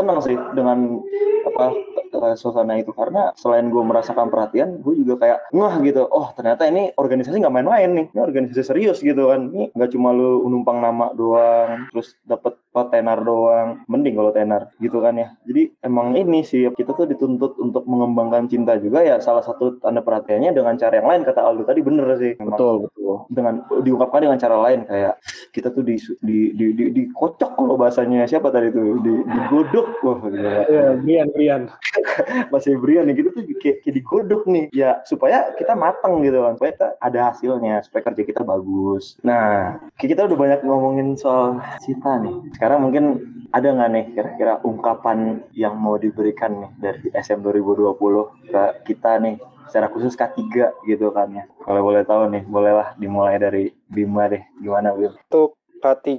tenang 0.00 0.18
sih 0.24 0.36
dengan 0.56 0.98
apa 1.46 1.66
eh, 2.10 2.36
suasana 2.36 2.76
itu. 2.80 2.92
Karena 2.92 3.32
selain 3.36 3.68
gue 3.68 3.82
merasakan 3.82 4.28
perhatian 4.28 4.80
gue 4.80 4.94
juga 4.96 5.20
kayak 5.20 5.38
ngah 5.52 5.74
gitu. 5.84 6.02
Oh 6.08 6.32
ternyata 6.34 6.66
ini 6.68 6.92
organisasi 6.96 7.40
nggak 7.40 7.54
main-main 7.54 7.90
nih. 7.92 8.06
Ini 8.12 8.20
organisasi 8.20 8.62
serius 8.64 8.98
gitu 9.00 9.30
kan. 9.30 9.52
Ini 9.52 9.72
nggak 9.76 9.90
cuma 9.94 10.12
lu 10.12 10.44
numpang 10.48 10.80
nama 10.80 11.12
doang 11.14 11.90
terus 11.92 12.16
dapet 12.24 12.56
tenar 12.70 13.20
doang. 13.22 13.82
Mending 13.90 14.14
kalau 14.16 14.32
tenar 14.32 14.70
gitu 14.78 14.98
kan 15.02 15.16
ya. 15.16 15.34
Jadi 15.44 15.74
emang 15.84 16.16
ini 16.16 16.42
sih 16.46 16.68
kita 16.72 16.96
tuh 16.96 17.06
dituntut 17.08 17.58
untuk 17.60 17.84
mengembangkan 17.84 18.46
cinta 18.48 18.76
juga 18.80 19.04
ya. 19.04 19.18
Salah 19.20 19.44
satu 19.44 19.78
tanda 19.82 20.00
perhatiannya 20.00 20.54
dengan 20.54 20.76
cara 20.80 21.00
yang 21.00 21.08
lain. 21.08 21.22
Kata 21.26 21.40
Aldo 21.44 21.66
tadi 21.66 21.80
bener 21.84 22.06
sih. 22.16 22.32
Memang 22.38 22.56
betul 22.56 22.74
betul. 22.88 23.16
dengan 23.30 23.54
diungkapkan 23.82 24.20
dengan 24.24 24.38
cara 24.40 24.56
lain. 24.60 24.86
Kayak 24.86 25.14
kita 25.50 25.68
tuh 25.74 25.82
di 25.82 25.96
di 26.22 26.38
di, 26.54 26.66
di, 26.74 26.84
dikocok 26.94 27.50
kalau 27.58 27.74
bahasanya 27.74 28.26
siapa 28.26 28.48
tadi 28.52 28.70
tuh? 28.70 29.02
Di 29.02 29.14
digodok 29.24 29.86
wah 30.02 30.18
gila. 30.22 30.50
Iya, 30.66 30.84
Brian 31.02 31.28
Brian. 31.34 31.62
Bahasa 32.50 32.74
Brian 32.78 33.08
nih 33.10 33.22
gitu 33.22 33.28
tuh 33.34 33.42
kayak, 33.58 33.82
kayak 33.82 33.94
digodok 33.94 34.42
nih. 34.46 34.66
Ya 34.70 35.02
supaya 35.06 35.52
kita 35.56 35.74
matang 35.74 36.22
gitu 36.22 36.42
kan. 36.42 36.54
Supaya 36.56 36.70
kita 36.76 36.88
ada 37.00 37.20
hasilnya 37.32 37.82
supaya 37.82 38.02
kerja 38.10 38.22
kita 38.22 38.42
bagus. 38.46 39.18
Nah 39.26 39.78
kita 39.98 40.26
udah 40.26 40.38
banyak 40.38 40.60
ngomongin 40.66 41.18
soal 41.18 41.58
cinta 41.82 42.20
nih. 42.20 42.34
Sekarang 42.54 42.86
mungkin 42.86 43.04
ada 43.50 43.66
nggak 43.70 43.90
nih 43.90 44.04
kira-kira 44.14 44.54
ungkapan 44.62 45.42
yang 45.56 45.74
mau 45.74 45.98
diberikan 45.98 46.66
nih 46.66 46.70
dari 46.78 47.06
SM 47.14 47.42
2020 47.42 48.50
ke 48.50 48.62
kita 48.86 49.18
nih? 49.18 49.36
Secara 49.70 49.86
khusus 49.86 50.18
K3 50.18 50.42
gitu 50.82 51.14
kan 51.14 51.30
ya. 51.30 51.46
Kalau 51.62 51.80
boleh 51.86 52.02
tahu 52.02 52.26
nih 52.26 52.42
bolehlah 52.42 52.98
dimulai 52.98 53.38
dari 53.38 53.70
Bima 53.86 54.26
deh. 54.26 54.42
Gimana 54.58 54.90
Bim? 54.98 55.14
Untuk 55.14 55.60
K3 55.80 56.12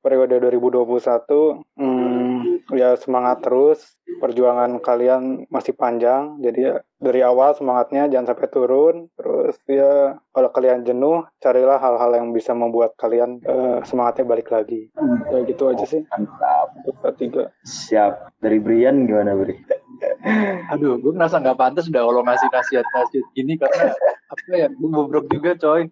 periode 0.00 0.40
2021, 0.40 1.60
hmm, 1.76 2.19
ya 2.74 2.94
semangat 2.98 3.42
terus. 3.44 3.80
Perjuangan 4.20 4.82
kalian 4.84 5.48
masih 5.48 5.72
panjang, 5.72 6.36
jadi 6.44 6.58
ya 6.60 6.74
dari 7.00 7.24
awal 7.24 7.56
semangatnya 7.56 8.10
jangan 8.10 8.34
sampai 8.34 8.48
turun. 8.52 8.96
Terus 9.16 9.56
ya 9.64 10.18
kalau 10.34 10.50
kalian 10.52 10.84
jenuh, 10.84 11.24
carilah 11.40 11.80
hal-hal 11.80 12.18
yang 12.18 12.34
bisa 12.34 12.52
membuat 12.52 12.98
kalian 13.00 13.40
eh, 13.46 13.78
semangatnya 13.86 14.28
balik 14.28 14.52
lagi. 14.52 14.92
Ya 15.30 15.40
gitu 15.46 15.70
aja 15.72 15.86
sih 15.86 16.02
mantap 16.10 17.16
K3. 17.18 17.48
siap 17.64 18.32
dari 18.42 18.58
Brian 18.58 19.06
gimana 19.06 19.36
Bri 19.36 19.56
Aduh, 20.72 20.96
gue 21.00 21.12
ngerasa 21.12 21.40
nggak 21.40 21.58
pantas 21.60 21.88
udah 21.88 22.02
kalau 22.04 22.22
ngasih 22.24 22.48
nasihat-nasihat 22.48 23.26
gini 23.36 23.56
karena 23.60 23.92
apa 24.30 24.52
ya, 24.54 24.68
gue 24.70 24.90
bobrok 24.94 25.26
juga 25.26 25.50
coy. 25.58 25.90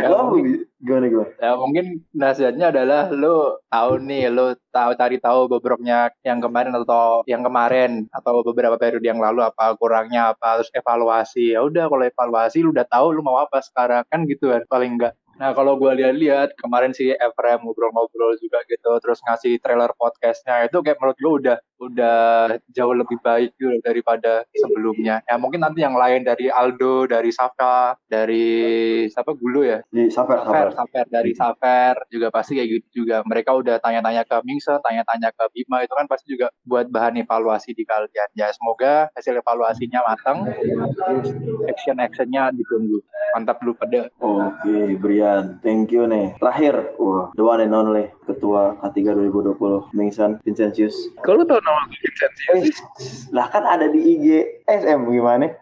Ya, 0.00 0.08
Lo 0.12 0.32
mungkin, 0.32 0.64
gimana 0.80 1.06
gimana 1.12 1.30
ya 1.36 1.52
mungkin 1.60 1.86
nasihatnya 2.16 2.72
adalah 2.72 3.12
lo 3.12 3.60
tahu 3.68 4.00
nih, 4.00 4.32
lo 4.32 4.56
tahu 4.72 4.90
cari 4.96 5.20
tahu 5.20 5.44
bobroknya 5.52 6.08
yang 6.24 6.40
kemarin 6.40 6.72
atau 6.72 7.20
yang 7.28 7.44
kemarin 7.44 8.08
atau 8.16 8.40
beberapa 8.40 8.80
periode 8.80 9.04
yang 9.04 9.20
lalu 9.20 9.44
apa 9.44 9.76
kurangnya 9.76 10.32
apa 10.32 10.64
terus 10.64 10.72
evaluasi. 10.72 11.52
Ya 11.52 11.60
udah 11.60 11.92
kalau 11.92 12.04
evaluasi 12.08 12.64
lu 12.64 12.72
udah 12.72 12.88
tahu 12.88 13.12
lu 13.12 13.20
mau 13.20 13.36
apa 13.44 13.60
sekarang 13.60 14.02
kan 14.08 14.24
gitu 14.24 14.48
kan 14.52 14.64
paling 14.72 14.96
enggak. 14.96 15.12
Nah 15.40 15.56
kalau 15.56 15.80
gue 15.80 15.88
lihat-lihat 16.04 16.52
kemarin 16.60 16.92
si 16.92 17.08
Efrem 17.16 17.64
ngobrol-ngobrol 17.64 18.36
juga 18.36 18.60
gitu, 18.68 18.92
terus 19.00 19.24
ngasih 19.24 19.56
trailer 19.64 19.88
podcastnya 19.96 20.68
itu 20.68 20.84
kayak 20.84 21.00
menurut 21.00 21.16
gue 21.16 21.32
udah 21.40 21.56
udah 21.80 22.20
jauh 22.68 22.92
lebih 22.92 23.16
baik 23.24 23.56
gitu 23.56 23.72
daripada 23.80 24.44
sebelumnya. 24.52 25.24
Ya 25.24 25.40
mungkin 25.40 25.64
nanti 25.64 25.80
yang 25.80 25.96
lain 25.96 26.28
dari 26.28 26.52
Aldo, 26.52 27.08
dari 27.08 27.32
Safa, 27.32 27.96
dari 28.04 29.08
siapa 29.08 29.32
Gulu 29.32 29.64
ya, 29.64 29.80
di 29.88 30.12
Safer 30.12 30.44
Safer, 30.44 30.76
Safer 30.76 31.06
dari 31.08 31.32
Safer 31.32 31.94
juga 32.12 32.28
pasti 32.28 32.60
kayak 32.60 32.68
gitu 32.68 32.88
juga. 33.08 33.24
Mereka 33.24 33.56
udah 33.56 33.80
tanya-tanya 33.80 34.28
ke 34.28 34.36
Mingse, 34.44 34.76
tanya-tanya 34.84 35.32
ke 35.32 35.44
Bima 35.56 35.80
itu 35.80 35.96
kan 35.96 36.04
pasti 36.04 36.36
juga 36.36 36.52
buat 36.68 36.92
bahan 36.92 37.16
evaluasi 37.24 37.72
di 37.72 37.88
kalian. 37.88 38.28
Ya 38.36 38.52
semoga 38.52 39.08
hasil 39.16 39.40
evaluasinya 39.40 40.04
matang, 40.04 40.44
terus 40.52 41.32
action-actionnya 41.64 42.52
ditunggu. 42.52 43.00
Mantap 43.34 43.62
dulu 43.62 43.78
pada. 43.78 44.10
Oke, 44.18 44.98
Brian, 44.98 45.62
thank 45.62 45.94
you 45.94 46.06
nih. 46.06 46.34
Terakhir, 46.42 46.98
wah, 46.98 47.30
the 47.38 47.44
one 47.46 47.62
and 47.62 47.74
only 47.74 48.10
Ketua 48.26 48.78
K3 48.82 49.30
2020, 49.30 49.94
Mingsan 49.94 50.42
Vincentius. 50.42 50.94
Kalau 51.22 51.46
tau 51.46 51.62
nama 51.62 51.86
Vincentius? 51.90 52.76
Lah 53.30 53.46
kan 53.50 53.62
ada 53.62 53.86
di 53.86 54.00
IG 54.18 54.26
SM 54.66 55.06
gimana? 55.06 55.54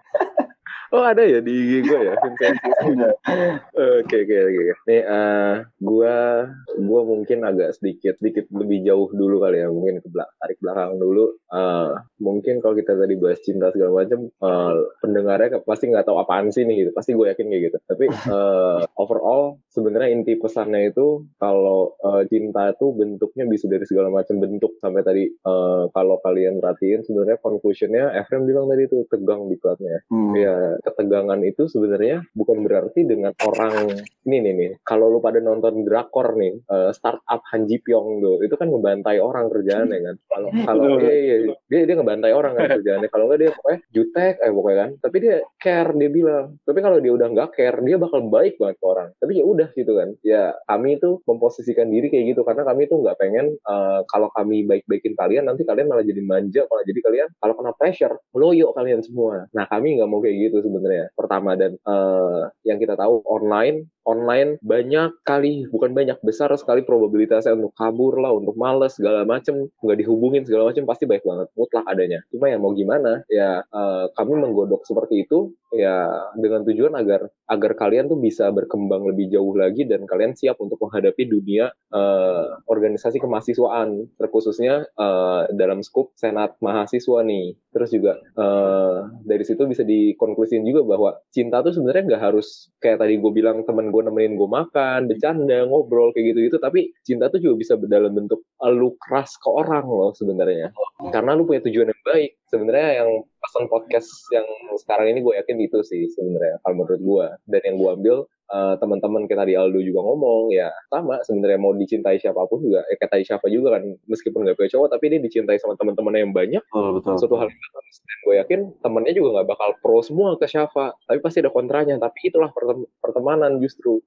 Oh 0.88 1.04
ada 1.04 1.20
ya 1.20 1.44
di 1.44 1.52
IG 1.52 1.72
gue 1.84 2.00
ya. 2.00 2.14
Oke 3.98 4.16
oke 4.24 4.36
oke. 4.40 4.62
Nih 4.88 5.02
eh 5.04 5.54
gua 5.84 6.48
gua 6.80 7.00
mungkin 7.04 7.44
agak 7.44 7.76
sedikit 7.76 8.16
sedikit 8.16 8.48
lebih 8.48 8.88
jauh 8.88 9.12
dulu 9.12 9.44
kali 9.44 9.60
ya 9.60 9.68
mungkin 9.68 10.00
ke 10.00 10.08
belak 10.08 10.28
tarik 10.40 10.58
belakang 10.64 10.96
dulu. 10.96 11.36
Eh 11.52 11.90
mungkin 12.24 12.64
kalau 12.64 12.74
kita 12.78 12.96
tadi 12.96 13.14
bahas 13.20 13.40
cinta 13.44 13.68
segala 13.68 14.04
macam 14.04 14.32
eh, 14.32 14.74
pendengarnya 15.04 15.60
pasti 15.62 15.92
nggak 15.92 16.08
tahu 16.08 16.16
apaan 16.24 16.48
sih 16.48 16.64
nih 16.64 16.88
gitu. 16.88 16.90
Pasti 16.96 17.12
gue 17.12 17.26
yakin 17.28 17.46
kayak 17.52 17.62
gitu. 17.68 17.78
Tapi 17.84 18.04
eh, 18.08 18.80
overall 18.96 19.60
sebenarnya 19.68 20.08
inti 20.16 20.40
pesannya 20.40 20.88
itu 20.88 21.28
kalau 21.36 21.92
eh, 22.00 22.24
cinta 22.32 22.72
itu 22.72 22.96
bentuknya 22.96 23.44
bisa 23.44 23.68
dari 23.68 23.84
segala 23.84 24.08
macam 24.08 24.40
bentuk 24.40 24.80
sampai 24.80 25.04
tadi 25.04 25.24
eh, 25.28 25.84
kalau 25.92 26.16
kalian 26.24 26.64
perhatiin 26.64 27.04
sebenarnya 27.04 27.36
conclusionnya 27.44 28.16
Efrem 28.16 28.48
bilang 28.48 28.72
tadi 28.72 28.88
itu 28.88 29.04
tegang 29.12 29.46
di 29.52 29.56
kelasnya. 29.60 30.00
Hmm. 30.08 30.32
Ya, 30.32 30.77
ketegangan 30.82 31.40
itu 31.44 31.66
sebenarnya 31.66 32.24
bukan 32.34 32.64
berarti 32.64 33.04
dengan 33.04 33.32
orang 33.44 34.02
ini 34.28 34.36
nih 34.44 34.52
nih. 34.54 34.70
Kalau 34.84 35.08
lu 35.08 35.24
pada 35.24 35.40
nonton 35.40 35.82
drakor 35.88 36.36
nih, 36.36 36.60
eh, 36.68 36.90
startup 36.92 37.40
Han 37.52 37.64
Ji 37.64 37.80
Pyong 37.80 38.20
tuh, 38.20 38.36
itu 38.44 38.54
kan 38.54 38.68
ngebantai 38.68 39.18
orang 39.18 39.48
kerjaannya 39.48 39.98
kan. 40.04 40.14
Kalau 40.28 40.48
kalau 40.68 40.84
iya, 41.00 41.36
iya, 41.48 41.54
dia 41.72 41.80
dia 41.88 41.94
ngebantai 41.96 42.32
orang 42.36 42.52
kan 42.54 42.66
kerjaannya. 42.78 43.08
Kalau 43.08 43.24
nggak 43.30 43.40
dia 43.40 43.50
pokoknya 43.56 43.78
jutek 43.92 44.34
eh 44.44 44.52
pokoknya 44.52 44.78
kan. 44.78 44.90
Tapi 45.00 45.16
dia 45.24 45.36
care 45.56 45.90
dia 45.96 46.10
bilang. 46.12 46.46
Tapi 46.62 46.78
kalau 46.84 46.98
dia 47.00 47.12
udah 47.16 47.28
nggak 47.32 47.50
care, 47.56 47.78
dia 47.80 47.96
bakal 47.96 48.20
baik 48.28 48.60
banget 48.60 48.76
ke 48.76 48.86
orang. 48.86 49.08
Tapi 49.16 49.32
ya 49.40 49.44
udah 49.48 49.68
gitu 49.72 49.92
kan. 49.96 50.08
Ya 50.20 50.52
kami 50.68 51.00
itu 51.00 51.24
memposisikan 51.24 51.88
diri 51.88 52.12
kayak 52.12 52.36
gitu 52.36 52.42
karena 52.44 52.62
kami 52.68 52.84
tuh 52.86 53.00
nggak 53.00 53.16
pengen 53.16 53.56
eh, 53.56 54.00
kalau 54.12 54.28
kami 54.36 54.68
baik-baikin 54.68 55.16
kalian 55.16 55.48
nanti 55.48 55.64
kalian 55.64 55.88
malah 55.88 56.04
jadi 56.04 56.20
manja, 56.20 56.62
malah 56.68 56.84
jadi 56.84 57.00
kalian 57.00 57.28
kalau 57.40 57.54
kena 57.56 57.72
pressure 57.74 58.14
loyo 58.36 58.76
kalian 58.76 59.00
semua. 59.00 59.48
Nah 59.56 59.64
kami 59.66 59.96
nggak 59.98 60.08
mau 60.10 60.20
kayak 60.20 60.36
gitu 60.50 60.67
sebenarnya. 60.68 61.06
Pertama 61.16 61.56
dan 61.56 61.80
eh, 61.80 62.42
yang 62.68 62.78
kita 62.78 62.94
tahu 62.94 63.24
online 63.24 63.88
online 64.08 64.56
banyak 64.64 65.20
kali 65.20 65.68
bukan 65.68 65.92
banyak 65.92 66.16
besar 66.24 66.48
sekali 66.56 66.80
probabilitasnya 66.80 67.52
untuk 67.52 67.76
kabur 67.76 68.16
lah 68.16 68.32
untuk 68.32 68.56
males 68.56 68.96
segala 68.96 69.28
macem 69.28 69.68
nggak 69.84 69.98
dihubungin 70.00 70.48
segala 70.48 70.72
macem 70.72 70.88
pasti 70.88 71.04
baik 71.04 71.20
banget 71.28 71.52
mutlak 71.52 71.84
adanya 71.84 72.24
cuma 72.32 72.48
ya 72.48 72.56
mau 72.56 72.72
gimana 72.72 73.20
ya 73.28 73.60
eh, 73.60 74.04
kami 74.16 74.32
menggodok 74.40 74.88
seperti 74.88 75.28
itu 75.28 75.52
ya 75.72 76.08
dengan 76.36 76.64
tujuan 76.64 76.96
agar 76.96 77.28
agar 77.48 77.72
kalian 77.76 78.08
tuh 78.08 78.20
bisa 78.20 78.48
berkembang 78.52 79.04
lebih 79.08 79.32
jauh 79.32 79.52
lagi 79.56 79.84
dan 79.84 80.04
kalian 80.08 80.32
siap 80.36 80.60
untuk 80.60 80.80
menghadapi 80.80 81.28
dunia 81.28 81.72
uh, 81.92 82.60
organisasi 82.68 83.20
kemahasiswaan 83.20 84.08
terkhususnya 84.16 84.88
uh, 84.96 85.48
dalam 85.56 85.84
skup 85.84 86.12
senat 86.16 86.56
mahasiswa 86.60 87.24
nih. 87.24 87.56
Terus 87.72 87.90
juga 87.92 88.20
uh, 88.36 89.08
dari 89.24 89.44
situ 89.44 89.64
bisa 89.68 89.84
dikonklusin 89.84 90.64
juga 90.64 90.84
bahwa 90.84 91.10
cinta 91.32 91.60
tuh 91.60 91.76
sebenarnya 91.76 92.16
nggak 92.16 92.22
harus 92.32 92.72
kayak 92.80 93.04
tadi 93.04 93.20
gue 93.20 93.32
bilang 93.32 93.64
temen 93.64 93.92
gue 93.92 94.02
nemenin 94.04 94.36
gue 94.36 94.48
makan 94.48 95.08
bercanda 95.08 95.64
ngobrol 95.68 96.12
kayak 96.16 96.32
gitu 96.36 96.52
gitu 96.52 96.56
tapi 96.60 96.92
cinta 97.04 97.28
tuh 97.28 97.40
juga 97.40 97.54
bisa 97.60 97.72
dalam 97.88 98.12
bentuk 98.12 98.44
lu 98.68 98.96
keras 99.00 99.36
ke 99.40 99.48
orang 99.48 99.84
loh 99.84 100.12
sebenarnya. 100.16 100.72
Karena 101.12 101.32
lu 101.36 101.48
punya 101.48 101.64
tujuan 101.64 101.92
yang 101.92 102.02
baik 102.04 102.30
sebenarnya 102.48 103.04
yang 103.04 103.10
pesan 103.48 103.64
podcast 103.72 104.08
yang 104.28 104.44
sekarang 104.76 105.16
ini 105.16 105.24
gue 105.24 105.34
yakin 105.40 105.56
itu 105.64 105.80
sih 105.80 106.04
sebenarnya 106.12 106.60
kalau 106.60 106.84
menurut 106.84 107.00
gue. 107.00 107.26
Dan 107.48 107.60
yang 107.64 107.76
gue 107.80 107.90
ambil 107.96 108.16
uh, 108.52 108.74
teman-teman 108.76 109.24
kita 109.24 109.48
di 109.48 109.56
Aldo 109.56 109.80
juga 109.80 110.04
ngomong 110.04 110.52
ya 110.52 110.68
sama 110.92 111.16
sebenarnya 111.24 111.56
mau 111.56 111.72
dicintai 111.72 112.20
siapa 112.20 112.44
pun 112.44 112.60
juga 112.60 112.84
eh 112.92 113.00
kata 113.00 113.24
siapa 113.24 113.48
juga 113.48 113.80
kan 113.80 113.88
meskipun 114.04 114.44
gak 114.44 114.56
punya 114.60 114.70
cowok 114.76 114.88
tapi 114.92 115.04
dia 115.08 115.20
dicintai 115.24 115.56
sama 115.56 115.80
teman-teman 115.80 116.14
yang 116.20 116.32
banyak. 116.36 116.62
Betul, 116.68 117.00
betul. 117.00 117.14
suatu 117.16 117.36
hal 117.40 117.48
yang 117.48 117.60
dan 117.88 118.18
gue 118.20 118.34
yakin 118.44 118.60
temennya 118.84 119.12
juga 119.16 119.28
nggak 119.40 119.48
bakal 119.48 119.68
pro 119.80 120.04
semua 120.04 120.36
ke 120.36 120.44
siapa 120.44 120.92
tapi 121.08 121.18
pasti 121.24 121.40
ada 121.40 121.48
kontranya 121.48 121.96
tapi 121.96 122.28
itulah 122.28 122.52
pertemanan 123.00 123.56
justru. 123.64 124.04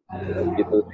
Gitu 0.54 0.86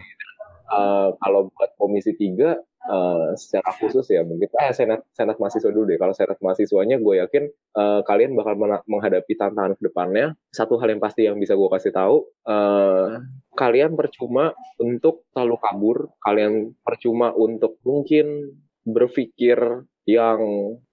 uh, 0.72 1.10
kalau 1.24 1.52
buat 1.56 1.72
komisi 1.80 2.14
tiga 2.16 2.60
uh, 2.88 3.36
secara 3.36 3.70
khusus 3.78 4.08
ya 4.10 4.24
mungkin 4.24 4.48
eh 4.58 4.72
senat 4.72 5.04
senat 5.14 5.38
mahasiswa 5.38 5.70
dulu 5.70 5.86
deh. 5.92 6.00
Kalau 6.00 6.16
senat 6.16 6.40
mahasiswanya 6.40 6.98
gue 6.98 7.16
yakin 7.22 7.44
uh, 7.78 8.02
kalian 8.08 8.34
bakal 8.34 8.56
menghadapi 8.88 9.34
tantangan 9.36 9.76
ke 9.78 9.92
depannya. 9.92 10.34
Satu 10.50 10.80
hal 10.80 10.96
yang 10.96 11.02
pasti 11.04 11.28
yang 11.28 11.38
bisa 11.38 11.54
gue 11.54 11.70
kasih 11.70 11.92
tahu 11.94 12.26
uh, 12.48 13.22
kalian 13.54 13.94
percuma 13.94 14.56
untuk 14.80 15.28
selalu 15.36 15.56
kabur. 15.60 15.98
Kalian 16.24 16.74
percuma 16.82 17.36
untuk 17.36 17.78
mungkin 17.84 18.56
berpikir 18.88 19.84
yang 20.08 20.40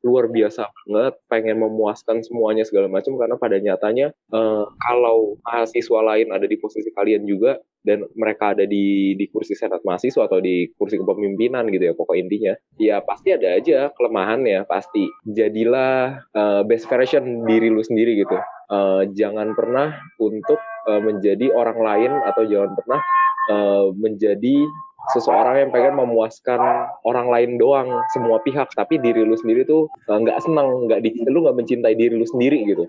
luar 0.02 0.26
biasa 0.26 0.66
banget, 0.90 1.14
pengen 1.30 1.62
memuaskan 1.62 2.26
semuanya 2.26 2.66
segala 2.66 2.90
macam 2.90 3.14
karena 3.14 3.38
pada 3.38 3.56
nyatanya 3.62 4.10
uh, 4.34 4.66
kalau 4.82 5.38
mahasiswa 5.46 6.00
lain 6.02 6.34
ada 6.34 6.50
di 6.50 6.58
posisi 6.58 6.90
kalian 6.90 7.22
juga 7.22 7.62
dan 7.86 8.02
mereka 8.18 8.58
ada 8.58 8.66
di 8.66 9.14
di 9.14 9.30
kursi 9.30 9.54
senat 9.54 9.86
mahasiswa 9.86 10.26
atau 10.26 10.42
di 10.42 10.66
kursi 10.74 10.98
kepemimpinan 10.98 11.68
gitu 11.70 11.92
ya 11.92 11.94
pokok 11.94 12.16
intinya 12.16 12.58
ya 12.80 13.04
pasti 13.04 13.30
ada 13.30 13.54
aja 13.54 13.94
kelemahan 13.94 14.42
ya 14.42 14.66
pasti. 14.66 15.06
Jadilah 15.30 16.26
uh, 16.34 16.66
best 16.66 16.90
version 16.90 17.46
diri 17.46 17.70
lu 17.70 17.86
sendiri 17.86 18.18
gitu. 18.18 18.34
Uh, 18.66 19.06
jangan 19.14 19.54
pernah 19.54 19.94
untuk 20.18 20.58
uh, 20.90 20.98
menjadi 20.98 21.54
orang 21.54 21.78
lain 21.78 22.12
atau 22.26 22.42
jangan 22.50 22.72
pernah 22.74 23.00
uh, 23.52 23.86
menjadi 23.94 24.66
seseorang 25.12 25.68
yang 25.68 25.70
pengen 25.74 26.00
memuaskan 26.00 26.60
orang 27.04 27.28
lain 27.28 27.50
doang 27.60 27.88
semua 28.16 28.40
pihak 28.40 28.72
tapi 28.72 28.96
diri 28.96 29.20
lu 29.20 29.36
sendiri 29.36 29.68
tuh 29.68 29.92
eh, 30.08 30.16
nggak 30.16 30.38
uh, 30.40 30.42
senang 30.42 30.88
nggak 30.88 31.04
lu 31.28 31.44
nggak 31.44 31.56
mencintai 31.60 31.92
diri 31.92 32.16
lu 32.16 32.24
sendiri 32.24 32.64
gitu. 32.64 32.88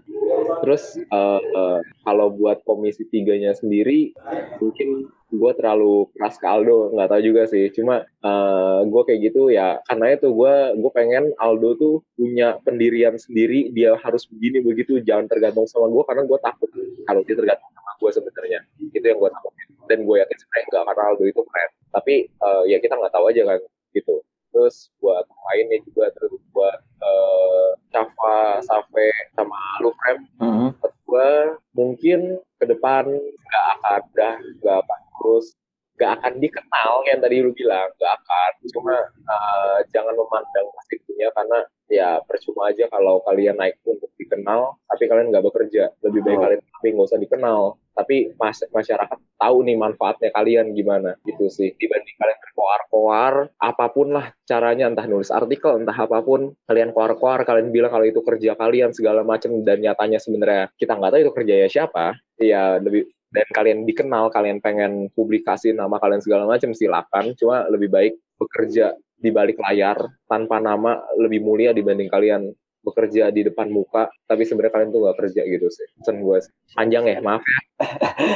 Terus 0.64 0.96
uh, 1.12 1.42
uh, 1.42 1.80
kalau 2.08 2.32
buat 2.32 2.64
komisi 2.64 3.04
tiganya 3.12 3.52
sendiri 3.52 4.16
mungkin 4.64 5.12
gue 5.36 5.52
terlalu 5.60 6.08
keras 6.16 6.40
ke 6.40 6.48
Aldo 6.48 6.96
nggak 6.96 7.10
tahu 7.12 7.22
juga 7.22 7.42
sih. 7.52 7.68
Cuma 7.76 8.08
uh, 8.24 8.80
gue 8.88 9.02
kayak 9.04 9.20
gitu 9.32 9.52
ya 9.52 9.84
karena 9.92 10.16
itu 10.16 10.32
gue 10.32 10.56
gue 10.80 10.92
pengen 10.96 11.36
Aldo 11.36 11.76
tuh 11.76 11.96
punya 12.16 12.56
pendirian 12.64 13.20
sendiri 13.20 13.76
dia 13.76 14.00
harus 14.00 14.24
begini 14.32 14.64
begitu 14.64 15.04
jangan 15.04 15.28
tergantung 15.28 15.68
sama 15.68 15.92
gue 15.92 16.04
karena 16.08 16.24
gue 16.24 16.40
takut 16.40 16.70
kalau 17.04 17.22
dia 17.28 17.36
tergantung 17.36 17.76
gue 18.00 18.12
sebenarnya. 18.12 18.60
Itu 18.94 19.06
yang 19.06 19.20
gue 19.20 19.32
takut 19.32 19.54
dan 19.90 20.00
gue 20.04 20.16
yakin 20.18 20.38
sebenarnya 20.38 20.66
enggak 20.70 20.84
karena 20.90 21.04
Aldo 21.10 21.24
itu 21.26 21.42
keren. 21.46 21.70
Tapi 21.94 22.16
uh, 22.42 22.64
ya 22.68 22.78
kita 22.82 22.94
nggak 22.98 23.14
tahu 23.14 23.26
aja 23.30 23.42
kan 23.46 23.60
gitu. 23.94 24.16
Terus 24.56 24.76
buat 25.04 25.26
lainnya 25.52 25.78
juga 25.84 26.06
terus 26.16 26.32
buat 26.56 26.80
uh, 27.04 27.70
Chava, 27.92 28.64
Save, 28.64 29.12
sama 29.36 29.60
Lufrem 29.84 30.24
uh 30.40 30.44
-huh. 30.44 30.70
gue 31.06 31.32
mungkin 31.76 32.40
ke 32.60 32.66
depan 32.68 33.08
nggak 33.12 33.66
akan 33.80 34.02
udah 34.16 34.36
nggak 34.64 34.78
akan 34.84 35.02
terus 35.16 35.48
nggak 35.96 36.12
akan 36.20 36.34
dikenal 36.44 36.92
yang 37.08 37.20
tadi 37.24 37.36
lu 37.40 37.52
bilang 37.56 37.88
nggak 38.00 38.14
akan. 38.20 38.52
Cuma 38.72 38.96
uh, 39.28 39.78
jangan 39.92 40.16
memandang 40.16 40.68
pasti 40.76 41.00
punya 41.08 41.28
karena 41.32 41.60
ya 41.88 42.10
percuma 42.26 42.72
aja 42.74 42.90
kalau 42.92 43.24
kalian 43.24 43.56
naik 43.56 43.80
untuk 43.88 44.12
dikenal 44.20 44.76
tapi 44.92 45.04
kalian 45.08 45.32
nggak 45.32 45.46
bekerja. 45.46 45.92
Lebih 46.04 46.22
baik 46.24 46.38
oh. 46.40 46.44
kalian 46.48 46.62
tapi 46.64 46.88
nggak 46.96 47.08
usah 47.12 47.22
dikenal 47.22 47.62
tapi 47.96 48.36
mas 48.36 48.60
masyarakat 48.70 49.18
tahu 49.40 49.58
nih 49.64 49.80
manfaatnya 49.80 50.30
kalian 50.36 50.76
gimana 50.76 51.16
gitu 51.24 51.48
sih. 51.48 51.72
Dibanding 51.80 52.16
kalian 52.20 52.40
berkoar-koar 52.44 53.34
apa 53.56 53.86
pun 53.90 54.08
lah 54.12 54.36
caranya 54.44 54.92
entah 54.92 55.08
nulis 55.08 55.32
artikel 55.32 55.80
entah 55.80 55.96
apa 55.96 56.20
pun 56.22 56.54
kalian 56.68 56.92
koar-koar 56.92 57.48
kalian 57.48 57.72
bilang 57.72 57.92
kalau 57.92 58.06
itu 58.06 58.20
kerja 58.22 58.54
kalian 58.60 58.92
segala 58.92 59.24
macam 59.24 59.56
dan 59.64 59.80
nyatanya 59.80 60.20
sebenarnya 60.20 60.70
kita 60.76 60.94
nggak 61.00 61.12
tahu 61.16 61.22
itu 61.24 61.34
kerja 61.34 61.54
ya 61.66 61.68
siapa. 61.72 62.20
Ya 62.36 62.78
lebih 62.84 63.08
dan 63.32 63.48
kalian 63.52 63.84
dikenal 63.88 64.32
kalian 64.32 64.60
pengen 64.60 65.12
publikasi 65.16 65.72
nama 65.72 66.00
kalian 66.00 66.20
segala 66.24 66.44
macam 66.48 66.76
silakan. 66.76 67.36
Cuma 67.40 67.68
lebih 67.72 67.88
baik 67.92 68.14
bekerja 68.36 68.96
di 69.16 69.32
balik 69.32 69.56
layar 69.64 69.96
tanpa 70.28 70.60
nama 70.60 71.00
lebih 71.16 71.40
mulia 71.40 71.72
dibanding 71.72 72.12
kalian 72.12 72.52
bekerja 72.86 73.34
di 73.34 73.42
depan 73.42 73.74
muka 73.74 74.14
tapi 74.30 74.46
sebenarnya 74.46 74.74
kalian 74.78 74.90
tuh 74.94 75.02
gak 75.10 75.18
kerja 75.26 75.42
gitu 75.42 75.68
sih. 75.74 75.88
Pesan 75.98 76.22
gue 76.22 76.38
panjang 76.78 77.06
ya 77.10 77.18
maaf. 77.26 77.42
Ya 77.42 77.60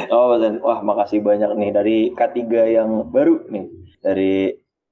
oh 0.18 0.36
dan 0.42 0.58
wah 0.66 0.82
makasih 0.82 1.22
banyak 1.22 1.54
nih. 1.54 1.70
Dari 1.70 1.98
K3 2.18 2.38
yang 2.74 2.90
baru 3.14 3.46
nih. 3.48 3.66
Dari 4.02 4.34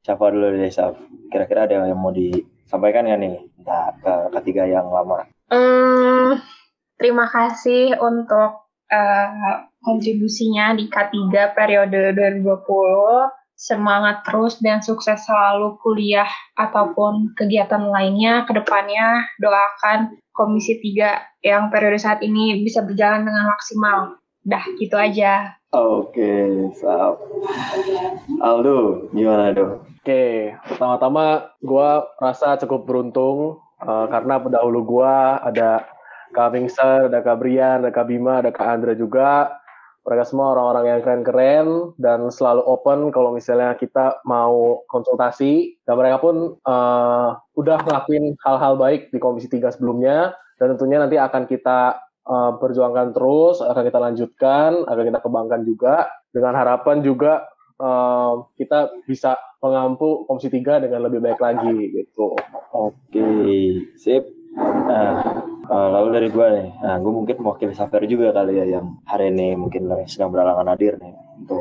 siapa 0.05 0.29
dulu 0.29 0.55
deh 0.55 0.69
Saf. 0.69 0.95
Kira-kira 1.33 1.65
ada 1.65 1.89
yang 1.89 1.97
mau 1.99 2.13
disampaikan 2.13 3.09
ya 3.09 3.17
nih? 3.17 3.43
Nah, 3.65 3.91
ke 3.99 4.13
K3 4.31 4.71
yang 4.71 4.87
lama. 4.87 5.27
Hmm, 5.51 6.39
terima 6.95 7.27
kasih 7.27 7.99
untuk 7.99 8.67
uh, 8.87 9.55
kontribusinya 9.83 10.75
di 10.75 10.87
K3 10.87 11.55
periode 11.55 12.15
2020 12.15 13.36
semangat 13.57 14.21
terus 14.21 14.61
dan 14.61 14.85
sukses 14.85 15.25
selalu 15.25 15.81
kuliah 15.81 16.29
ataupun 16.53 17.33
kegiatan 17.33 17.89
lainnya 17.89 18.45
ke 18.45 18.53
depannya. 18.53 19.25
Doakan 19.41 20.21
Komisi 20.31 20.77
3 20.77 21.41
yang 21.41 21.73
periode 21.73 21.97
saat 21.97 22.21
ini 22.21 22.61
bisa 22.61 22.85
berjalan 22.85 23.25
dengan 23.25 23.49
maksimal. 23.49 24.21
Dah, 24.45 24.63
gitu 24.77 24.93
aja. 24.95 25.57
Oke, 25.73 26.71
siap. 26.77 27.19
Aldo, 28.39 29.11
gimana 29.11 29.51
do? 29.51 29.83
Oke, 29.99 30.55
pertama-tama 30.63 31.51
gue 31.59 31.89
rasa 32.23 32.55
cukup 32.63 32.87
beruntung 32.87 33.59
uh, 33.83 34.07
karena 34.07 34.39
pendahulu 34.39 34.79
gue 34.87 35.15
ada 35.43 35.83
Kak 36.31 36.55
Mingser, 36.55 37.11
ada 37.11 37.19
Kak 37.19 37.43
Brian, 37.43 37.83
ada 37.83 37.91
Kak 37.91 38.07
Bima, 38.07 38.39
ada 38.39 38.55
Kak 38.55 38.63
Andra 38.63 38.95
juga 38.95 39.51
mereka 40.07 40.23
semua 40.23 40.55
orang-orang 40.55 40.85
yang 40.87 40.99
keren-keren 41.03 41.67
dan 41.99 42.31
selalu 42.31 42.63
open 42.63 43.11
kalau 43.11 43.35
misalnya 43.35 43.75
kita 43.75 44.23
mau 44.23 44.79
konsultasi 44.87 45.83
dan 45.83 45.99
mereka 45.99 46.23
pun 46.23 46.55
uh, 46.63 47.35
udah 47.59 47.77
ngelakuin 47.83 48.39
hal-hal 48.39 48.79
baik 48.79 49.11
di 49.11 49.19
Komisi 49.19 49.51
3 49.51 49.75
sebelumnya 49.75 50.31
dan 50.63 50.73
tentunya 50.73 51.03
nanti 51.03 51.19
akan 51.19 51.43
kita 51.43 51.99
uh, 52.23 52.55
perjuangkan 52.55 53.11
terus, 53.11 53.59
akan 53.59 53.83
kita 53.83 53.99
lanjutkan, 53.99 54.69
akan 54.87 55.03
kita 55.11 55.19
kembangkan 55.19 55.61
juga 55.67 56.07
dengan 56.31 56.55
harapan 56.55 57.03
juga 57.03 57.43
uh, 57.83 58.47
kita 58.55 59.03
bisa 59.11 59.35
mengampu 59.59 60.23
Komisi 60.23 60.47
3 60.47 60.87
dengan 60.87 61.03
lebih 61.03 61.19
baik 61.19 61.41
lagi 61.43 61.75
gitu. 61.91 62.31
Oke, 62.71 63.27
sip. 63.99 64.23
Nah, 64.87 65.19
Uh, 65.67 65.89
lalu 65.91 66.07
dari 66.15 66.27
gue 66.31 66.47
nih, 66.47 66.69
nah 66.79 66.95
gue 66.95 67.11
mungkin 67.11 67.35
mewakili 67.43 67.75
Safer 67.75 68.07
juga 68.07 68.31
kali 68.31 68.55
ya 68.55 68.79
yang 68.79 69.03
hari 69.03 69.35
ini 69.35 69.59
mungkin 69.59 69.87
sedang 70.07 70.31
beralangan 70.31 70.71
hadir 70.71 70.95
nih. 70.95 71.11
Untuk 71.43 71.59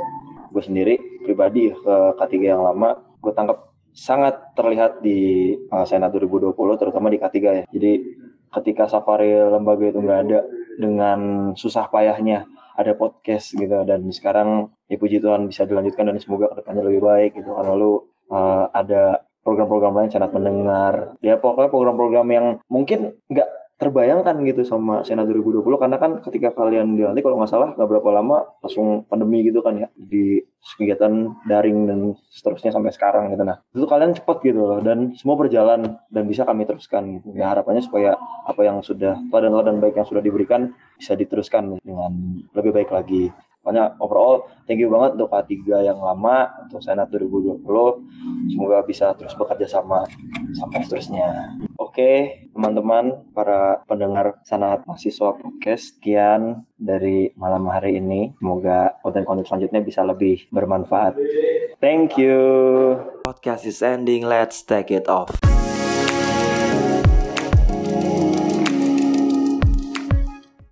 gue 0.54 0.62
sendiri 0.62 0.94
pribadi 1.26 1.74
ke 1.74 1.96
K3 2.14 2.32
yang 2.38 2.62
lama 2.62 3.02
gue 3.18 3.32
tangkap 3.34 3.74
sangat 3.90 4.54
terlihat 4.54 5.02
di 5.02 5.52
uh, 5.72 5.82
Senat 5.82 6.14
2020 6.14 6.54
terutama 6.54 7.10
di 7.10 7.18
K3 7.18 7.36
ya. 7.42 7.64
Jadi 7.66 7.92
ketika 8.54 8.86
safari 8.86 9.34
lembaga 9.34 9.90
itu 9.90 9.98
nggak 9.98 10.20
ada 10.30 10.40
dengan 10.78 11.18
susah 11.58 11.90
payahnya 11.90 12.46
ada 12.76 12.92
podcast 12.92 13.56
gitu 13.56 13.82
dan 13.88 14.04
sekarang 14.12 14.70
ya 14.86 15.00
puji 15.00 15.18
Tuhan 15.18 15.48
bisa 15.48 15.64
dilanjutkan 15.64 16.12
dan 16.12 16.20
semoga 16.20 16.52
ke 16.52 16.60
depannya 16.60 16.84
lebih 16.84 17.02
baik 17.02 17.30
gitu 17.40 17.56
karena 17.56 17.72
lu 17.72 18.04
uh, 18.28 18.68
ada 18.70 19.24
program-program 19.40 19.94
lain 19.96 20.10
sangat 20.12 20.30
mendengar. 20.34 20.94
Ya 21.22 21.40
pokoknya 21.40 21.70
program-program 21.72 22.26
yang 22.28 22.46
mungkin 22.68 23.16
nggak 23.30 23.48
terbayangkan 23.76 24.40
gitu 24.48 24.64
sama 24.64 25.04
Sena 25.04 25.28
2020 25.28 25.60
karena 25.76 25.96
kan 26.00 26.24
ketika 26.24 26.56
kalian 26.56 26.96
dilantik 26.96 27.20
kalau 27.20 27.36
nggak 27.36 27.52
salah 27.52 27.76
nggak 27.76 27.88
berapa 27.92 28.08
lama 28.08 28.48
langsung 28.64 29.04
pandemi 29.04 29.44
gitu 29.44 29.60
kan 29.60 29.76
ya 29.76 29.88
di 29.92 30.40
kegiatan 30.80 31.36
daring 31.44 31.84
dan 31.84 31.98
seterusnya 32.32 32.72
sampai 32.72 32.90
sekarang 32.90 33.30
gitu. 33.30 33.44
Nah 33.44 33.60
itu 33.76 33.84
kalian 33.84 34.16
cepat 34.16 34.40
gitu 34.42 34.64
loh 34.64 34.80
dan 34.80 35.12
semua 35.14 35.36
berjalan 35.36 36.00
dan 36.08 36.24
bisa 36.24 36.48
kami 36.48 36.64
teruskan 36.64 37.20
gitu. 37.20 37.36
Ya 37.36 37.52
harapannya 37.52 37.84
supaya 37.84 38.16
apa 38.48 38.64
yang 38.64 38.80
sudah 38.80 39.20
teladan-teladan 39.28 39.76
baik 39.78 40.00
yang 40.00 40.08
sudah 40.08 40.24
diberikan 40.24 40.72
bisa 40.96 41.12
diteruskan 41.12 41.76
dengan 41.84 42.12
lebih 42.56 42.72
baik 42.72 42.90
lagi 42.90 43.28
Makanya 43.66 43.98
overall 43.98 44.46
thank 44.70 44.78
you 44.78 44.86
banget 44.86 45.18
untuk 45.18 45.34
K3 45.34 45.82
yang 45.90 45.98
lama 45.98 46.54
untuk 46.62 46.78
Senat 46.78 47.10
2020 47.10 47.66
semoga 48.54 48.78
bisa 48.86 49.10
terus 49.18 49.34
bekerja 49.34 49.66
sama 49.66 50.06
sampai 50.54 50.86
seterusnya. 50.86 51.58
Oke 51.74 52.46
teman-teman 52.54 53.26
para 53.34 53.82
pendengar 53.90 54.38
Sanat 54.46 54.86
Mahasiswa 54.86 55.34
Podcast 55.34 55.98
sekian 55.98 56.62
dari 56.78 57.34
malam 57.34 57.66
hari 57.66 57.98
ini. 57.98 58.38
Semoga 58.38 59.02
konten-konten 59.02 59.42
selanjutnya 59.42 59.82
bisa 59.82 60.06
lebih 60.06 60.46
bermanfaat. 60.54 61.18
Thank 61.82 62.14
you. 62.14 62.38
Podcast 63.26 63.66
is 63.66 63.82
ending, 63.82 64.22
let's 64.22 64.62
take 64.62 64.94
it 64.94 65.10
off. 65.10 65.34